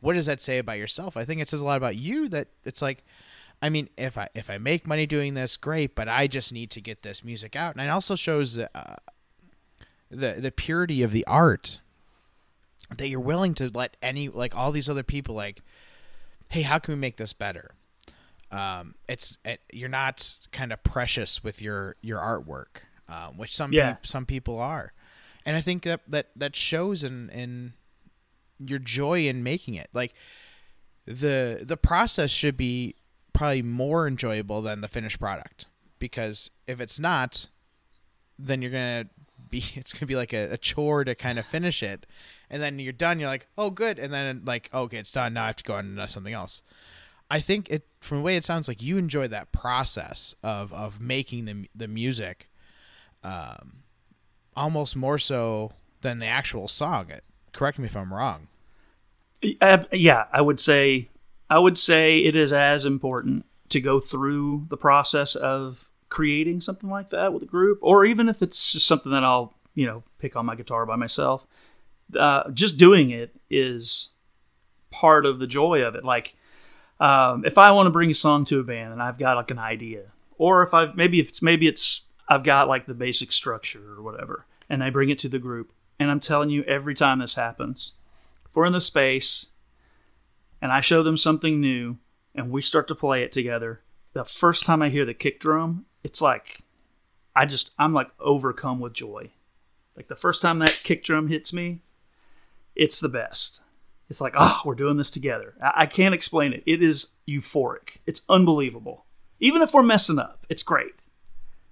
what 0.00 0.14
does 0.14 0.26
that 0.26 0.40
say 0.40 0.58
about 0.58 0.78
yourself? 0.78 1.16
I 1.16 1.24
think 1.24 1.40
it 1.40 1.48
says 1.48 1.60
a 1.60 1.64
lot 1.64 1.78
about 1.78 1.96
you. 1.96 2.28
That 2.28 2.48
it's 2.64 2.80
like, 2.82 3.04
I 3.60 3.70
mean, 3.70 3.88
if 3.96 4.16
I 4.16 4.28
if 4.34 4.48
I 4.50 4.58
make 4.58 4.86
money 4.86 5.06
doing 5.06 5.34
this, 5.34 5.56
great. 5.56 5.96
But 5.96 6.08
I 6.08 6.28
just 6.28 6.52
need 6.52 6.70
to 6.70 6.80
get 6.80 7.02
this 7.02 7.24
music 7.24 7.56
out, 7.56 7.74
and 7.74 7.84
it 7.84 7.88
also 7.90 8.14
shows. 8.14 8.58
Uh, 8.58 8.96
the 10.10 10.34
the 10.38 10.52
purity 10.52 11.02
of 11.02 11.12
the 11.12 11.26
art 11.26 11.80
that 12.96 13.08
you're 13.08 13.20
willing 13.20 13.54
to 13.54 13.70
let 13.72 13.96
any 14.00 14.28
like 14.28 14.54
all 14.54 14.70
these 14.70 14.88
other 14.88 15.02
people 15.02 15.34
like 15.34 15.60
hey 16.50 16.62
how 16.62 16.78
can 16.78 16.94
we 16.94 17.00
make 17.00 17.16
this 17.16 17.32
better? 17.32 17.74
Um 18.50 18.94
it's 19.08 19.36
it, 19.44 19.60
you're 19.72 19.88
not 19.88 20.36
kind 20.52 20.72
of 20.72 20.82
precious 20.84 21.42
with 21.42 21.60
your 21.60 21.96
your 22.00 22.18
artwork 22.18 22.82
um, 23.08 23.36
which 23.36 23.54
some 23.54 23.72
yeah. 23.72 23.96
some 24.02 24.26
people 24.26 24.58
are. 24.58 24.92
And 25.44 25.56
i 25.56 25.60
think 25.60 25.82
that 25.84 26.00
that 26.08 26.30
that 26.36 26.56
shows 26.56 27.04
in 27.04 27.30
in 27.30 27.74
your 28.58 28.78
joy 28.78 29.26
in 29.26 29.42
making 29.42 29.74
it. 29.74 29.88
Like 29.92 30.14
the 31.06 31.60
the 31.62 31.76
process 31.76 32.30
should 32.30 32.56
be 32.56 32.96
probably 33.32 33.62
more 33.62 34.06
enjoyable 34.06 34.62
than 34.62 34.80
the 34.80 34.88
finished 34.88 35.20
product 35.20 35.66
because 35.98 36.50
if 36.66 36.80
it's 36.80 36.98
not 36.98 37.46
then 38.38 38.62
you're 38.62 38.70
gonna 38.70 39.04
be 39.50 39.64
it's 39.74 39.92
gonna 39.92 40.06
be 40.06 40.16
like 40.16 40.32
a, 40.32 40.52
a 40.52 40.58
chore 40.58 41.04
to 41.04 41.14
kind 41.14 41.38
of 41.38 41.46
finish 41.46 41.82
it, 41.82 42.06
and 42.50 42.62
then 42.62 42.78
you're 42.78 42.92
done. 42.92 43.18
You're 43.20 43.28
like, 43.28 43.46
oh, 43.56 43.70
good, 43.70 43.98
and 43.98 44.12
then 44.12 44.42
like, 44.44 44.70
okay, 44.72 44.98
it's 44.98 45.12
done. 45.12 45.34
Now 45.34 45.44
I 45.44 45.46
have 45.46 45.56
to 45.56 45.64
go 45.64 45.74
on 45.74 46.00
something 46.08 46.34
else. 46.34 46.62
I 47.30 47.40
think 47.40 47.68
it 47.70 47.86
from 48.00 48.18
the 48.18 48.22
way 48.24 48.36
it 48.36 48.44
sounds 48.44 48.68
like 48.68 48.82
you 48.82 48.98
enjoy 48.98 49.28
that 49.28 49.52
process 49.52 50.34
of 50.42 50.72
of 50.72 51.00
making 51.00 51.44
the 51.44 51.68
the 51.74 51.88
music, 51.88 52.48
um, 53.24 53.82
almost 54.56 54.96
more 54.96 55.18
so 55.18 55.72
than 56.02 56.18
the 56.18 56.26
actual 56.26 56.68
song. 56.68 57.10
It, 57.10 57.24
correct 57.52 57.78
me 57.78 57.86
if 57.86 57.96
I'm 57.96 58.14
wrong. 58.14 58.48
Yeah, 59.42 60.24
I 60.32 60.40
would 60.40 60.60
say 60.60 61.08
I 61.50 61.58
would 61.58 61.78
say 61.78 62.18
it 62.18 62.36
is 62.36 62.52
as 62.52 62.84
important 62.84 63.44
to 63.70 63.80
go 63.80 63.98
through 63.98 64.66
the 64.68 64.76
process 64.76 65.34
of 65.34 65.90
creating 66.08 66.60
something 66.60 66.88
like 66.90 67.10
that 67.10 67.32
with 67.32 67.42
a 67.42 67.46
group, 67.46 67.78
or 67.82 68.04
even 68.04 68.28
if 68.28 68.42
it's 68.42 68.72
just 68.72 68.86
something 68.86 69.12
that 69.12 69.24
I'll, 69.24 69.54
you 69.74 69.86
know, 69.86 70.02
pick 70.18 70.36
on 70.36 70.46
my 70.46 70.54
guitar 70.54 70.86
by 70.86 70.96
myself, 70.96 71.46
uh, 72.18 72.50
just 72.50 72.78
doing 72.78 73.10
it 73.10 73.34
is 73.50 74.10
part 74.90 75.26
of 75.26 75.38
the 75.38 75.46
joy 75.46 75.82
of 75.82 75.94
it. 75.94 76.04
Like, 76.04 76.34
um, 77.00 77.44
if 77.44 77.58
I 77.58 77.72
want 77.72 77.86
to 77.86 77.90
bring 77.90 78.10
a 78.10 78.14
song 78.14 78.44
to 78.46 78.60
a 78.60 78.64
band 78.64 78.92
and 78.92 79.02
I've 79.02 79.18
got 79.18 79.36
like 79.36 79.50
an 79.50 79.58
idea, 79.58 80.12
or 80.38 80.62
if 80.62 80.72
I've 80.72 80.96
maybe 80.96 81.20
if 81.20 81.28
it's 81.28 81.42
maybe 81.42 81.66
it's 81.66 82.06
I've 82.28 82.44
got 82.44 82.68
like 82.68 82.86
the 82.86 82.94
basic 82.94 83.32
structure 83.32 83.94
or 83.96 84.02
whatever, 84.02 84.46
and 84.68 84.82
I 84.82 84.90
bring 84.90 85.10
it 85.10 85.18
to 85.20 85.28
the 85.28 85.38
group, 85.38 85.72
and 85.98 86.10
I'm 86.10 86.20
telling 86.20 86.50
you, 86.50 86.62
every 86.64 86.94
time 86.94 87.18
this 87.18 87.34
happens, 87.34 87.94
if 88.48 88.54
we're 88.56 88.66
in 88.66 88.72
the 88.72 88.80
space 88.80 89.50
and 90.62 90.72
I 90.72 90.80
show 90.80 91.02
them 91.02 91.16
something 91.16 91.60
new 91.60 91.98
and 92.34 92.50
we 92.50 92.62
start 92.62 92.88
to 92.88 92.94
play 92.94 93.22
it 93.22 93.32
together, 93.32 93.82
the 94.12 94.24
first 94.24 94.64
time 94.64 94.80
I 94.80 94.88
hear 94.88 95.04
the 95.04 95.14
kick 95.14 95.40
drum, 95.40 95.86
it's 96.06 96.20
like 96.20 96.60
I 97.34 97.46
just 97.46 97.74
I'm 97.80 97.92
like 97.92 98.08
overcome 98.20 98.78
with 98.78 98.92
joy. 98.92 99.32
Like 99.96 100.06
the 100.06 100.14
first 100.14 100.40
time 100.40 100.60
that 100.60 100.80
kick 100.84 101.02
drum 101.02 101.26
hits 101.26 101.52
me, 101.52 101.80
it's 102.76 103.00
the 103.00 103.08
best. 103.08 103.62
It's 104.08 104.20
like, 104.20 104.34
oh, 104.36 104.62
we're 104.64 104.76
doing 104.76 104.98
this 104.98 105.10
together. 105.10 105.54
I, 105.60 105.72
I 105.78 105.86
can't 105.86 106.14
explain 106.14 106.52
it. 106.52 106.62
It 106.64 106.80
is 106.80 107.14
euphoric. 107.28 107.96
It's 108.06 108.22
unbelievable. 108.28 109.04
Even 109.40 109.62
if 109.62 109.74
we're 109.74 109.82
messing 109.82 110.20
up, 110.20 110.46
it's 110.48 110.62
great. 110.62 110.94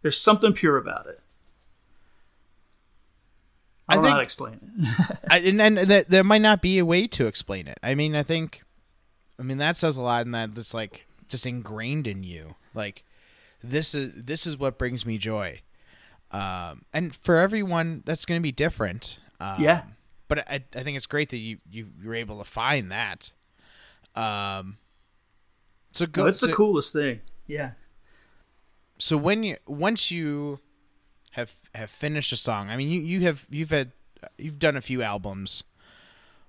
There's 0.03 0.21
something 0.21 0.53
pure 0.53 0.77
about 0.79 1.07
it. 1.07 1.21
I, 3.89 3.99
I 3.99 4.03
think, 4.03 4.19
explain 4.19 4.55
it. 4.55 5.19
I, 5.31 5.39
and 5.39 5.61
then 5.61 5.75
there, 5.75 6.03
there 6.03 6.25
might 6.25 6.43
not 6.43 6.61
be 6.61 6.79
a 6.79 6.85
way 6.85 7.07
to 7.07 7.27
explain 7.27 7.69
it. 7.69 7.79
I 7.85 7.95
mean, 7.95 8.17
I 8.17 8.25
think, 8.25 8.65
I 9.39 9.45
mean, 9.45 9.59
that 9.59 9.77
says 9.77 9.97
a 9.97 10.03
lot 10.03 10.27
in 10.27 10.33
that 10.33 10.51
it's 10.57 10.75
like 10.75 11.07
just 11.29 11.47
ingrained 11.47 12.09
in 12.09 12.25
you. 12.25 12.57
Like, 12.75 13.05
this 13.71 13.95
is 13.95 14.13
this 14.15 14.47
is 14.47 14.59
what 14.59 14.79
brings 14.79 15.05
me 15.07 15.19
joy. 15.19 15.61
Um, 16.31 16.83
and 16.93 17.15
for 17.15 17.37
everyone, 17.37 18.03
that's 18.05 18.25
going 18.25 18.41
to 18.41 18.43
be 18.43 18.53
different. 18.53 19.21
Um, 19.41 19.63
yeah. 19.63 19.83
But 20.27 20.49
I, 20.51 20.65
I 20.75 20.83
think 20.83 20.97
it's 20.97 21.07
great 21.07 21.31
that 21.31 21.39
you 21.39 21.59
you 21.71 21.89
were 22.05 22.15
able 22.15 22.39
to 22.39 22.45
find 22.45 22.91
that. 22.91 23.31
Um. 24.17 24.79
So 25.93 26.07
go. 26.07 26.23
No, 26.23 26.29
it's 26.29 26.41
the 26.41 26.53
coolest 26.53 26.93
thing. 26.93 27.21
Yeah. 27.47 27.73
so 28.99 29.17
when 29.17 29.43
you 29.43 29.57
once 29.67 30.11
you 30.11 30.61
have 31.33 31.55
have 31.75 31.91
finished 31.91 32.33
a 32.33 32.37
song, 32.37 32.71
I 32.71 32.77
mean, 32.77 32.89
you 32.89 33.01
you 33.01 33.21
have 33.21 33.47
you've 33.51 33.71
had 33.71 33.93
you've 34.39 34.59
done 34.59 34.77
a 34.77 34.81
few 34.81 35.03
albums. 35.03 35.63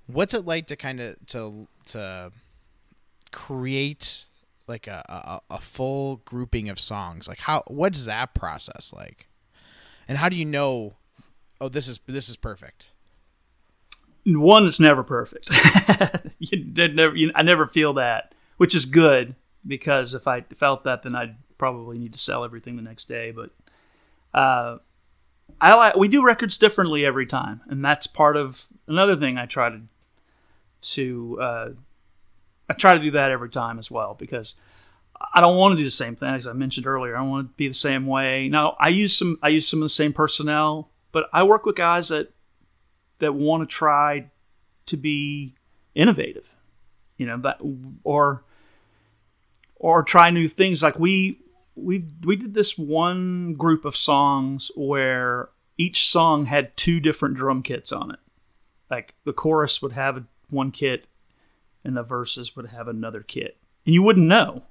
What's 0.07 0.33
it 0.33 0.45
like 0.45 0.67
to 0.67 0.75
kind 0.75 0.99
of 0.99 1.17
to 1.27 1.67
to 1.87 2.31
create 3.31 4.25
like 4.67 4.87
a, 4.87 5.41
a 5.49 5.55
a 5.55 5.59
full 5.59 6.17
grouping 6.25 6.69
of 6.69 6.79
songs? 6.79 7.27
Like 7.27 7.39
how 7.39 7.63
what 7.67 7.95
is 7.95 8.05
that 8.05 8.33
process 8.33 8.93
like? 8.95 9.27
And 10.07 10.17
how 10.17 10.29
do 10.29 10.35
you 10.35 10.45
know? 10.45 10.95
Oh, 11.59 11.69
this 11.69 11.87
is 11.87 11.99
this 12.07 12.29
is 12.29 12.35
perfect. 12.35 12.89
One, 14.25 14.65
it's 14.65 14.79
never 14.79 15.03
perfect. 15.03 15.49
you 16.39 16.65
never. 16.65 17.15
You, 17.15 17.31
I 17.35 17.43
never 17.43 17.67
feel 17.67 17.93
that, 17.93 18.33
which 18.57 18.75
is 18.75 18.85
good 18.85 19.35
because 19.65 20.13
if 20.13 20.27
I 20.27 20.41
felt 20.41 20.83
that, 20.83 21.03
then 21.03 21.15
I'd 21.15 21.35
probably 21.57 21.97
need 21.97 22.13
to 22.13 22.19
sell 22.19 22.43
everything 22.43 22.75
the 22.75 22.81
next 22.81 23.05
day. 23.05 23.31
But 23.31 23.51
uh, 24.33 24.77
I 25.61 25.75
like 25.75 25.95
we 25.95 26.07
do 26.07 26.23
records 26.23 26.57
differently 26.57 27.05
every 27.05 27.25
time, 27.25 27.61
and 27.67 27.83
that's 27.83 28.07
part 28.07 28.35
of 28.35 28.67
another 28.87 29.15
thing 29.15 29.37
I 29.37 29.45
try 29.45 29.69
to 29.69 29.81
to 30.81 31.41
uh, 31.41 31.69
I 32.69 32.73
try 32.73 32.93
to 32.93 32.99
do 32.99 33.11
that 33.11 33.31
every 33.31 33.49
time 33.49 33.79
as 33.79 33.91
well 33.91 34.15
because 34.15 34.55
I 35.33 35.41
don't 35.41 35.57
want 35.57 35.73
to 35.73 35.77
do 35.77 35.83
the 35.83 35.91
same 35.91 36.15
thing 36.15 36.33
as 36.33 36.47
I 36.47 36.53
mentioned 36.53 36.87
earlier. 36.87 37.15
I 37.15 37.19
don't 37.19 37.29
want 37.29 37.49
to 37.49 37.53
be 37.55 37.67
the 37.67 37.73
same 37.73 38.05
way. 38.05 38.49
Now 38.49 38.75
I 38.79 38.89
use 38.89 39.17
some 39.17 39.37
I 39.41 39.49
use 39.49 39.67
some 39.67 39.79
of 39.79 39.85
the 39.85 39.89
same 39.89 40.13
personnel, 40.13 40.89
but 41.11 41.29
I 41.31 41.43
work 41.43 41.65
with 41.65 41.75
guys 41.75 42.09
that 42.09 42.31
that 43.19 43.33
want 43.33 43.67
to 43.67 43.73
try 43.73 44.29
to 44.87 44.97
be 44.97 45.55
innovative, 45.93 46.55
you 47.17 47.25
know 47.25 47.37
that 47.37 47.59
or 48.03 48.43
or 49.75 50.03
try 50.03 50.29
new 50.29 50.47
things. 50.47 50.83
Like 50.83 50.99
we 50.99 51.39
we 51.75 52.05
we 52.23 52.35
did 52.35 52.53
this 52.53 52.77
one 52.77 53.53
group 53.53 53.85
of 53.85 53.95
songs 53.95 54.71
where 54.75 55.49
each 55.77 56.05
song 56.05 56.45
had 56.45 56.75
two 56.77 56.99
different 56.99 57.35
drum 57.35 57.61
kits 57.61 57.91
on 57.91 58.11
it. 58.11 58.19
Like 58.89 59.15
the 59.23 59.33
chorus 59.33 59.81
would 59.81 59.93
have 59.93 60.25
one 60.49 60.71
kit, 60.71 61.05
and 61.85 61.95
the 61.95 62.03
verses 62.03 62.55
would 62.55 62.67
have 62.67 62.87
another 62.87 63.21
kit, 63.21 63.57
and 63.85 63.93
you 63.93 64.03
wouldn't 64.03 64.27
know, 64.27 64.63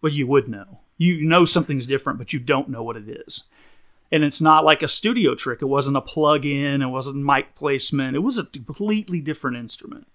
but 0.00 0.12
you 0.12 0.26
would 0.26 0.48
know. 0.48 0.80
You 0.96 1.26
know 1.26 1.44
something's 1.44 1.86
different, 1.86 2.18
but 2.18 2.32
you 2.32 2.38
don't 2.38 2.68
know 2.68 2.82
what 2.82 2.96
it 2.96 3.08
is. 3.08 3.44
And 4.12 4.22
it's 4.22 4.40
not 4.40 4.64
like 4.64 4.82
a 4.82 4.88
studio 4.88 5.34
trick. 5.34 5.62
It 5.62 5.66
wasn't 5.66 5.96
a 5.96 6.02
plug-in. 6.02 6.82
It 6.82 6.88
wasn't 6.88 7.24
mic 7.24 7.54
placement. 7.54 8.16
It 8.16 8.20
was 8.20 8.38
a 8.38 8.44
completely 8.44 9.20
different 9.20 9.56
instrument. 9.56 10.06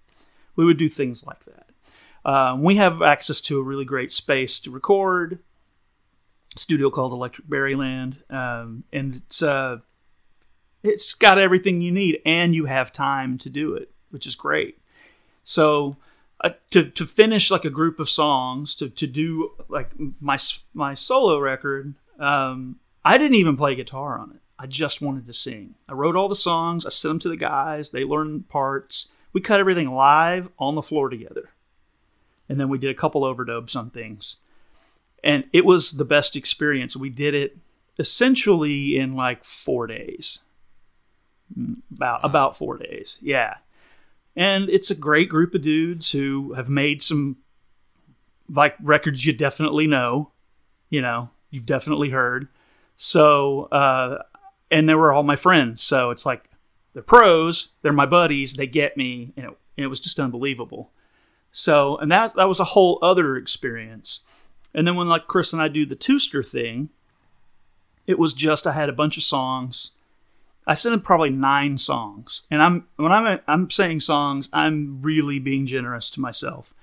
We 0.54 0.64
would 0.64 0.76
do 0.76 0.88
things 0.88 1.26
like 1.26 1.44
that. 1.46 1.66
Uh, 2.24 2.56
we 2.58 2.76
have 2.76 3.02
access 3.02 3.40
to 3.40 3.58
a 3.58 3.62
really 3.62 3.84
great 3.84 4.12
space 4.12 4.60
to 4.60 4.70
record 4.70 5.40
studio 6.56 6.90
called 6.90 7.12
Electric 7.12 7.46
Berryland, 7.48 8.18
um, 8.30 8.84
and 8.92 9.16
it's 9.16 9.42
uh, 9.42 9.78
it's 10.82 11.14
got 11.14 11.38
everything 11.38 11.80
you 11.80 11.92
need, 11.92 12.20
and 12.24 12.54
you 12.54 12.66
have 12.66 12.92
time 12.92 13.38
to 13.38 13.50
do 13.50 13.74
it, 13.74 13.90
which 14.10 14.26
is 14.26 14.34
great. 14.34 14.78
So 15.46 15.96
uh, 16.42 16.50
to 16.72 16.90
to 16.90 17.06
finish 17.06 17.50
like 17.50 17.64
a 17.64 17.70
group 17.70 18.00
of 18.00 18.10
songs, 18.10 18.74
to 18.76 18.90
to 18.90 19.06
do 19.06 19.52
like 19.68 19.92
my 20.20 20.38
my 20.74 20.94
solo 20.94 21.38
record, 21.38 21.94
um, 22.18 22.80
I 23.04 23.16
didn't 23.16 23.36
even 23.36 23.56
play 23.56 23.74
guitar 23.74 24.18
on 24.18 24.32
it. 24.32 24.40
I 24.58 24.66
just 24.66 25.00
wanted 25.00 25.26
to 25.26 25.32
sing. 25.32 25.74
I 25.88 25.92
wrote 25.92 26.16
all 26.16 26.28
the 26.28 26.34
songs. 26.34 26.84
I 26.84 26.88
sent 26.88 27.10
them 27.10 27.18
to 27.20 27.28
the 27.28 27.36
guys. 27.36 27.90
They 27.90 28.04
learned 28.04 28.48
parts. 28.48 29.10
We 29.32 29.40
cut 29.40 29.60
everything 29.60 29.90
live 29.90 30.50
on 30.58 30.74
the 30.74 30.82
floor 30.82 31.08
together, 31.08 31.50
and 32.48 32.58
then 32.58 32.68
we 32.68 32.78
did 32.78 32.90
a 32.90 32.94
couple 32.94 33.22
overdubs 33.22 33.76
on 33.76 33.90
things 33.90 34.38
and 35.26 35.44
it 35.52 35.64
was 35.64 35.92
the 35.92 36.04
best 36.04 36.36
experience. 36.36 36.96
We 36.96 37.10
did 37.10 37.34
it 37.34 37.58
essentially 37.98 38.96
in 38.96 39.16
like 39.16 39.42
four 39.42 39.88
days, 39.88 40.40
mm, 41.58 41.82
about 41.92 42.20
about 42.22 42.56
four 42.56 42.78
days. 42.78 43.18
Yeah, 43.20 43.54
and 44.36 44.68
it's 44.68 44.90
a 44.90 44.94
great 44.94 45.28
group 45.28 45.54
of 45.54 45.62
dudes 45.62 46.12
who 46.12 46.52
have 46.52 46.68
made 46.68 47.02
some 47.02 47.38
like 48.48 48.76
records 48.80 49.24
you 49.24 49.32
definitely 49.32 49.86
know, 49.86 50.30
you 50.90 51.00
know, 51.00 51.30
you've 51.50 51.66
definitely 51.66 52.10
heard. 52.10 52.48
So, 52.96 53.64
uh, 53.72 54.22
and 54.70 54.88
they 54.88 54.94
were 54.94 55.12
all 55.12 55.22
my 55.22 55.36
friends. 55.36 55.82
So 55.82 56.10
it's 56.10 56.26
like 56.26 56.50
they're 56.92 57.02
pros, 57.02 57.72
they're 57.82 57.92
my 57.92 58.06
buddies, 58.06 58.54
they 58.54 58.66
get 58.66 58.96
me, 58.96 59.32
and 59.36 59.46
it, 59.46 59.58
and 59.76 59.84
it 59.84 59.88
was 59.88 60.00
just 60.00 60.20
unbelievable. 60.20 60.92
So, 61.50 61.96
and 61.96 62.12
that 62.12 62.36
that 62.36 62.48
was 62.48 62.60
a 62.60 62.64
whole 62.64 62.98
other 63.00 63.36
experience. 63.36 64.20
And 64.74 64.86
then 64.86 64.96
when 64.96 65.08
like 65.08 65.26
Chris 65.26 65.52
and 65.52 65.62
I 65.62 65.68
do 65.68 65.86
the 65.86 65.96
Twoster 65.96 66.46
thing, 66.46 66.90
it 68.06 68.18
was 68.18 68.34
just 68.34 68.66
I 68.66 68.72
had 68.72 68.90
a 68.90 68.94
bunch 68.94 69.16
of 69.16 69.22
songs. 69.22 69.92
I 70.66 70.74
sent 70.74 70.94
him 70.94 71.00
probably 71.00 71.30
nine 71.30 71.78
songs, 71.78 72.46
and 72.50 72.62
I'm 72.62 72.86
when 72.96 73.12
I'm 73.12 73.40
I'm 73.46 73.70
saying 73.70 74.00
songs, 74.00 74.48
I'm 74.52 75.00
really 75.00 75.38
being 75.38 75.66
generous 75.66 76.10
to 76.10 76.20
myself. 76.20 76.74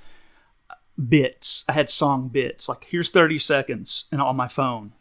Bits, 1.09 1.65
I 1.67 1.73
had 1.73 1.89
song 1.89 2.29
bits 2.29 2.69
like 2.69 2.85
here's 2.85 3.09
30 3.09 3.37
seconds, 3.39 4.05
and 4.11 4.21
on 4.21 4.35
my 4.35 4.47
phone, 4.47 4.93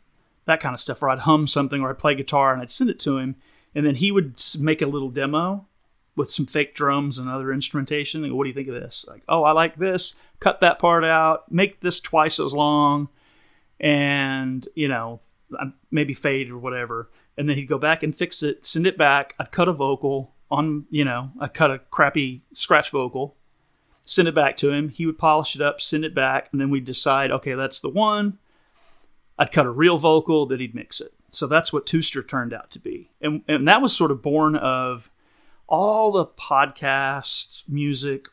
that 0.46 0.60
kind 0.60 0.74
of 0.74 0.80
stuff. 0.80 1.02
Or 1.02 1.10
I'd 1.10 1.20
hum 1.20 1.46
something, 1.46 1.80
or 1.80 1.90
I'd 1.90 1.98
play 1.98 2.14
guitar, 2.14 2.52
and 2.52 2.60
I'd 2.60 2.70
send 2.70 2.90
it 2.90 2.98
to 3.00 3.18
him, 3.18 3.36
and 3.74 3.86
then 3.86 3.96
he 3.96 4.10
would 4.10 4.42
make 4.58 4.82
a 4.82 4.86
little 4.86 5.10
demo 5.10 5.66
with 6.16 6.30
some 6.30 6.46
fake 6.46 6.74
drums 6.74 7.18
and 7.18 7.28
other 7.28 7.52
instrumentation. 7.52 8.24
And 8.24 8.34
what 8.34 8.44
do 8.44 8.48
you 8.48 8.54
think 8.54 8.68
of 8.68 8.74
this? 8.74 9.06
Like, 9.08 9.22
oh, 9.28 9.44
I 9.44 9.52
like 9.52 9.76
this 9.76 10.16
cut 10.42 10.60
that 10.60 10.80
part 10.80 11.04
out, 11.04 11.50
make 11.52 11.80
this 11.80 12.00
twice 12.00 12.40
as 12.40 12.52
long, 12.52 13.08
and 13.78 14.66
you 14.74 14.88
know 14.88 15.20
maybe 15.90 16.12
fade 16.14 16.50
or 16.50 16.58
whatever. 16.58 17.10
And 17.36 17.48
then 17.48 17.56
he'd 17.56 17.66
go 17.66 17.78
back 17.78 18.02
and 18.02 18.14
fix 18.14 18.42
it, 18.42 18.66
send 18.66 18.86
it 18.86 18.98
back. 18.98 19.34
I'd 19.38 19.52
cut 19.52 19.68
a 19.68 19.72
vocal 19.72 20.34
on, 20.50 20.86
you 20.90 21.04
know, 21.04 21.32
I 21.40 21.48
cut 21.48 21.70
a 21.70 21.78
crappy 21.78 22.42
scratch 22.52 22.90
vocal, 22.90 23.36
send 24.02 24.28
it 24.28 24.34
back 24.34 24.56
to 24.58 24.70
him. 24.70 24.90
He 24.90 25.06
would 25.06 25.18
polish 25.18 25.54
it 25.54 25.62
up, 25.62 25.80
send 25.80 26.04
it 26.04 26.14
back, 26.14 26.48
and 26.52 26.60
then 26.60 26.68
we'd 26.68 26.84
decide, 26.84 27.30
okay, 27.30 27.54
that's 27.54 27.80
the 27.80 27.88
one. 27.88 28.38
I'd 29.38 29.50
cut 29.50 29.64
a 29.64 29.70
real 29.70 29.96
vocal, 29.96 30.44
then 30.44 30.60
he'd 30.60 30.74
mix 30.74 31.00
it. 31.00 31.12
So 31.30 31.46
that's 31.46 31.72
what 31.72 31.86
Twoster 31.86 32.26
turned 32.26 32.52
out 32.52 32.70
to 32.72 32.78
be. 32.78 33.10
And, 33.22 33.42
and 33.48 33.66
that 33.66 33.80
was 33.80 33.96
sort 33.96 34.10
of 34.10 34.20
born 34.20 34.54
of 34.54 35.10
all 35.66 36.12
the 36.12 36.26
podcast 36.26 37.62
music 37.66 38.26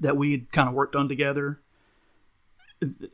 that 0.00 0.16
we 0.16 0.32
had 0.32 0.50
kind 0.50 0.68
of 0.68 0.74
worked 0.74 0.96
on 0.96 1.08
together. 1.08 1.60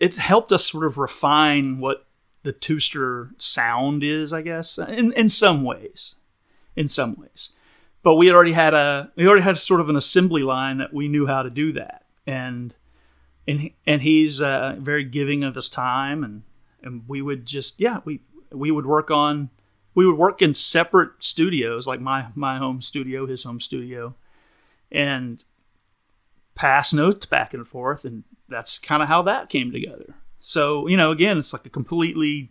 It 0.00 0.16
helped 0.16 0.50
us 0.50 0.64
sort 0.66 0.86
of 0.86 0.96
refine 0.96 1.78
what 1.78 2.06
the 2.42 2.52
Twoster 2.52 3.30
sound 3.38 4.02
is, 4.02 4.32
I 4.32 4.42
guess, 4.42 4.78
in 4.78 5.12
in 5.12 5.28
some 5.28 5.64
ways, 5.64 6.16
in 6.76 6.88
some 6.88 7.16
ways. 7.18 7.52
But 8.02 8.16
we 8.16 8.26
had 8.26 8.34
already 8.34 8.52
had 8.52 8.74
a 8.74 9.12
we 9.16 9.26
already 9.26 9.42
had 9.42 9.58
sort 9.58 9.80
of 9.80 9.88
an 9.88 9.96
assembly 9.96 10.42
line 10.42 10.78
that 10.78 10.92
we 10.92 11.08
knew 11.08 11.26
how 11.26 11.42
to 11.42 11.50
do 11.50 11.72
that, 11.72 12.04
and 12.26 12.74
and 13.46 13.70
and 13.86 14.02
he's 14.02 14.42
uh, 14.42 14.76
very 14.78 15.04
giving 15.04 15.44
of 15.44 15.54
his 15.54 15.68
time, 15.68 16.24
and 16.24 16.42
and 16.82 17.02
we 17.08 17.22
would 17.22 17.46
just 17.46 17.80
yeah 17.80 18.00
we 18.04 18.22
we 18.50 18.70
would 18.70 18.86
work 18.86 19.10
on 19.10 19.50
we 19.94 20.06
would 20.06 20.18
work 20.18 20.42
in 20.42 20.54
separate 20.54 21.12
studios 21.20 21.86
like 21.86 22.00
my 22.00 22.28
my 22.34 22.58
home 22.58 22.82
studio, 22.82 23.26
his 23.26 23.44
home 23.44 23.60
studio, 23.60 24.14
and 24.90 25.44
pass 26.54 26.92
notes 26.92 27.26
back 27.26 27.54
and 27.54 27.66
forth, 27.66 28.04
and 28.04 28.24
that's 28.48 28.78
kind 28.78 29.02
of 29.02 29.08
how 29.08 29.22
that 29.22 29.48
came 29.48 29.70
together. 29.70 30.14
So 30.44 30.88
you 30.88 30.96
know, 30.96 31.12
again, 31.12 31.38
it's 31.38 31.52
like 31.52 31.64
a 31.64 31.70
completely 31.70 32.50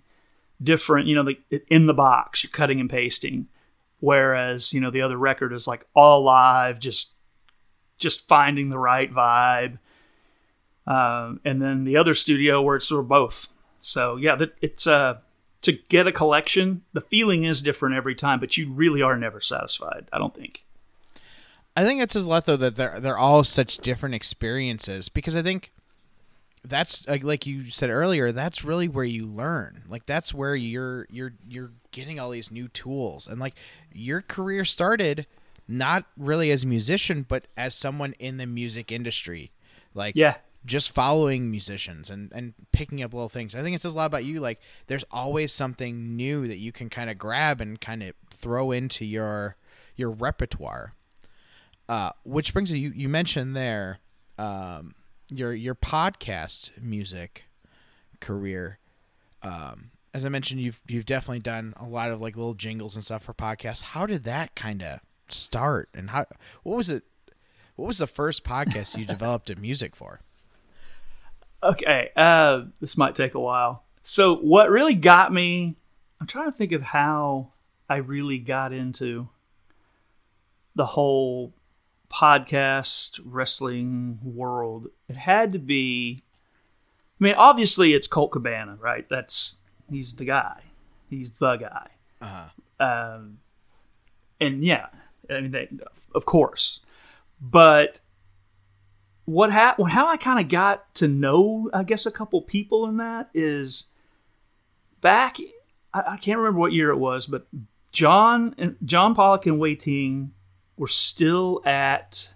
different. 0.64 1.08
You 1.08 1.16
know, 1.16 1.24
the, 1.24 1.62
in 1.68 1.88
the 1.88 1.94
box, 1.94 2.42
you're 2.42 2.50
cutting 2.50 2.80
and 2.80 2.90
pasting, 2.90 3.48
whereas 4.00 4.74
you 4.74 4.80
know 4.80 4.90
the 4.90 5.02
other 5.02 5.18
record 5.18 5.52
is 5.52 5.68
like 5.68 5.86
all 5.94 6.24
live, 6.24 6.80
just 6.80 7.16
just 7.98 8.28
finding 8.30 8.70
the 8.70 8.80
right 8.80 9.14
vibe. 9.14 9.78
Um, 10.88 11.42
and 11.44 11.62
then 11.62 11.84
the 11.84 11.98
other 11.98 12.16
studio 12.16 12.62
where 12.62 12.78
it's 12.78 12.88
sort 12.88 13.02
of 13.02 13.10
both. 13.10 13.50
So 13.82 14.16
yeah, 14.16 14.36
that 14.36 14.54
it's 14.62 14.88
uh 14.88 15.18
to 15.62 15.74
get 15.74 16.08
a 16.08 16.14
collection, 16.14 16.84
the 16.94 17.02
feeling 17.02 17.44
is 17.44 17.62
different 17.62 17.96
every 17.96 18.16
time, 18.16 18.40
but 18.40 18.56
you 18.56 18.72
really 18.72 19.02
are 19.02 19.18
never 19.18 19.42
satisfied. 19.42 20.08
I 20.14 20.18
don't 20.18 20.34
think. 20.34 20.66
I 21.76 21.84
think 21.84 22.02
it 22.02 22.12
says 22.12 22.24
a 22.24 22.30
lot 22.30 22.46
though 22.46 22.56
that 22.56 22.78
they're 22.78 23.02
they're 23.02 23.18
all 23.18 23.44
such 23.44 23.80
different 23.80 24.16
experiences 24.16 25.10
because 25.10 25.36
I 25.36 25.42
think 25.42 25.74
that's 26.64 27.08
like 27.08 27.46
you 27.48 27.72
said 27.72 27.90
earlier 27.90 28.32
that's 28.32 28.64
really 28.64 28.88
where 28.88 29.06
you 29.06 29.26
learn. 29.26 29.84
Like 29.90 30.06
that's 30.06 30.34
where 30.34 30.56
you're 30.56 31.08
you're 31.10 31.34
you're 31.48 31.72
getting 31.92 32.20
all 32.20 32.30
these 32.30 32.52
new 32.52 32.68
tools. 32.68 33.28
And 33.28 33.40
like 33.40 33.56
your 33.92 34.22
career 34.22 34.66
started 34.66 35.28
not 35.68 36.06
really 36.18 36.52
as 36.52 36.64
a 36.64 36.68
musician 36.68 37.26
but 37.28 37.48
as 37.58 37.74
someone 37.74 38.14
in 38.20 38.38
the 38.38 38.46
music 38.46 38.92
industry. 38.92 39.52
Like 39.94 40.16
yeah. 40.16 40.36
just 40.66 40.94
following 40.94 41.50
musicians 41.50 42.10
and 42.10 42.32
and 42.34 42.54
picking 42.72 43.02
up 43.02 43.14
little 43.14 43.30
things. 43.30 43.56
I 43.56 43.64
think 43.64 43.76
it 43.76 43.82
says 43.82 43.94
a 43.94 43.96
lot 43.96 44.06
about 44.06 44.26
you. 44.26 44.40
Like 44.40 44.60
there's 44.88 45.06
always 45.10 45.52
something 45.52 46.16
new 46.16 46.48
that 46.48 46.58
you 46.58 46.72
can 46.72 46.90
kind 46.90 47.10
of 47.10 47.18
grab 47.18 47.60
and 47.60 47.82
kind 47.82 48.04
of 48.04 48.14
throw 48.30 48.72
into 48.72 49.04
your 49.06 49.56
your 49.96 50.12
repertoire. 50.12 50.94
Uh, 51.90 52.12
which 52.24 52.54
brings 52.54 52.72
you, 52.72 52.94
you 52.96 53.10
mentioned 53.10 53.54
there 53.54 54.00
um, 54.38 54.94
your 55.32 55.54
your 55.54 55.76
podcast 55.76 56.70
music 56.80 57.46
career. 58.20 58.78
um, 59.42 59.92
as 60.14 60.26
I 60.26 60.30
mentioned, 60.30 60.60
you've 60.62 60.82
you've 60.88 61.06
definitely 61.06 61.40
done 61.40 61.74
a 61.78 61.88
lot 61.88 62.12
of 62.12 62.20
like 62.22 62.36
little 62.36 62.54
jingles 62.54 62.96
and 62.96 63.04
stuff 63.04 63.24
for 63.24 63.34
podcasts. 63.34 63.82
How 63.82 64.06
did 64.06 64.24
that 64.26 64.56
kind 64.56 64.84
of 64.84 65.00
start, 65.30 65.90
and 65.94 66.10
how 66.10 66.26
what 66.64 66.76
was 66.76 66.90
it? 66.90 67.04
What 67.78 67.88
was 67.88 68.00
the 68.00 68.08
first 68.08 68.44
podcast 68.44 68.98
you 68.98 69.06
developed 69.08 69.50
a 69.50 69.56
music 69.56 69.96
for? 69.96 70.20
Okay, 71.64 72.10
uh, 72.16 72.64
this 72.80 72.98
might 72.98 73.16
take 73.16 73.34
a 73.34 73.40
while. 73.40 73.84
So, 74.02 74.36
what 74.36 74.70
really 74.70 74.96
got 74.96 75.32
me? 75.32 75.78
I'm 76.20 76.28
trying 76.28 76.52
to 76.52 76.58
think 76.58 76.72
of 76.72 76.82
how 76.84 77.54
I 77.88 77.98
really 77.98 78.38
got 78.38 78.74
into 78.74 79.30
the 80.76 80.88
whole 80.88 81.54
podcast 82.12 83.20
wrestling 83.24 84.20
world. 84.24 84.88
It 85.08 85.16
had 85.16 85.52
to 85.54 85.60
be. 85.60 86.24
I 87.20 87.24
mean, 87.24 87.36
obviously, 87.38 87.94
it's 87.94 88.08
Colt 88.08 88.32
Cabana, 88.32 88.78
right? 88.80 89.08
That's 89.10 89.60
he's 89.90 90.16
the 90.16 90.26
guy. 90.26 90.62
He's 91.10 91.34
the 91.34 91.56
guy. 91.56 91.88
Uh-huh. 92.22 92.86
Um, 92.86 93.40
and 94.40 94.64
yeah, 94.64 94.88
I 95.30 95.42
mean, 95.42 95.52
they, 95.52 95.70
of 96.16 96.26
course. 96.26 96.82
But 97.40 98.00
what 99.26 99.52
ha- 99.52 99.76
how 99.90 100.08
I 100.08 100.18
kind 100.18 100.40
of 100.40 100.50
got 100.50 100.94
to 100.96 101.08
know, 101.08 101.70
I 101.74 101.84
guess, 101.84 102.06
a 102.06 102.12
couple 102.12 102.42
people 102.42 102.88
in 102.88 102.98
that 102.98 103.30
is 103.34 103.86
back. 105.02 105.38
I, 105.94 106.04
I 106.08 106.18
can't 106.18 106.38
remember 106.38 106.60
what 106.60 106.74
year 106.74 106.90
it 106.90 106.98
was, 106.98 107.28
but 107.28 107.48
John 107.92 108.56
and 108.58 108.78
John 108.84 109.16
Pollock 109.16 109.46
and 109.46 109.60
Wai 109.60 109.76
Ting 109.76 110.34
were 110.82 110.88
still 110.88 111.62
at 111.64 112.34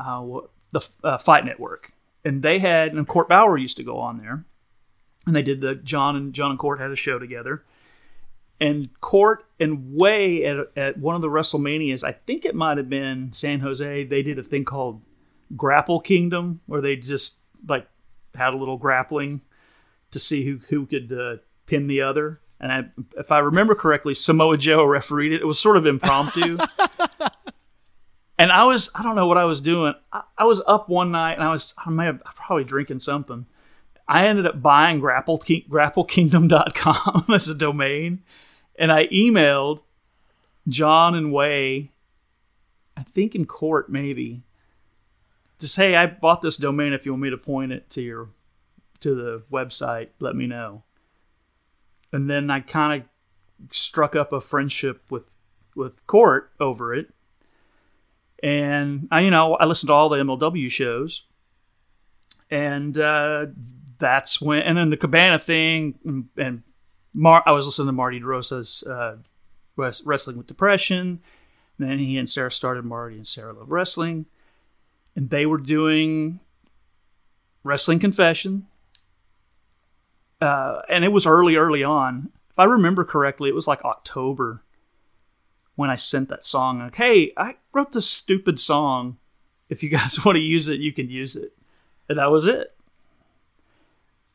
uh, 0.00 0.40
the 0.72 0.84
uh, 1.04 1.16
Fight 1.16 1.44
Network, 1.44 1.92
and 2.24 2.42
they 2.42 2.58
had 2.58 2.92
and 2.92 3.06
Court 3.06 3.28
Bauer 3.28 3.56
used 3.56 3.76
to 3.76 3.84
go 3.84 4.00
on 4.00 4.18
there, 4.18 4.44
and 5.24 5.36
they 5.36 5.44
did 5.44 5.60
the 5.60 5.76
John 5.76 6.16
and 6.16 6.32
John 6.32 6.50
and 6.50 6.58
Court 6.58 6.80
had 6.80 6.90
a 6.90 6.96
show 6.96 7.20
together, 7.20 7.62
and 8.60 8.88
Court 9.00 9.44
and 9.60 9.92
Wai 9.92 10.42
at 10.42 10.56
at 10.76 10.98
one 10.98 11.14
of 11.14 11.22
the 11.22 11.28
WrestleManias, 11.28 12.02
I 12.02 12.10
think 12.10 12.44
it 12.44 12.56
might 12.56 12.78
have 12.78 12.90
been 12.90 13.32
San 13.32 13.60
Jose, 13.60 14.02
they 14.02 14.22
did 14.24 14.40
a 14.40 14.42
thing 14.42 14.64
called 14.64 15.00
Grapple 15.54 16.00
Kingdom, 16.00 16.62
where 16.66 16.80
they 16.80 16.96
just 16.96 17.38
like 17.68 17.86
had 18.34 18.54
a 18.54 18.56
little 18.56 18.76
grappling 18.76 19.42
to 20.10 20.18
see 20.18 20.44
who 20.44 20.58
who 20.68 20.84
could 20.84 21.12
uh, 21.12 21.36
pin 21.64 21.86
the 21.86 22.00
other 22.00 22.40
and 22.60 22.72
I, 22.72 22.86
if 23.16 23.30
I 23.30 23.38
remember 23.38 23.74
correctly, 23.74 24.14
Samoa 24.14 24.58
Joe 24.58 24.84
refereed 24.84 25.32
it. 25.32 25.40
It 25.40 25.46
was 25.46 25.58
sort 25.58 25.76
of 25.76 25.86
impromptu. 25.86 26.58
and 28.38 28.50
I 28.50 28.64
was, 28.64 28.90
I 28.96 29.02
don't 29.02 29.14
know 29.14 29.26
what 29.28 29.38
I 29.38 29.44
was 29.44 29.60
doing. 29.60 29.94
I, 30.12 30.22
I 30.36 30.44
was 30.44 30.60
up 30.66 30.88
one 30.88 31.12
night 31.12 31.34
and 31.34 31.44
I 31.44 31.52
was, 31.52 31.72
I 31.78 31.90
may 31.90 32.06
have, 32.06 32.22
probably 32.24 32.64
drinking 32.64 32.98
something. 32.98 33.46
I 34.08 34.26
ended 34.26 34.46
up 34.46 34.60
buying 34.60 34.98
grapple, 35.00 35.38
grapplekingdom.com 35.38 37.26
as 37.34 37.48
a 37.48 37.54
domain. 37.54 38.24
And 38.76 38.90
I 38.90 39.06
emailed 39.08 39.82
John 40.66 41.14
and 41.14 41.30
Wai, 41.30 41.90
I 42.96 43.02
think 43.04 43.34
in 43.34 43.44
court 43.44 43.88
maybe, 43.88 44.42
to 45.60 45.66
hey, 45.80 45.94
I 45.94 46.06
bought 46.06 46.42
this 46.42 46.56
domain 46.56 46.92
if 46.92 47.06
you 47.06 47.12
want 47.12 47.22
me 47.22 47.30
to 47.30 47.36
point 47.36 47.70
it 47.72 47.90
to 47.90 48.02
your, 48.02 48.30
to 49.00 49.14
the 49.14 49.42
website, 49.52 50.08
let 50.18 50.34
me 50.34 50.46
know 50.46 50.82
and 52.12 52.28
then 52.28 52.50
I 52.50 52.60
kind 52.60 53.02
of 53.02 53.08
struck 53.72 54.16
up 54.16 54.32
a 54.32 54.40
friendship 54.40 55.02
with 55.10 55.34
with 55.74 56.06
Court 56.06 56.50
over 56.58 56.94
it. 56.94 57.12
And 58.42 59.08
I, 59.10 59.20
you 59.20 59.30
know, 59.30 59.54
I 59.56 59.64
listened 59.64 59.88
to 59.88 59.92
all 59.92 60.08
the 60.08 60.18
MLW 60.18 60.70
shows, 60.70 61.24
and 62.50 62.96
uh, 62.96 63.46
that's 63.98 64.40
when. 64.40 64.62
And 64.62 64.78
then 64.78 64.90
the 64.90 64.96
Cabana 64.96 65.38
thing, 65.38 65.98
and, 66.04 66.28
and 66.36 66.62
Mar- 67.12 67.42
I 67.46 67.52
was 67.52 67.66
listening 67.66 67.88
to 67.88 67.92
Marty 67.92 68.20
DeRosa's 68.20 68.84
uh, 68.84 69.16
Wrestling 69.76 70.36
with 70.36 70.46
Depression. 70.46 71.20
And 71.78 71.88
then 71.88 71.98
he 71.98 72.18
and 72.18 72.28
Sarah 72.28 72.50
started 72.50 72.84
Marty 72.84 73.16
and 73.16 73.26
Sarah 73.26 73.52
Love 73.52 73.70
Wrestling 73.70 74.26
and 75.18 75.30
they 75.30 75.46
were 75.46 75.58
doing 75.58 76.40
Wrestling 77.64 77.98
Confession. 77.98 78.68
Uh, 80.40 80.82
and 80.88 81.04
it 81.04 81.12
was 81.12 81.26
early, 81.26 81.56
early 81.56 81.82
on. 81.82 82.30
If 82.50 82.58
I 82.58 82.64
remember 82.64 83.04
correctly, 83.04 83.48
it 83.48 83.54
was 83.54 83.68
like 83.68 83.84
October 83.84 84.62
when 85.74 85.90
I 85.90 85.96
sent 85.96 86.28
that 86.28 86.44
song. 86.44 86.80
Like, 86.80 86.94
hey, 86.96 87.32
I 87.36 87.56
wrote 87.72 87.92
this 87.92 88.08
stupid 88.08 88.58
song. 88.58 89.18
If 89.68 89.82
you 89.82 89.88
guys 89.88 90.18
want 90.24 90.36
to 90.36 90.42
use 90.42 90.68
it, 90.68 90.80
you 90.80 90.92
can 90.92 91.10
use 91.10 91.36
it. 91.36 91.52
And 92.08 92.18
that 92.18 92.30
was 92.30 92.46
it. 92.46 92.74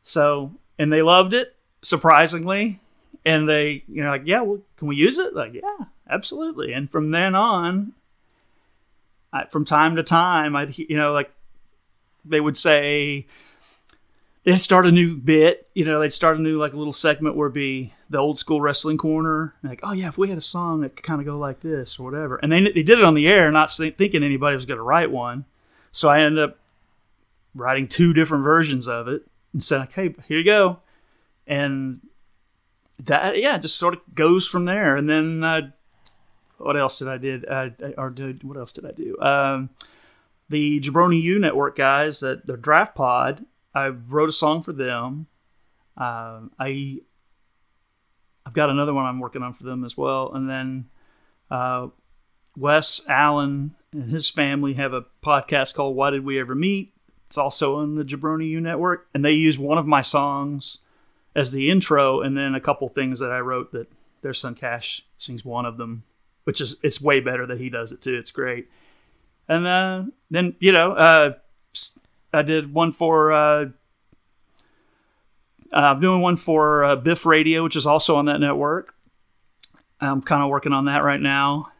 So, 0.01 0.51
and 0.77 0.91
they 0.91 1.01
loved 1.01 1.33
it, 1.33 1.55
surprisingly. 1.81 2.79
And 3.25 3.47
they, 3.47 3.83
you 3.87 4.03
know, 4.03 4.09
like, 4.09 4.23
yeah, 4.25 4.41
well, 4.41 4.61
can 4.77 4.87
we 4.87 4.95
use 4.95 5.17
it? 5.17 5.33
Like, 5.33 5.53
yeah, 5.53 5.85
absolutely. 6.09 6.73
And 6.73 6.91
from 6.91 7.11
then 7.11 7.35
on, 7.35 7.93
I, 9.33 9.45
from 9.45 9.65
time 9.65 9.95
to 9.95 10.03
time, 10.03 10.55
I'd 10.55 10.77
you 10.77 10.95
know 10.95 11.11
like 11.11 11.31
they 12.23 12.39
would 12.39 12.55
say 12.55 13.25
they'd 14.43 14.57
start 14.57 14.85
a 14.85 14.91
new 14.91 15.17
bit, 15.17 15.67
you 15.73 15.85
know, 15.85 15.99
they'd 15.99 16.13
start 16.13 16.37
a 16.37 16.41
new 16.41 16.57
like 16.57 16.73
a 16.73 16.77
little 16.77 16.93
segment 16.93 17.35
where 17.35 17.47
it'd 17.47 17.53
be 17.53 17.93
the 18.09 18.17
old 18.17 18.37
school 18.37 18.61
wrestling 18.61 18.97
corner, 18.97 19.55
like 19.63 19.79
oh 19.83 19.93
yeah, 19.93 20.07
if 20.07 20.17
we 20.17 20.29
had 20.29 20.37
a 20.37 20.41
song 20.41 20.81
that 20.81 20.95
could 20.95 21.05
kind 21.05 21.21
of 21.21 21.25
go 21.25 21.37
like 21.37 21.61
this 21.61 21.99
or 21.99 22.03
whatever, 22.03 22.37
and 22.37 22.51
they 22.51 22.61
they 22.61 22.83
did 22.83 22.99
it 22.99 23.03
on 23.03 23.15
the 23.15 23.27
air, 23.27 23.51
not 23.51 23.73
thinking 23.73 24.23
anybody 24.23 24.55
was 24.55 24.65
going 24.65 24.77
to 24.77 24.83
write 24.83 25.11
one, 25.11 25.45
so 25.91 26.09
I 26.09 26.21
ended 26.21 26.43
up 26.43 26.57
writing 27.55 27.87
two 27.87 28.13
different 28.13 28.43
versions 28.43 28.87
of 28.87 29.07
it 29.07 29.23
and 29.53 29.63
said, 29.63 29.81
okay, 29.83 30.13
here 30.27 30.39
you 30.39 30.45
go, 30.45 30.79
and 31.47 32.01
that 32.99 33.37
yeah, 33.39 33.57
just 33.57 33.77
sort 33.77 33.93
of 33.93 34.01
goes 34.13 34.47
from 34.47 34.65
there, 34.65 34.95
and 34.95 35.09
then. 35.09 35.43
Uh, 35.43 35.71
what 36.57 36.77
else 36.77 36.99
did 36.99 37.09
I 37.09 37.17
did? 37.17 37.45
Uh, 37.45 37.69
or 37.97 38.09
did 38.09 38.43
what 38.43 38.55
else 38.55 38.71
did 38.71 38.85
I 38.85 38.91
do? 38.91 39.17
Um, 39.19 39.69
the 40.49 40.79
Jabroni 40.79 41.21
U 41.21 41.39
Network 41.39 41.75
guys 41.75 42.23
at 42.23 42.45
the 42.45 42.55
Draft 42.55 42.95
Pod. 42.95 43.45
I 43.73 43.87
wrote 43.87 44.29
a 44.29 44.33
song 44.33 44.63
for 44.63 44.73
them. 44.73 45.27
Um, 45.97 46.51
I 46.59 46.99
I've 48.45 48.53
got 48.53 48.69
another 48.69 48.93
one 48.93 49.05
I'm 49.05 49.19
working 49.19 49.43
on 49.43 49.53
for 49.53 49.63
them 49.63 49.83
as 49.83 49.97
well, 49.97 50.31
and 50.33 50.49
then 50.49 50.89
uh, 51.49 51.87
Wes 52.57 53.01
Allen 53.07 53.75
and 53.91 54.09
his 54.09 54.29
family 54.29 54.73
have 54.73 54.93
a 54.93 55.05
podcast 55.23 55.73
called 55.73 55.95
"Why 55.95 56.09
Did 56.09 56.25
We 56.25 56.39
Ever 56.39 56.55
Meet." 56.55 56.93
It's 57.27 57.37
also 57.37 57.77
on 57.77 57.95
the 57.95 58.05
Jabroni 58.05 58.49
U 58.49 58.61
Network, 58.61 59.07
and 59.13 59.23
they 59.23 59.31
use 59.31 59.57
one 59.57 59.77
of 59.77 59.87
my 59.87 60.01
songs 60.01 60.79
as 61.35 61.51
the 61.51 61.69
intro, 61.69 62.21
and 62.21 62.37
then 62.37 62.53
a 62.53 62.61
couple 62.61 62.87
things 62.89 63.19
that 63.19 63.31
I 63.31 63.39
wrote 63.39 63.71
that 63.71 63.91
their 64.21 64.33
son 64.33 64.55
Cash 64.55 65.05
sings 65.17 65.43
one 65.43 65.65
of 65.65 65.77
them 65.77 66.03
which 66.43 66.61
is 66.61 66.77
it's 66.83 67.01
way 67.01 67.19
better 67.19 67.45
that 67.45 67.59
he 67.59 67.69
does 67.69 67.91
it 67.91 68.01
too. 68.01 68.15
It's 68.15 68.31
great. 68.31 68.69
And 69.47 69.65
uh, 69.65 70.03
then 70.29 70.55
you 70.59 70.71
know, 70.71 70.93
uh, 70.93 71.33
I 72.33 72.41
did 72.41 72.73
one 72.73 72.91
for. 72.91 73.31
Uh, 73.31 73.65
I'm 75.71 75.99
doing 75.99 76.21
one 76.21 76.35
for 76.35 76.83
uh, 76.83 76.95
Biff 76.95 77.25
Radio, 77.25 77.63
which 77.63 77.75
is 77.75 77.87
also 77.87 78.15
on 78.15 78.25
that 78.25 78.39
network. 78.39 78.93
I'm 79.99 80.21
kind 80.21 80.43
of 80.43 80.49
working 80.49 80.73
on 80.73 80.85
that 80.85 81.03
right 81.03 81.19
now. 81.19 81.71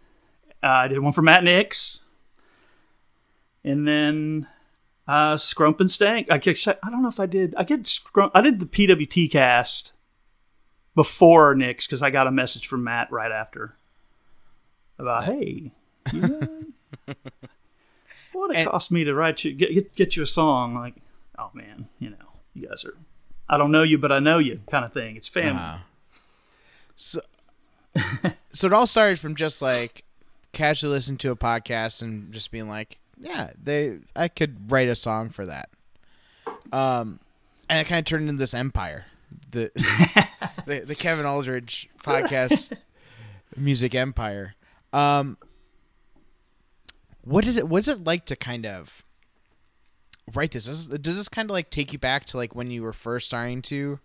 Uh, 0.64 0.68
I 0.68 0.88
did 0.88 0.99
one 0.99 1.12
for 1.12 1.22
Matt 1.22 1.43
Nix, 1.43 2.04
and 3.64 3.88
then 3.88 4.47
uh, 5.08 5.36
Scrump 5.36 5.80
and 5.80 5.91
Stank. 5.91 6.28
I, 6.30 6.36
I 6.36 6.89
don't 6.89 7.01
know 7.01 7.10
if 7.10 7.20
I 7.20 7.26
did. 7.26 7.54
I 7.56 7.64
did. 7.64 7.84
Scrump, 7.84 8.32
I 8.34 8.41
did 8.41 8.60
the 8.60 8.66
PWT 8.66 9.32
cast 9.32 9.93
before 10.95 11.54
Nix 11.56 11.86
because 11.86 12.01
I 12.01 12.10
got 12.10 12.28
a 12.28 12.32
message 12.32 12.68
from 12.68 12.84
Matt 12.84 13.12
right 13.12 13.32
after 13.32 13.76
about 14.97 15.26
hey, 15.26 15.72
you 16.12 16.22
know, 17.08 17.16
what 18.34 18.52
it 18.52 18.58
and, 18.58 18.70
cost 18.70 18.92
me 18.92 19.04
to 19.04 19.14
write 19.14 19.44
you 19.44 19.54
get, 19.54 19.74
get 19.74 19.96
get 19.96 20.16
you 20.16 20.24
a 20.24 20.28
song 20.28 20.76
like 20.76 20.96
oh 21.38 21.50
man, 21.54 21.88
you 22.00 22.10
know, 22.10 22.16
you 22.54 22.68
guys 22.68 22.86
are 22.86 22.96
I 23.50 23.58
don't 23.58 23.72
know 23.72 23.84
you 23.84 23.98
but 23.98 24.12
I 24.12 24.20
know 24.20 24.40
you 24.40 24.62
kind 24.70 24.86
of 24.86 24.94
thing. 24.94 25.16
It's 25.16 25.28
family. 25.28 25.62
Uh, 25.62 25.78
so 26.96 27.22
so 28.54 28.68
it 28.68 28.74
all 28.74 28.88
started 28.88 29.20
from 29.20 29.36
just 29.36 29.62
like 29.62 30.04
casually 30.52 30.94
listening 30.94 31.18
to 31.20 31.32
a 31.32 31.36
podcast 31.36 32.02
and 32.02 32.32
just 32.32 32.52
being 32.52 32.70
like, 32.70 33.00
yeah, 33.20 33.52
they 33.62 34.00
I 34.16 34.28
could 34.28 34.72
write 34.72 34.90
a 34.90 34.96
song 34.96 35.30
for 35.30 35.46
that. 35.46 35.70
Um 36.72 37.20
and 37.70 37.80
it 37.80 37.86
kind 37.86 38.00
of 38.00 38.06
turned 38.06 38.30
into 38.30 38.40
this 38.40 38.54
empire. 38.54 39.06
The 39.52 39.72
the, 40.66 40.80
the 40.82 40.96
Kevin 40.96 41.26
Aldridge 41.26 41.90
podcast 42.04 42.76
music 43.58 43.96
empire. 43.96 44.56
Um, 44.92 45.38
what 47.24 47.46
is 47.46 47.58
it? 47.58 47.68
What's 47.68 47.88
it 47.88 48.04
like 48.04 48.26
to 48.26 48.36
kind 48.36 48.66
of 48.66 49.04
write 50.34 50.52
this? 50.52 50.66
Does, 50.66 50.88
does 50.88 51.18
this 51.18 51.30
kind 51.30 51.50
of 51.50 51.54
like 51.54 51.70
take 51.70 51.94
you 51.94 52.00
back 52.00 52.26
to 52.26 52.38
like 52.38 52.56
when 52.56 52.72
you 52.72 52.84
were 52.84 52.94
first 52.94 53.28
starting 53.28 53.62
to 53.64 54.00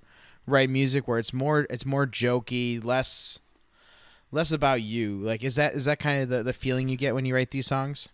write 0.46 0.70
music, 0.70 1.06
where 1.06 1.18
it's 1.18 1.32
more 1.32 1.66
it's 1.70 1.86
more 1.86 2.06
jokey, 2.06 2.82
less 2.82 3.38
less 4.30 4.52
about 4.52 4.82
you? 4.82 5.18
Like, 5.18 5.42
is 5.42 5.56
that 5.56 5.74
is 5.74 5.84
that 5.86 5.98
kind 5.98 6.22
of 6.22 6.28
the 6.28 6.42
the 6.42 6.52
feeling 6.52 6.88
you 6.88 6.96
get 6.96 7.14
when 7.14 7.24
you 7.24 7.34
write 7.34 7.50
these 7.50 7.66
songs? 7.66 8.08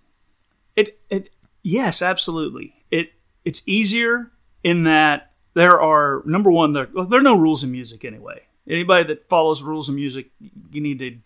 It 0.77 0.99
it 1.11 1.31
yes, 1.63 2.03
absolutely. 2.03 2.75
It 2.91 3.13
it's 3.45 3.63
easier 3.67 4.31
in 4.63 4.85
that 4.85 5.33
there 5.55 5.81
are 5.81 6.23
number 6.25 6.51
one 6.51 6.73
there 6.73 6.89
there 7.09 7.19
are 7.19 7.23
no 7.23 7.39
rules 7.39 7.63
in 7.63 7.71
music 7.71 8.05
anyway. 8.05 8.43
Anybody 8.67 9.05
that 9.05 9.29
follows 9.29 9.63
rules 9.63 9.91
in 9.91 9.95
music, 9.95 10.31
you 10.73 10.81
need 10.81 10.99
to 11.01 11.19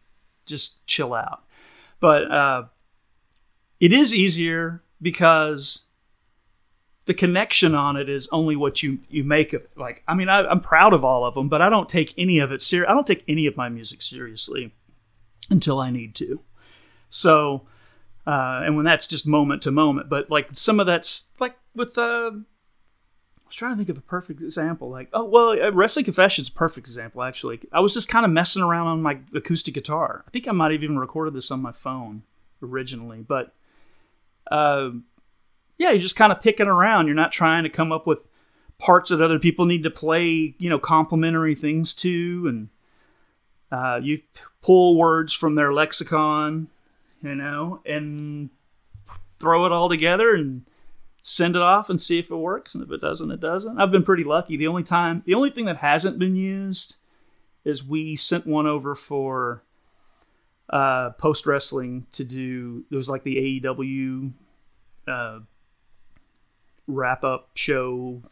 just 0.45 0.85
chill 0.89 1.14
out. 1.14 1.45
But 2.01 2.31
uh, 2.31 2.64
it 3.81 3.93
is 3.93 4.12
easier 4.12 4.83
because 5.01 5.87
the 7.09 7.14
connection 7.14 7.74
on 7.74 7.97
it 7.97 8.09
is 8.09 8.29
only 8.33 8.55
what 8.55 8.83
you 8.83 8.99
you 9.09 9.24
make 9.24 9.53
of 9.55 9.62
it. 9.62 9.70
Like, 9.76 10.03
I 10.07 10.14
mean, 10.14 10.29
I, 10.29 10.51
am 10.51 10.61
proud 10.61 10.93
of 10.93 11.05
all 11.05 11.24
of 11.24 11.35
them, 11.35 11.49
but 11.49 11.62
I 11.62 11.70
don't 11.70 11.89
take 11.89 12.12
any 12.18 12.39
of 12.39 12.53
it 12.53 12.61
serious. 12.61 12.91
I 12.91 12.95
don't 12.95 13.07
take 13.07 13.24
any 13.26 13.47
of 13.47 13.57
my 13.57 13.70
music 13.70 14.03
seriously 14.03 14.74
until 15.49 15.81
I 15.81 15.91
need 15.91 16.14
to. 16.16 16.43
So, 17.09 17.62
uh, 18.26 18.61
and 18.62 18.76
when 18.76 18.85
that's 18.85 19.07
just 19.07 19.26
moment 19.26 19.62
to 19.62 19.70
moment, 19.70 20.11
but 20.11 20.31
like 20.31 20.49
some 20.53 20.81
of 20.81 20.87
that's 20.87 21.29
like 21.41 21.57
with 21.74 21.97
uh, 21.97 22.31
I 22.33 23.47
was 23.47 23.55
trying 23.55 23.72
to 23.72 23.76
think 23.79 23.89
of 23.89 23.97
a 23.97 24.03
perfect 24.03 24.43
example. 24.43 24.91
Like, 24.91 25.09
oh 25.14 25.24
well, 25.24 25.53
uh, 25.53 25.72
Wrestling 25.72 26.05
Confessions 26.05 26.49
is 26.49 26.53
a 26.53 26.57
perfect 26.59 26.87
example. 26.87 27.22
Actually, 27.22 27.61
I 27.72 27.81
was 27.81 27.95
just 27.95 28.11
kind 28.11 28.26
of 28.26 28.31
messing 28.31 28.62
around 28.62 28.89
on 28.89 29.01
my 29.01 29.20
acoustic 29.35 29.72
guitar. 29.72 30.24
I 30.26 30.31
think 30.31 30.47
I 30.47 30.53
might 30.53 30.72
have 30.72 30.83
even 30.83 30.99
recorded 30.99 31.33
this 31.33 31.51
on 31.51 31.62
my 31.62 31.72
phone 31.72 32.24
originally, 32.62 33.24
but 33.26 33.55
uh, 34.51 34.90
yeah, 35.76 35.90
you're 35.90 36.01
just 36.01 36.16
kind 36.16 36.32
of 36.32 36.42
picking 36.42 36.66
around. 36.66 37.07
You're 37.07 37.14
not 37.14 37.32
trying 37.32 37.62
to 37.64 37.70
come 37.70 37.92
up 37.92 38.07
with 38.07 38.22
parts 38.78 39.11
that 39.11 39.20
other 39.20 39.38
people 39.38 39.64
need 39.64 39.82
to 39.84 39.90
play, 39.90 40.55
you 40.59 40.70
know, 40.70 40.78
complementary 40.78 41.55
things 41.55 41.92
to, 41.94 42.46
and 42.49 42.68
uh, 43.70 44.01
you 44.03 44.22
pull 44.62 44.96
words 44.96 45.32
from 45.32 45.55
their 45.55 45.72
lexicon, 45.72 46.68
you 47.22 47.34
know, 47.34 47.80
and 47.84 48.51
throw 49.38 49.66
it 49.66 49.72
all 49.72 49.88
together 49.88 50.34
and 50.34 50.62
send 51.22 51.57
it 51.57 51.62
off 51.62 51.90
and 51.90 52.01
see 52.01 52.18
if 52.18 52.30
it 52.30 52.36
works. 52.36 52.74
And 52.74 52.82
if 52.82 52.90
it 52.90 53.01
doesn't, 53.01 53.30
it 53.30 53.40
doesn't. 53.40 53.78
I've 53.78 53.90
been 53.90 54.05
pretty 54.05 54.24
lucky. 54.24 54.57
The 54.57 54.68
only 54.68 54.82
time, 54.82 55.22
the 55.26 55.34
only 55.34 55.51
thing 55.51 55.66
that 55.66 55.78
hasn't 55.78 56.18
been 56.18 56.36
used 56.36 56.96
is 57.64 57.84
we 57.84 58.16
sent 58.16 58.46
one 58.46 58.66
over 58.66 58.94
for 58.94 59.62
uh, 60.70 61.10
post 61.10 61.46
wrestling 61.46 62.06
to 62.12 62.24
do. 62.24 62.84
It 62.90 62.96
was 62.96 63.08
like 63.08 63.22
the 63.22 63.60
AEW 63.60 64.32
uh, 65.06 65.40
wrap 66.86 67.24
up 67.24 67.50
show 67.54 68.22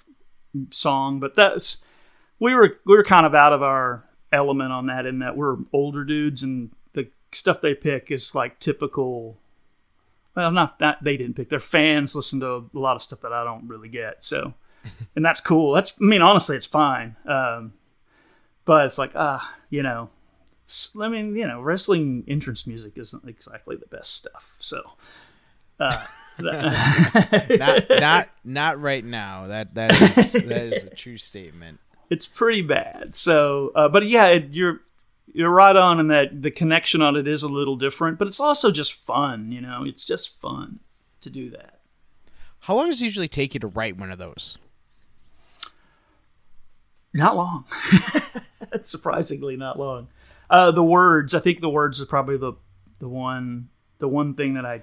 song, 0.70 1.20
but 1.20 1.34
that's 1.34 1.84
we 2.38 2.54
were 2.54 2.78
we 2.84 2.96
were 2.96 3.04
kind 3.04 3.26
of 3.26 3.34
out 3.34 3.52
of 3.52 3.62
our 3.62 4.04
element 4.32 4.72
on 4.72 4.86
that 4.86 5.06
in 5.06 5.20
that 5.20 5.36
we're 5.36 5.56
older 5.72 6.04
dudes 6.04 6.42
and 6.42 6.70
the 6.92 7.08
stuff 7.32 7.60
they 7.60 7.74
pick 7.74 8.10
is 8.10 8.34
like 8.34 8.58
typical 8.58 9.38
well, 10.34 10.50
not 10.50 10.78
that 10.80 11.02
they 11.02 11.16
didn't 11.16 11.34
pick. 11.34 11.48
Their 11.48 11.60
fans 11.60 12.14
listen 12.14 12.40
to 12.40 12.68
a 12.72 12.78
lot 12.78 12.94
of 12.94 13.02
stuff 13.02 13.22
that 13.22 13.32
I 13.32 13.42
don't 13.42 13.66
really 13.66 13.88
get. 13.88 14.22
So, 14.22 14.52
and 15.16 15.24
that's 15.24 15.40
cool. 15.40 15.72
That's 15.72 15.94
I 15.98 16.04
mean, 16.04 16.22
honestly, 16.22 16.56
it's 16.56 16.66
fine. 16.66 17.16
Um, 17.24 17.72
but 18.66 18.86
it's 18.86 18.98
like 18.98 19.12
ah, 19.14 19.50
uh, 19.50 19.56
you 19.70 19.82
know, 19.82 20.10
I 21.00 21.08
mean, 21.08 21.36
you 21.36 21.46
know, 21.46 21.60
wrestling 21.60 22.24
entrance 22.26 22.66
music 22.66 22.94
isn't 22.96 23.28
exactly 23.28 23.76
the 23.76 23.86
best 23.86 24.14
stuff. 24.14 24.56
So, 24.60 24.82
uh, 25.78 26.04
not 26.38 27.84
not 27.90 28.28
not 28.44 28.80
right 28.80 29.04
now. 29.04 29.46
That 29.46 29.74
that 29.74 29.92
is 29.92 30.32
that 30.32 30.62
is 30.62 30.84
a 30.84 30.90
true 30.90 31.18
statement. 31.18 31.78
It's 32.08 32.24
pretty 32.24 32.62
bad. 32.62 33.16
So, 33.16 33.72
uh, 33.74 33.88
but 33.88 34.06
yeah, 34.06 34.28
it, 34.28 34.50
you're 34.52 34.80
you're 35.34 35.50
right 35.50 35.74
on 35.74 35.98
in 35.98 36.06
that 36.06 36.40
the 36.40 36.52
connection 36.52 37.02
on 37.02 37.16
it 37.16 37.26
is 37.26 37.42
a 37.42 37.48
little 37.48 37.74
different, 37.74 38.16
but 38.16 38.28
it's 38.28 38.38
also 38.38 38.70
just 38.70 38.92
fun. 38.92 39.50
You 39.50 39.60
know, 39.60 39.82
it's 39.84 40.04
just 40.04 40.40
fun 40.40 40.78
to 41.22 41.30
do 41.30 41.50
that. 41.50 41.80
How 42.60 42.76
long 42.76 42.90
does 42.90 43.02
it 43.02 43.06
usually 43.06 43.26
take 43.26 43.54
you 43.54 43.60
to 43.60 43.66
write 43.66 43.96
one 43.96 44.12
of 44.12 44.18
those? 44.18 44.56
Not 47.12 47.34
long. 47.34 47.64
Surprisingly, 48.82 49.56
not 49.56 49.80
long. 49.80 50.06
Uh, 50.48 50.70
the 50.70 50.84
words, 50.84 51.34
I 51.34 51.40
think 51.40 51.60
the 51.60 51.70
words 51.70 52.00
is 52.00 52.06
probably 52.06 52.36
the 52.36 52.54
the 52.98 53.08
one 53.08 53.68
the 53.98 54.08
one 54.08 54.34
thing 54.34 54.54
that 54.54 54.64
I 54.64 54.82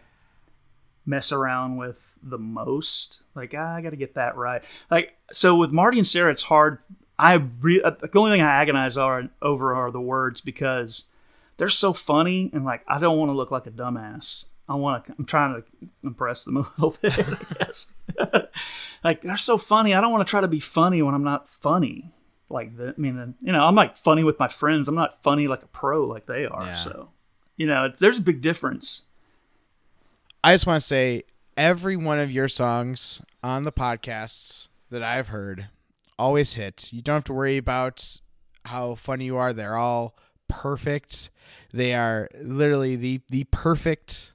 mess 1.05 1.31
around 1.31 1.77
with 1.77 2.17
the 2.21 2.37
most. 2.37 3.21
Like 3.35 3.53
ah, 3.57 3.75
I 3.75 3.81
got 3.81 3.91
to 3.91 3.95
get 3.95 4.15
that 4.15 4.35
right. 4.35 4.63
Like 4.89 5.15
so 5.31 5.55
with 5.55 5.71
Marty 5.71 5.97
and 5.97 6.07
Sarah, 6.07 6.31
it's 6.31 6.43
hard 6.43 6.79
I 7.17 7.35
re- 7.61 7.81
uh, 7.81 7.91
the 7.91 8.19
only 8.19 8.31
thing 8.31 8.41
I 8.41 8.61
agonize 8.61 8.97
are, 8.97 9.29
over 9.41 9.73
are 9.73 9.91
the 9.91 10.01
words 10.01 10.41
because 10.41 11.09
they're 11.57 11.69
so 11.69 11.93
funny 11.93 12.49
and 12.53 12.65
like 12.65 12.83
I 12.87 12.99
don't 12.99 13.17
want 13.17 13.29
to 13.29 13.33
look 13.33 13.51
like 13.51 13.67
a 13.67 13.71
dumbass. 13.71 14.45
I 14.67 14.75
want 14.75 15.05
to. 15.05 15.15
I'm 15.19 15.25
trying 15.25 15.61
to 15.61 15.87
impress 16.03 16.45
them 16.45 16.57
a 16.57 16.71
little 16.77 16.97
bit. 17.01 17.13
I 17.17 17.53
guess. 17.59 17.93
like 19.03 19.21
they're 19.21 19.37
so 19.37 19.57
funny. 19.57 19.93
I 19.93 20.01
don't 20.01 20.11
want 20.11 20.25
to 20.25 20.29
try 20.29 20.41
to 20.41 20.47
be 20.47 20.59
funny 20.59 21.01
when 21.01 21.13
I'm 21.13 21.23
not 21.23 21.47
funny. 21.47 22.11
Like 22.53 22.77
the, 22.77 22.89
I 22.89 23.01
mean, 23.01 23.17
the, 23.17 23.33
you 23.41 23.51
know, 23.51 23.65
I'm 23.65 23.75
like 23.75 23.97
funny 23.97 24.23
with 24.23 24.39
my 24.39 24.47
friends. 24.47 24.87
I'm 24.87 24.95
not 24.95 25.21
funny 25.23 25.47
like 25.47 25.63
a 25.63 25.67
pro 25.67 26.05
like 26.05 26.27
they 26.27 26.45
are. 26.45 26.63
Yeah. 26.63 26.75
So, 26.75 27.09
you 27.57 27.67
know, 27.67 27.85
it's 27.85 27.99
there's 27.99 28.19
a 28.19 28.21
big 28.21 28.41
difference. 28.41 29.07
I 30.43 30.53
just 30.53 30.67
want 30.67 30.79
to 30.79 30.85
say 30.85 31.23
every 31.57 31.97
one 31.97 32.19
of 32.19 32.31
your 32.31 32.47
songs 32.47 33.21
on 33.43 33.63
the 33.63 33.71
podcasts 33.71 34.67
that 34.89 35.03
I've 35.03 35.29
heard 35.29 35.69
always 36.19 36.53
hit. 36.53 36.93
You 36.93 37.01
don't 37.01 37.15
have 37.15 37.23
to 37.25 37.33
worry 37.33 37.57
about 37.57 38.19
how 38.65 38.95
funny 38.95 39.25
you 39.25 39.37
are. 39.37 39.51
They're 39.51 39.77
all 39.77 40.15
perfect. 40.47 41.29
They 41.73 41.93
are 41.93 42.29
literally 42.39 42.95
the 42.95 43.21
the 43.29 43.45
perfect 43.45 44.33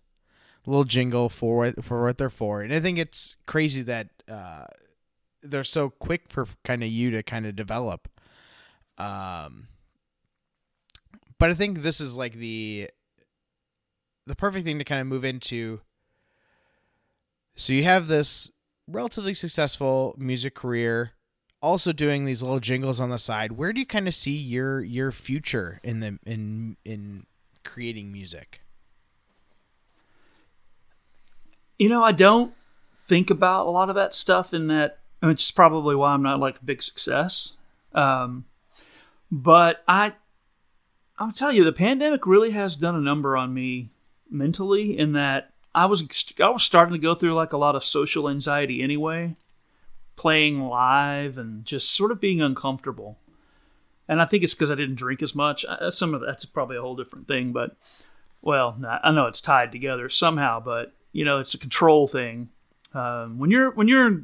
little 0.66 0.84
jingle 0.84 1.28
for 1.28 1.56
what, 1.56 1.84
for 1.84 2.04
what 2.04 2.18
they're 2.18 2.30
for. 2.30 2.62
And 2.62 2.74
I 2.74 2.80
think 2.80 2.98
it's 2.98 3.36
crazy 3.46 3.82
that 3.82 4.08
uh, 4.28 4.64
they're 5.42 5.64
so 5.64 5.90
quick 5.90 6.24
for 6.28 6.46
kind 6.64 6.82
of 6.82 6.88
you 6.88 7.10
to 7.10 7.22
kind 7.22 7.46
of 7.46 7.56
develop. 7.56 8.08
Um, 8.96 9.68
but 11.38 11.50
I 11.50 11.54
think 11.54 11.82
this 11.82 12.00
is 12.00 12.16
like 12.16 12.34
the 12.34 12.90
the 14.26 14.36
perfect 14.36 14.66
thing 14.66 14.78
to 14.78 14.84
kind 14.84 15.00
of 15.00 15.06
move 15.06 15.24
into. 15.24 15.80
So 17.56 17.72
you 17.72 17.84
have 17.84 18.08
this 18.08 18.50
relatively 18.86 19.34
successful 19.34 20.14
music 20.18 20.54
career 20.54 21.12
also 21.60 21.92
doing 21.92 22.24
these 22.24 22.42
little 22.42 22.60
jingles 22.60 23.00
on 23.00 23.10
the 23.10 23.18
side. 23.18 23.52
Where 23.52 23.72
do 23.72 23.80
you 23.80 23.86
kind 23.86 24.08
of 24.08 24.14
see 24.14 24.36
your 24.36 24.80
your 24.80 25.12
future 25.12 25.80
in 25.82 26.00
the 26.00 26.18
in 26.24 26.76
in 26.84 27.26
creating 27.64 28.12
music? 28.12 28.62
You 31.78 31.88
know, 31.88 32.02
I 32.02 32.12
don't 32.12 32.54
think 33.06 33.30
about 33.30 33.66
a 33.66 33.70
lot 33.70 33.88
of 33.88 33.94
that 33.94 34.14
stuff 34.14 34.52
in 34.52 34.66
that 34.68 34.98
which 35.20 35.44
is 35.44 35.50
probably 35.50 35.96
why 35.96 36.12
I'm 36.12 36.22
not 36.22 36.40
like 36.40 36.58
a 36.58 36.64
big 36.64 36.82
success. 36.82 37.56
Um, 37.92 38.44
but 39.30 39.82
I 39.88 40.14
I'll 41.18 41.32
tell 41.32 41.52
you 41.52 41.64
the 41.64 41.72
pandemic 41.72 42.26
really 42.26 42.52
has 42.52 42.76
done 42.76 42.94
a 42.94 43.00
number 43.00 43.36
on 43.36 43.52
me 43.52 43.90
mentally 44.30 44.96
in 44.96 45.12
that 45.12 45.50
I 45.74 45.86
was 45.86 46.02
I 46.40 46.50
was 46.50 46.62
starting 46.62 46.92
to 46.92 46.98
go 46.98 47.14
through 47.14 47.34
like 47.34 47.52
a 47.52 47.58
lot 47.58 47.76
of 47.76 47.84
social 47.84 48.28
anxiety 48.28 48.82
anyway 48.82 49.36
playing 50.18 50.60
live 50.60 51.38
and 51.38 51.64
just 51.64 51.94
sort 51.94 52.10
of 52.10 52.20
being 52.20 52.42
uncomfortable. 52.42 53.16
And 54.08 54.20
I 54.20 54.24
think 54.24 54.42
it's 54.42 54.52
because 54.52 54.70
I 54.70 54.74
didn't 54.74 54.96
drink 54.96 55.22
as 55.22 55.34
much. 55.34 55.64
Some 55.90 56.12
of 56.12 56.20
that's 56.20 56.44
probably 56.44 56.76
a 56.76 56.82
whole 56.82 56.96
different 56.96 57.28
thing, 57.28 57.52
but 57.52 57.76
well, 58.42 58.76
I 59.02 59.12
know 59.12 59.26
it's 59.26 59.40
tied 59.40 59.70
together 59.70 60.08
somehow, 60.08 60.60
but 60.60 60.92
you 61.12 61.24
know, 61.24 61.38
it's 61.38 61.54
a 61.54 61.58
control 61.58 62.08
thing. 62.08 62.48
Um, 62.94 63.38
when 63.38 63.50
you're 63.50 63.70
when 63.70 63.86
you're, 63.86 64.22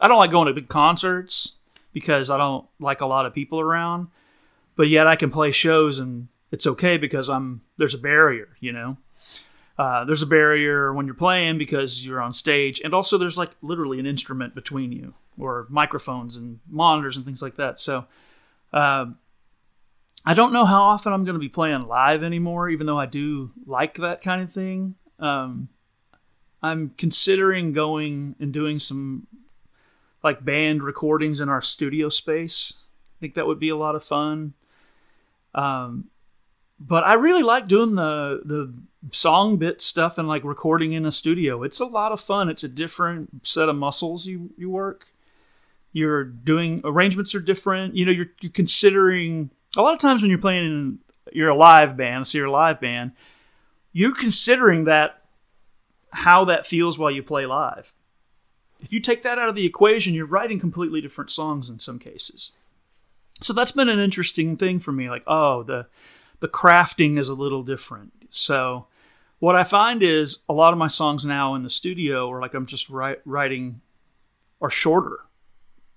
I 0.00 0.08
don't 0.08 0.18
like 0.18 0.30
going 0.30 0.48
to 0.48 0.54
big 0.54 0.68
concerts 0.68 1.56
because 1.92 2.30
I 2.30 2.36
don't 2.36 2.66
like 2.78 3.00
a 3.00 3.06
lot 3.06 3.26
of 3.26 3.34
people 3.34 3.60
around, 3.60 4.08
but 4.76 4.88
yet 4.88 5.06
I 5.06 5.16
can 5.16 5.30
play 5.30 5.50
shows 5.52 5.98
and 5.98 6.28
it's 6.52 6.66
okay 6.66 6.96
because 6.96 7.28
I'm 7.28 7.62
there's 7.76 7.94
a 7.94 7.98
barrier, 7.98 8.48
you 8.60 8.72
know. 8.72 8.96
Uh, 9.78 10.04
there's 10.04 10.22
a 10.22 10.26
barrier 10.26 10.92
when 10.92 11.04
you're 11.04 11.14
playing 11.14 11.58
because 11.58 12.04
you're 12.04 12.20
on 12.20 12.32
stage, 12.32 12.80
and 12.82 12.94
also 12.94 13.18
there's 13.18 13.36
like 13.36 13.50
literally 13.60 13.98
an 13.98 14.06
instrument 14.06 14.54
between 14.54 14.90
you 14.90 15.14
or 15.38 15.66
microphones 15.68 16.36
and 16.36 16.60
monitors 16.68 17.16
and 17.16 17.26
things 17.26 17.42
like 17.42 17.56
that. 17.56 17.78
So 17.78 18.06
uh, 18.72 19.06
I 20.24 20.34
don't 20.34 20.52
know 20.52 20.64
how 20.64 20.82
often 20.82 21.12
I'm 21.12 21.24
going 21.24 21.34
to 21.34 21.40
be 21.40 21.48
playing 21.48 21.86
live 21.86 22.22
anymore, 22.22 22.68
even 22.70 22.86
though 22.86 22.98
I 22.98 23.06
do 23.06 23.52
like 23.66 23.94
that 23.96 24.22
kind 24.22 24.40
of 24.42 24.50
thing. 24.50 24.94
Um, 25.18 25.68
I'm 26.62 26.94
considering 26.96 27.72
going 27.72 28.34
and 28.40 28.52
doing 28.52 28.78
some 28.78 29.26
like 30.26 30.44
band 30.44 30.82
recordings 30.82 31.40
in 31.40 31.48
our 31.48 31.62
studio 31.62 32.08
space. 32.08 32.82
I 33.16 33.16
think 33.20 33.34
that 33.34 33.46
would 33.46 33.58
be 33.58 33.70
a 33.70 33.76
lot 33.76 33.94
of 33.94 34.04
fun. 34.04 34.54
Um, 35.54 36.10
but 36.78 37.06
I 37.06 37.14
really 37.14 37.42
like 37.42 37.68
doing 37.68 37.94
the 37.94 38.42
the 38.44 38.74
song 39.12 39.56
bit 39.56 39.80
stuff 39.80 40.18
and 40.18 40.28
like 40.28 40.44
recording 40.44 40.92
in 40.92 41.06
a 41.06 41.12
studio. 41.12 41.62
It's 41.62 41.80
a 41.80 41.86
lot 41.86 42.12
of 42.12 42.20
fun. 42.20 42.50
It's 42.50 42.64
a 42.64 42.68
different 42.68 43.46
set 43.46 43.68
of 43.68 43.76
muscles 43.76 44.26
you 44.26 44.50
you 44.58 44.68
work 44.68 45.06
you're 45.96 46.24
doing 46.24 46.82
arrangements 46.84 47.34
are 47.34 47.40
different. 47.40 47.96
You 47.96 48.04
know, 48.04 48.12
you're, 48.12 48.28
you're 48.42 48.52
considering 48.52 49.48
a 49.78 49.80
lot 49.80 49.94
of 49.94 49.98
times 49.98 50.20
when 50.20 50.28
you're 50.28 50.38
playing 50.38 50.64
in 50.66 50.98
you're 51.32 51.48
a 51.48 51.56
live 51.56 51.96
band, 51.96 52.26
so 52.26 52.36
you're 52.36 52.48
a 52.48 52.50
live 52.50 52.82
band, 52.82 53.12
you're 53.94 54.14
considering 54.14 54.84
that 54.84 55.22
how 56.10 56.44
that 56.44 56.66
feels 56.66 56.98
while 56.98 57.10
you 57.10 57.22
play 57.22 57.46
live. 57.46 57.94
If 58.80 58.92
you 58.92 59.00
take 59.00 59.22
that 59.22 59.38
out 59.38 59.48
of 59.48 59.54
the 59.54 59.66
equation, 59.66 60.14
you're 60.14 60.26
writing 60.26 60.58
completely 60.58 61.00
different 61.00 61.30
songs 61.30 61.70
in 61.70 61.78
some 61.78 61.98
cases. 61.98 62.52
So 63.40 63.52
that's 63.52 63.72
been 63.72 63.88
an 63.88 63.98
interesting 63.98 64.56
thing 64.56 64.78
for 64.78 64.92
me. 64.92 65.10
Like, 65.10 65.24
oh, 65.26 65.62
the 65.62 65.86
the 66.40 66.48
crafting 66.48 67.18
is 67.18 67.28
a 67.28 67.34
little 67.34 67.62
different. 67.62 68.12
So 68.30 68.86
what 69.38 69.56
I 69.56 69.64
find 69.64 70.02
is 70.02 70.38
a 70.48 70.52
lot 70.52 70.72
of 70.72 70.78
my 70.78 70.88
songs 70.88 71.24
now 71.24 71.54
in 71.54 71.62
the 71.62 71.70
studio 71.70 72.30
are 72.30 72.40
like 72.40 72.54
I'm 72.54 72.66
just 72.66 72.88
writing 72.90 73.80
are 74.60 74.70
shorter. 74.70 75.20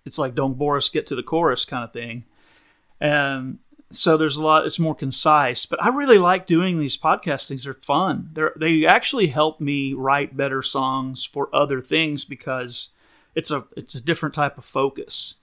It's 0.05 0.17
like 0.17 0.35
don't 0.35 0.57
bore 0.57 0.77
us, 0.77 0.89
get 0.89 1.05
to 1.07 1.15
the 1.15 1.23
chorus 1.23 1.65
kind 1.65 1.83
of 1.83 1.93
thing. 1.93 2.25
And 2.99 3.59
so 3.91 4.15
there's 4.17 4.37
a 4.37 4.43
lot 4.43 4.65
it's 4.65 4.77
more 4.77 4.93
concise 4.93 5.65
but 5.65 5.83
i 5.83 5.89
really 5.89 6.19
like 6.19 6.45
doing 6.45 6.79
these 6.79 6.95
podcast 6.97 7.47
things. 7.47 7.63
They're 7.63 7.73
fun. 7.73 8.29
They're, 8.33 8.53
they 8.55 8.85
actually 8.85 9.27
help 9.27 9.59
me 9.59 9.93
write 9.93 10.37
better 10.37 10.61
songs 10.61 11.25
for 11.25 11.49
other 11.53 11.81
things 11.81 12.23
because 12.25 12.93
it's 13.35 13.51
a 13.51 13.65
it's 13.75 13.95
a 13.95 14.01
different 14.01 14.35
type 14.35 14.57
of 14.57 14.65
focus. 14.65 15.35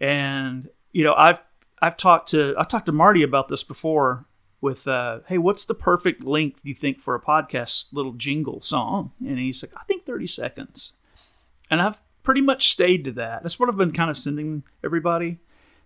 And 0.00 0.68
you 0.92 1.02
know 1.04 1.14
i've 1.16 1.40
i've 1.80 1.96
talked 1.96 2.28
to 2.30 2.54
i've 2.58 2.68
talked 2.68 2.86
to 2.86 2.92
marty 2.92 3.22
about 3.22 3.48
this 3.48 3.64
before 3.64 4.26
with 4.60 4.86
uh, 4.86 5.20
hey 5.26 5.38
what's 5.38 5.64
the 5.64 5.74
perfect 5.74 6.22
length 6.22 6.60
you 6.62 6.74
think 6.74 7.00
for 7.00 7.16
a 7.16 7.20
podcast 7.20 7.92
little 7.92 8.12
jingle 8.12 8.60
song? 8.60 9.12
And 9.20 9.38
he's 9.38 9.62
like 9.62 9.72
i 9.76 9.84
think 9.84 10.04
30 10.04 10.26
seconds. 10.26 10.92
And 11.70 11.80
i've 11.80 12.02
pretty 12.22 12.40
much 12.40 12.70
stayed 12.70 13.04
to 13.04 13.12
that. 13.12 13.42
That's 13.42 13.58
what 13.58 13.68
i've 13.68 13.76
been 13.76 13.92
kind 13.92 14.10
of 14.10 14.18
sending 14.18 14.62
everybody 14.84 15.38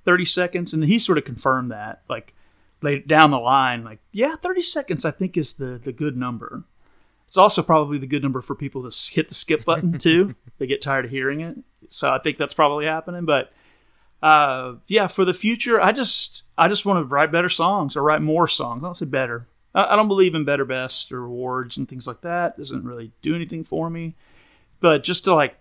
30 0.07 0.25
seconds 0.25 0.73
and 0.73 0.85
he 0.85 0.99
sort 0.99 1.19
of 1.19 1.25
confirmed 1.25 1.71
that 1.71 2.03
like 2.09 2.35
later 2.81 3.05
down 3.07 3.31
the 3.31 3.39
line 3.39 3.85
like 3.85 3.99
yeah 4.13 4.37
30 4.37 4.63
seconds 4.63 5.05
i 5.05 5.11
think 5.11 5.37
is 5.37 5.55
the 5.55 5.79
the 5.79 5.93
good 5.93 6.17
number. 6.17 6.65
It's 7.27 7.37
also 7.37 7.61
probably 7.61 7.99
the 7.99 8.07
good 8.07 8.23
number 8.23 8.41
for 8.41 8.55
people 8.55 8.89
to 8.89 9.13
hit 9.13 9.29
the 9.29 9.35
skip 9.35 9.65
button 9.65 9.99
too. 9.99 10.37
They 10.59 10.69
get 10.69 10.81
tired 10.81 11.07
of 11.07 11.11
hearing 11.11 11.41
it. 11.41 11.57
So 11.91 12.11
i 12.11 12.19
think 12.19 12.39
that's 12.39 12.55
probably 12.55 12.87
happening 12.87 13.25
but 13.25 13.53
uh 14.23 14.77
yeah 14.87 15.09
for 15.09 15.27
the 15.27 15.35
future 15.35 15.79
i 15.79 15.93
just 15.93 16.45
i 16.57 16.69
just 16.69 16.87
want 16.87 16.99
to 16.99 17.05
write 17.05 17.31
better 17.31 17.51
songs 17.51 17.97
or 17.97 18.03
write 18.03 18.23
more 18.23 18.49
songs. 18.49 18.83
I 18.83 18.87
don't 18.87 18.95
say 18.95 19.07
better. 19.07 19.49
I, 19.75 19.93
I 19.93 19.97
don't 19.97 20.09
believe 20.09 20.35
in 20.35 20.45
better 20.45 20.65
best 20.65 21.13
or 21.13 21.25
awards 21.25 21.77
and 21.77 21.89
things 21.89 22.07
like 22.07 22.23
that. 22.23 22.55
It 22.55 22.59
doesn't 22.59 22.85
really 22.85 23.13
do 23.23 23.35
anything 23.35 23.63
for 23.63 23.91
me. 23.91 24.17
But 24.81 25.05
just 25.05 25.25
to 25.25 25.35
like 25.35 25.57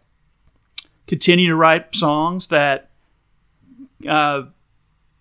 continue 1.07 1.49
to 1.49 1.55
write 1.55 1.95
songs 1.95 2.47
that 2.47 2.89
uh, 4.07 4.43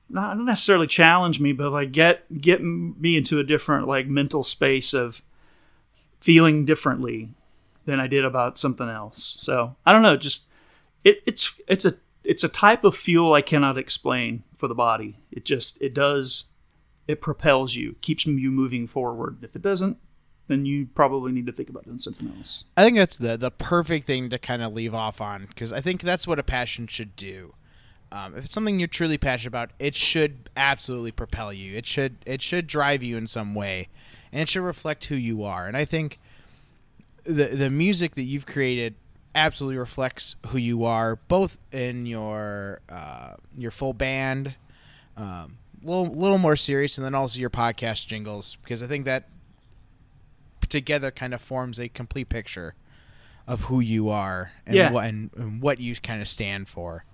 not 0.08 0.38
necessarily 0.38 0.86
challenge 0.86 1.40
me, 1.40 1.52
but 1.52 1.72
like 1.72 1.92
get 1.92 2.40
get 2.40 2.62
me 2.62 3.16
into 3.16 3.38
a 3.38 3.44
different 3.44 3.88
like 3.88 4.06
mental 4.06 4.42
space 4.42 4.92
of 4.92 5.22
feeling 6.20 6.64
differently 6.64 7.30
than 7.84 8.00
I 8.00 8.06
did 8.06 8.24
about 8.24 8.58
something 8.58 8.88
else. 8.88 9.36
So 9.40 9.76
I 9.84 9.92
don't 9.92 10.02
know, 10.02 10.16
just 10.16 10.46
it, 11.04 11.18
it's 11.26 11.58
it's 11.68 11.84
a 11.84 11.96
it's 12.22 12.44
a 12.44 12.48
type 12.48 12.84
of 12.84 12.96
fuel 12.96 13.34
I 13.34 13.42
cannot 13.42 13.76
explain 13.78 14.42
for 14.54 14.68
the 14.68 14.74
body. 14.74 15.18
It 15.30 15.44
just 15.44 15.80
it 15.80 15.94
does 15.94 16.50
it 17.06 17.20
propels 17.20 17.74
you, 17.74 17.96
keeps 18.00 18.24
you 18.26 18.50
moving 18.50 18.86
forward. 18.86 19.38
If 19.42 19.54
it 19.54 19.62
doesn't, 19.62 19.98
then 20.48 20.64
you 20.64 20.86
probably 20.94 21.32
need 21.32 21.46
to 21.46 21.52
think 21.52 21.68
about 21.68 21.84
doing 21.84 21.98
something 21.98 22.32
else. 22.38 22.64
I 22.76 22.84
think 22.84 22.96
that's 22.96 23.18
the 23.18 23.36
the 23.36 23.50
perfect 23.50 24.06
thing 24.06 24.30
to 24.30 24.38
kind 24.38 24.62
of 24.62 24.72
leave 24.72 24.94
off 24.94 25.20
on 25.20 25.46
because 25.46 25.72
I 25.72 25.80
think 25.80 26.02
that's 26.02 26.26
what 26.26 26.38
a 26.38 26.42
passion 26.42 26.86
should 26.86 27.16
do. 27.16 27.54
Um, 28.14 28.36
if 28.36 28.44
it's 28.44 28.52
something 28.52 28.78
you're 28.78 28.86
truly 28.86 29.18
passionate 29.18 29.48
about, 29.48 29.70
it 29.80 29.94
should 29.96 30.48
absolutely 30.56 31.10
propel 31.10 31.52
you. 31.52 31.76
It 31.76 31.84
should 31.86 32.16
it 32.24 32.40
should 32.42 32.66
drive 32.68 33.02
you 33.02 33.16
in 33.16 33.26
some 33.26 33.54
way, 33.56 33.88
and 34.32 34.42
it 34.42 34.48
should 34.48 34.62
reflect 34.62 35.06
who 35.06 35.16
you 35.16 35.42
are. 35.42 35.66
And 35.66 35.76
I 35.76 35.84
think 35.84 36.18
the 37.24 37.46
the 37.46 37.70
music 37.70 38.14
that 38.14 38.22
you've 38.22 38.46
created 38.46 38.94
absolutely 39.34 39.78
reflects 39.78 40.36
who 40.46 40.58
you 40.58 40.84
are, 40.84 41.16
both 41.16 41.58
in 41.72 42.06
your 42.06 42.80
uh, 42.88 43.34
your 43.58 43.72
full 43.72 43.92
band, 43.94 44.54
um, 45.16 45.58
little 45.82 46.06
little 46.06 46.38
more 46.38 46.54
serious, 46.54 46.96
and 46.96 47.04
then 47.04 47.16
also 47.16 47.40
your 47.40 47.50
podcast 47.50 48.06
jingles, 48.06 48.56
because 48.62 48.80
I 48.80 48.86
think 48.86 49.06
that 49.06 49.28
together 50.68 51.10
kind 51.10 51.34
of 51.34 51.40
forms 51.40 51.78
a 51.78 51.88
complete 51.88 52.28
picture 52.28 52.74
of 53.46 53.62
who 53.62 53.80
you 53.80 54.08
are 54.08 54.52
and 54.66 54.76
Yeah. 54.76 54.90
what 54.92 55.04
and, 55.06 55.30
and 55.36 55.60
what 55.60 55.80
you 55.80 55.94
kind 55.96 56.22
of 56.22 56.28
stand 56.28 56.68
for. 56.68 57.04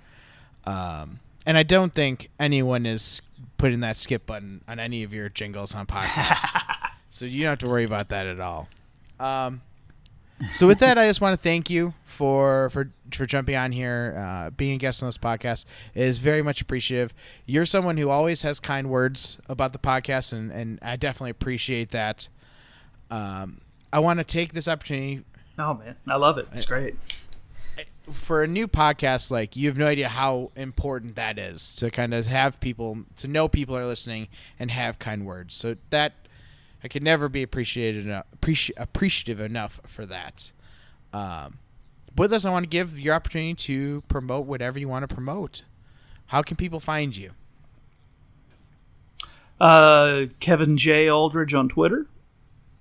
Um, 0.67 1.21
and 1.47 1.57
I 1.57 1.63
don't 1.63 1.93
think 1.93 2.31
anyone 2.39 2.87
is 2.87 3.23
putting 3.59 3.81
that 3.81 3.97
skip 3.97 4.27
button 4.27 4.63
on 4.69 4.79
any 4.79 5.03
of 5.03 5.13
your 5.13 5.29
jingles 5.29 5.75
on 5.75 5.87
podcasts. 5.87 6.61
so 7.11 7.25
you 7.25 7.43
don't 7.43 7.51
have 7.51 7.59
to 7.61 7.69
worry 7.69 7.85
about 7.85 8.09
that 8.11 8.27
at 8.27 8.41
all. 8.41 8.69
Um, 9.19 9.63
so 10.53 10.67
with 10.67 10.79
that, 10.79 10.97
I 10.97 11.07
just 11.07 11.21
want 11.21 11.39
to 11.39 11.43
thank 11.43 11.69
you 11.69 11.93
for 12.07 12.71
for 12.71 12.91
for 13.13 13.27
jumping 13.27 13.57
on 13.57 13.73
here, 13.73 14.17
uh, 14.19 14.51
being 14.51 14.75
a 14.75 14.79
guest 14.79 15.03
on 15.03 15.09
this 15.09 15.19
podcast 15.19 15.67
It 15.95 16.05
is 16.05 16.19
very 16.19 16.43
much 16.43 16.63
appreciative. 16.63 17.15
You're 17.45 17.67
someone 17.67 17.99
who 17.99 18.09
always 18.09 18.41
has 18.43 18.59
kind 18.59 18.89
words 18.89 19.39
about 19.49 19.75
the 19.75 19.79
podcast, 19.79 20.33
and 20.33 20.51
and 20.51 20.79
I 20.81 20.97
definitely 20.97 21.31
appreciate 21.31 21.91
that. 21.91 22.29
Um, 23.11 23.61
I 23.93 23.99
want 23.99 24.19
to 24.21 24.25
take 24.25 24.55
this 24.55 24.69
opportunity 24.69 25.25
Oh 25.61 25.75
man, 25.75 25.97
I 26.09 26.17
love 26.17 26.39
it. 26.39 26.49
It's 26.53 26.65
great. 26.65 26.97
For 28.11 28.43
a 28.43 28.47
new 28.47 28.67
podcast 28.69 29.31
like 29.31 29.57
you 29.57 29.69
have 29.69 29.77
no 29.79 29.87
idea 29.87 30.09
how 30.09 30.51
important 30.57 31.15
that 31.17 31.39
is 31.39 31.75
to 31.75 31.91
kind 31.91 32.13
of 32.15 32.27
have 32.27 32.61
people 32.61 32.99
to 33.17 33.27
know 33.29 33.49
people 33.49 33.77
are 33.77 33.87
listening 33.87 34.29
and 34.59 34.71
have 34.71 34.99
kind 34.99 35.25
words 35.25 35.55
so 35.55 35.77
that 35.91 36.13
i 36.85 36.89
could 36.89 37.03
never 37.03 37.29
be 37.29 37.43
appreciated 37.43 38.07
enough, 38.07 38.27
appreci- 38.39 38.71
appreciative 38.77 39.41
enough 39.41 39.81
for 39.87 40.05
that 40.07 40.53
um, 41.13 41.59
with 42.17 42.31
this 42.31 42.45
i 42.45 42.51
want 42.51 42.65
to 42.65 42.69
give 42.69 42.99
your 42.99 43.15
opportunity 43.15 43.55
to 43.55 44.03
promote 44.09 44.47
whatever 44.47 44.79
you 44.79 44.89
want 44.89 45.09
to 45.09 45.15
promote 45.15 45.63
how 46.27 46.43
can 46.43 46.57
people 46.57 46.81
find 46.81 47.17
you 47.17 47.33
Uh, 49.61 50.27
Kevin 50.41 50.77
J. 50.79 51.11
Aldridge 51.11 51.53
on 51.53 51.69
Twitter 51.69 52.07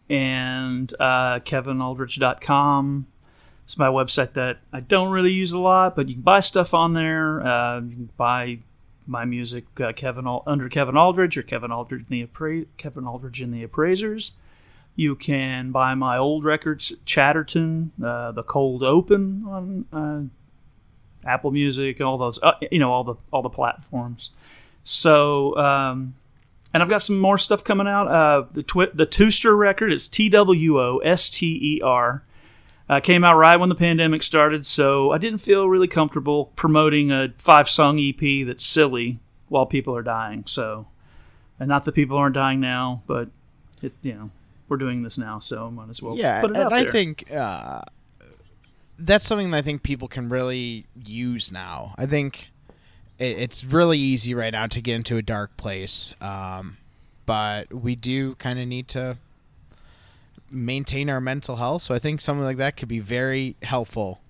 and 0.09 0.93
uh, 0.97 1.39
kevinaldridge.com. 1.39 3.07
It's 3.69 3.77
my 3.77 3.87
website 3.87 4.33
that 4.33 4.61
I 4.73 4.79
don't 4.79 5.11
really 5.11 5.29
use 5.31 5.51
a 5.51 5.59
lot, 5.59 5.95
but 5.95 6.07
you 6.07 6.15
can 6.15 6.23
buy 6.23 6.39
stuff 6.39 6.73
on 6.73 6.93
there. 6.95 7.39
Uh, 7.45 7.81
you 7.81 7.89
can 7.91 8.09
buy 8.17 8.61
my 9.05 9.25
music 9.25 9.65
uh, 9.79 9.93
Kevin 9.93 10.25
Al- 10.25 10.41
under 10.47 10.67
Kevin 10.69 10.97
Aldridge 10.97 11.37
or 11.37 11.43
Kevin 11.43 11.71
Aldridge 11.71 12.01
in 12.01 12.07
the 12.09 12.25
Appra- 12.25 12.65
Kevin 12.77 13.05
Aldridge 13.05 13.43
in 13.43 13.51
the 13.51 13.61
Appraisers. 13.61 14.31
You 14.95 15.13
can 15.13 15.71
buy 15.71 15.93
my 15.93 16.17
old 16.17 16.45
records, 16.45 16.93
Chatterton, 17.05 17.91
uh, 18.03 18.31
the 18.31 18.41
Cold 18.41 18.81
Open 18.81 19.45
on 19.47 19.85
uh, 19.93 21.29
Apple 21.29 21.51
Music, 21.51 22.01
all 22.01 22.17
those, 22.17 22.39
uh, 22.41 22.53
you 22.71 22.79
know, 22.79 22.91
all 22.91 23.03
the 23.03 23.17
all 23.31 23.43
the 23.43 23.51
platforms. 23.51 24.31
So, 24.83 25.55
um, 25.59 26.15
and 26.73 26.81
I've 26.81 26.89
got 26.89 27.03
some 27.03 27.19
more 27.19 27.37
stuff 27.37 27.63
coming 27.63 27.85
out. 27.87 28.07
Uh, 28.07 28.45
the 28.51 28.63
twi- 28.63 28.89
the 28.95 29.05
Twoster 29.05 29.55
record 29.55 29.93
is 29.93 30.09
T 30.09 30.27
W 30.27 30.81
O 30.81 30.97
S 31.05 31.29
T 31.29 31.75
E 31.75 31.81
R. 31.83 32.23
Uh, 32.89 32.99
came 32.99 33.23
out 33.23 33.35
right 33.35 33.57
when 33.57 33.69
the 33.69 33.75
pandemic 33.75 34.23
started, 34.23 34.65
so 34.65 35.11
I 35.11 35.19
didn't 35.19 35.39
feel 35.39 35.69
really 35.69 35.87
comfortable 35.87 36.45
promoting 36.55 37.11
a 37.11 37.31
five 37.37 37.69
song 37.69 37.99
EP 37.99 38.47
that's 38.47 38.65
silly 38.65 39.19
while 39.47 39.67
people 39.67 39.95
are 39.95 40.01
dying. 40.01 40.43
So, 40.47 40.87
and 41.59 41.69
not 41.69 41.83
that 41.85 41.93
people 41.93 42.17
aren't 42.17 42.33
dying 42.33 42.59
now, 42.59 43.03
but 43.05 43.29
it 43.83 43.93
you 44.01 44.13
know 44.13 44.31
we're 44.67 44.77
doing 44.77 45.03
this 45.03 45.17
now, 45.17 45.37
so 45.37 45.67
I 45.67 45.69
might 45.69 45.89
as 45.89 46.01
well 46.01 46.15
yeah 46.15 46.41
put 46.41 46.51
it 46.51 46.57
and 46.57 46.73
i 46.73 46.83
there. 46.83 46.91
think 46.91 47.31
uh, 47.31 47.81
that's 48.97 49.25
something 49.25 49.51
that 49.51 49.57
i 49.57 49.61
think 49.61 49.83
people 49.83 50.07
can 50.07 50.29
really 50.29 50.85
use 51.05 51.51
now 51.51 51.95
i 51.97 52.05
think 52.05 52.49
it, 53.17 53.37
it's 53.37 53.63
really 53.63 53.97
easy 53.97 54.33
right 54.33 54.51
now 54.51 54.67
to 54.67 54.81
get 54.81 54.95
into 54.95 55.17
a 55.17 55.21
dark 55.21 55.55
place 55.57 56.13
um, 56.21 56.77
but 57.25 57.73
we 57.73 57.95
do 57.95 58.35
kind 58.35 58.59
of 58.59 58.67
need 58.67 58.87
to 58.89 59.17
maintain 60.51 61.09
our 61.09 61.21
mental 61.21 61.57
health. 61.57 61.83
So 61.83 61.95
i 61.95 61.99
think 61.99 62.21
something 62.21 62.43
like 62.43 62.57
that 62.57 62.77
could 62.77 62.89
be 62.89 62.99
very 62.99 63.55
helpful 63.63 64.21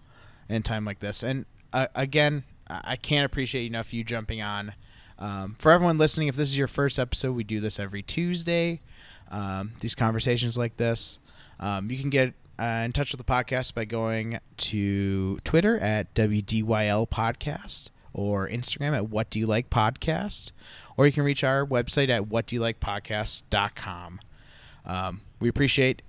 in 0.47 0.63
time 0.63 0.85
like 0.85 0.99
this. 0.99 1.23
And 1.23 1.45
uh, 1.73 1.87
again 1.95 2.43
i 2.67 2.95
can't 2.95 3.25
appreciate 3.25 3.65
enough 3.65 3.93
you 3.93 4.03
jumping 4.03 4.41
on. 4.41 4.73
Um, 5.17 5.55
for 5.59 5.71
everyone 5.71 5.97
listening 5.97 6.29
if 6.29 6.35
this 6.35 6.49
is 6.49 6.57
your 6.57 6.67
first 6.67 6.97
episode 6.97 7.33
we 7.33 7.43
do 7.43 7.59
this 7.59 7.77
every 7.77 8.01
tuesday 8.01 8.79
um, 9.31 9.73
these 9.81 9.95
conversations 9.95 10.57
like 10.57 10.77
this. 10.77 11.19
Um, 11.59 11.91
you 11.91 11.97
can 11.97 12.09
get 12.09 12.33
uh, 12.59 12.81
in 12.85 12.91
touch 12.91 13.11
with 13.11 13.19
the 13.19 13.31
podcast 13.31 13.73
by 13.73 13.85
going 13.85 14.39
to 14.57 15.37
Twitter 15.43 15.77
at 15.79 16.13
WDYL 16.13 17.07
Podcast 17.09 17.89
or 18.13 18.49
Instagram 18.49 18.95
at 18.95 19.09
What 19.09 19.29
Do 19.29 19.39
You 19.39 19.45
Like 19.47 19.69
Podcast, 19.69 20.51
or 20.97 21.05
you 21.05 21.11
can 21.11 21.23
reach 21.23 21.43
our 21.43 21.65
website 21.65 22.09
at 22.09 22.23
WhatDoYouLikePodcast.com. 22.23 24.19
Um, 24.85 25.21
we 25.39 25.47
appreciate 25.47 26.01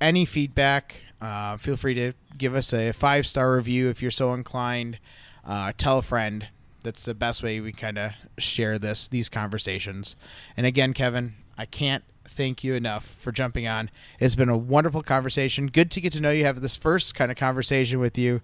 any 0.00 0.24
feedback. 0.24 0.96
Uh, 1.20 1.56
feel 1.56 1.76
free 1.76 1.94
to 1.94 2.12
give 2.38 2.54
us 2.54 2.72
a 2.72 2.92
five 2.92 3.26
star 3.26 3.54
review 3.54 3.88
if 3.88 4.00
you're 4.02 4.10
so 4.10 4.32
inclined. 4.32 4.98
Uh, 5.44 5.72
tell 5.76 5.98
a 5.98 6.02
friend. 6.02 6.48
That's 6.82 7.02
the 7.02 7.14
best 7.14 7.42
way 7.42 7.60
we 7.60 7.72
kind 7.72 7.98
of 7.98 8.12
share 8.38 8.78
this 8.78 9.06
these 9.06 9.28
conversations. 9.28 10.16
And 10.56 10.64
again, 10.66 10.94
Kevin, 10.94 11.34
I 11.58 11.66
can't 11.66 12.04
thank 12.26 12.64
you 12.64 12.72
enough 12.74 13.04
for 13.04 13.32
jumping 13.32 13.66
on. 13.66 13.90
It's 14.18 14.34
been 14.34 14.48
a 14.48 14.56
wonderful 14.56 15.02
conversation. 15.02 15.66
Good 15.66 15.90
to 15.90 16.00
get 16.00 16.12
to 16.14 16.20
know 16.20 16.30
you. 16.30 16.44
Have 16.44 16.62
this 16.62 16.76
first 16.76 17.14
kind 17.14 17.30
of 17.30 17.36
conversation 17.36 17.98
with 18.00 18.16
you. 18.16 18.40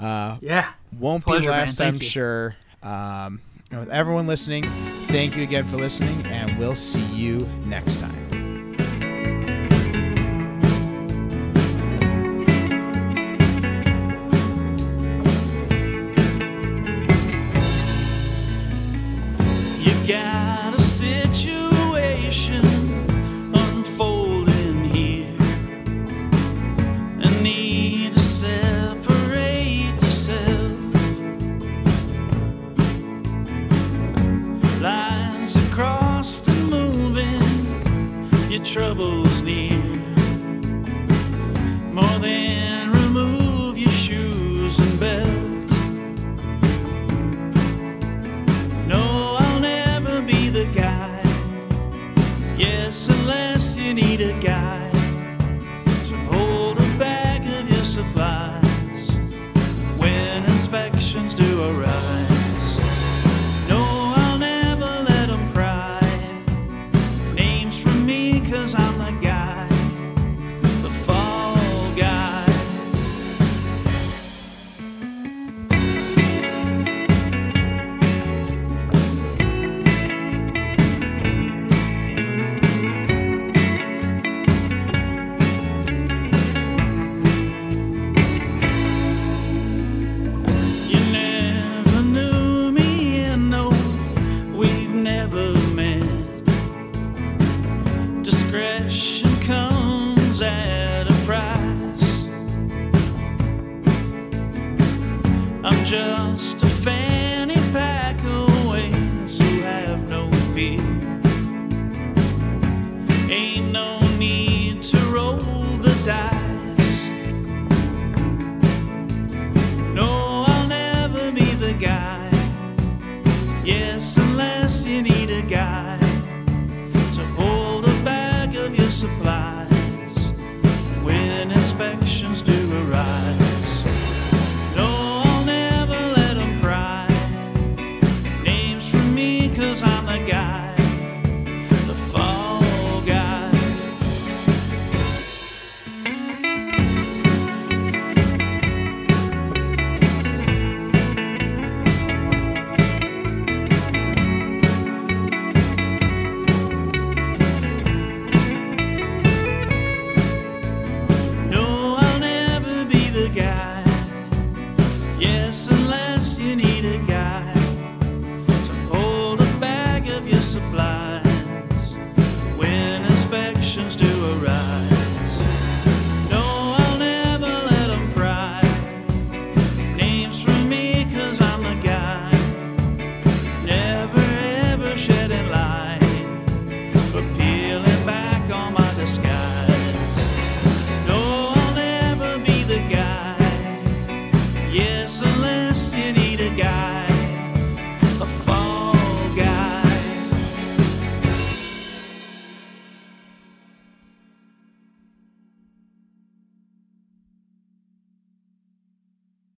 Uh, 0.00 0.38
Yeah. 0.40 0.70
won't 0.98 1.22
Pleasure, 1.22 1.42
be 1.42 1.48
last, 1.48 1.80
I'm 1.80 1.94
you. 1.94 2.00
sure. 2.02 2.56
Um, 2.82 3.40
with 3.70 3.90
everyone 3.90 4.26
listening, 4.26 4.64
thank 5.08 5.36
you 5.36 5.42
again 5.44 5.66
for 5.68 5.76
listening, 5.76 6.24
and 6.26 6.58
we'll 6.58 6.74
see 6.76 7.04
you 7.14 7.48
next 7.66 8.00
time. 8.00 8.45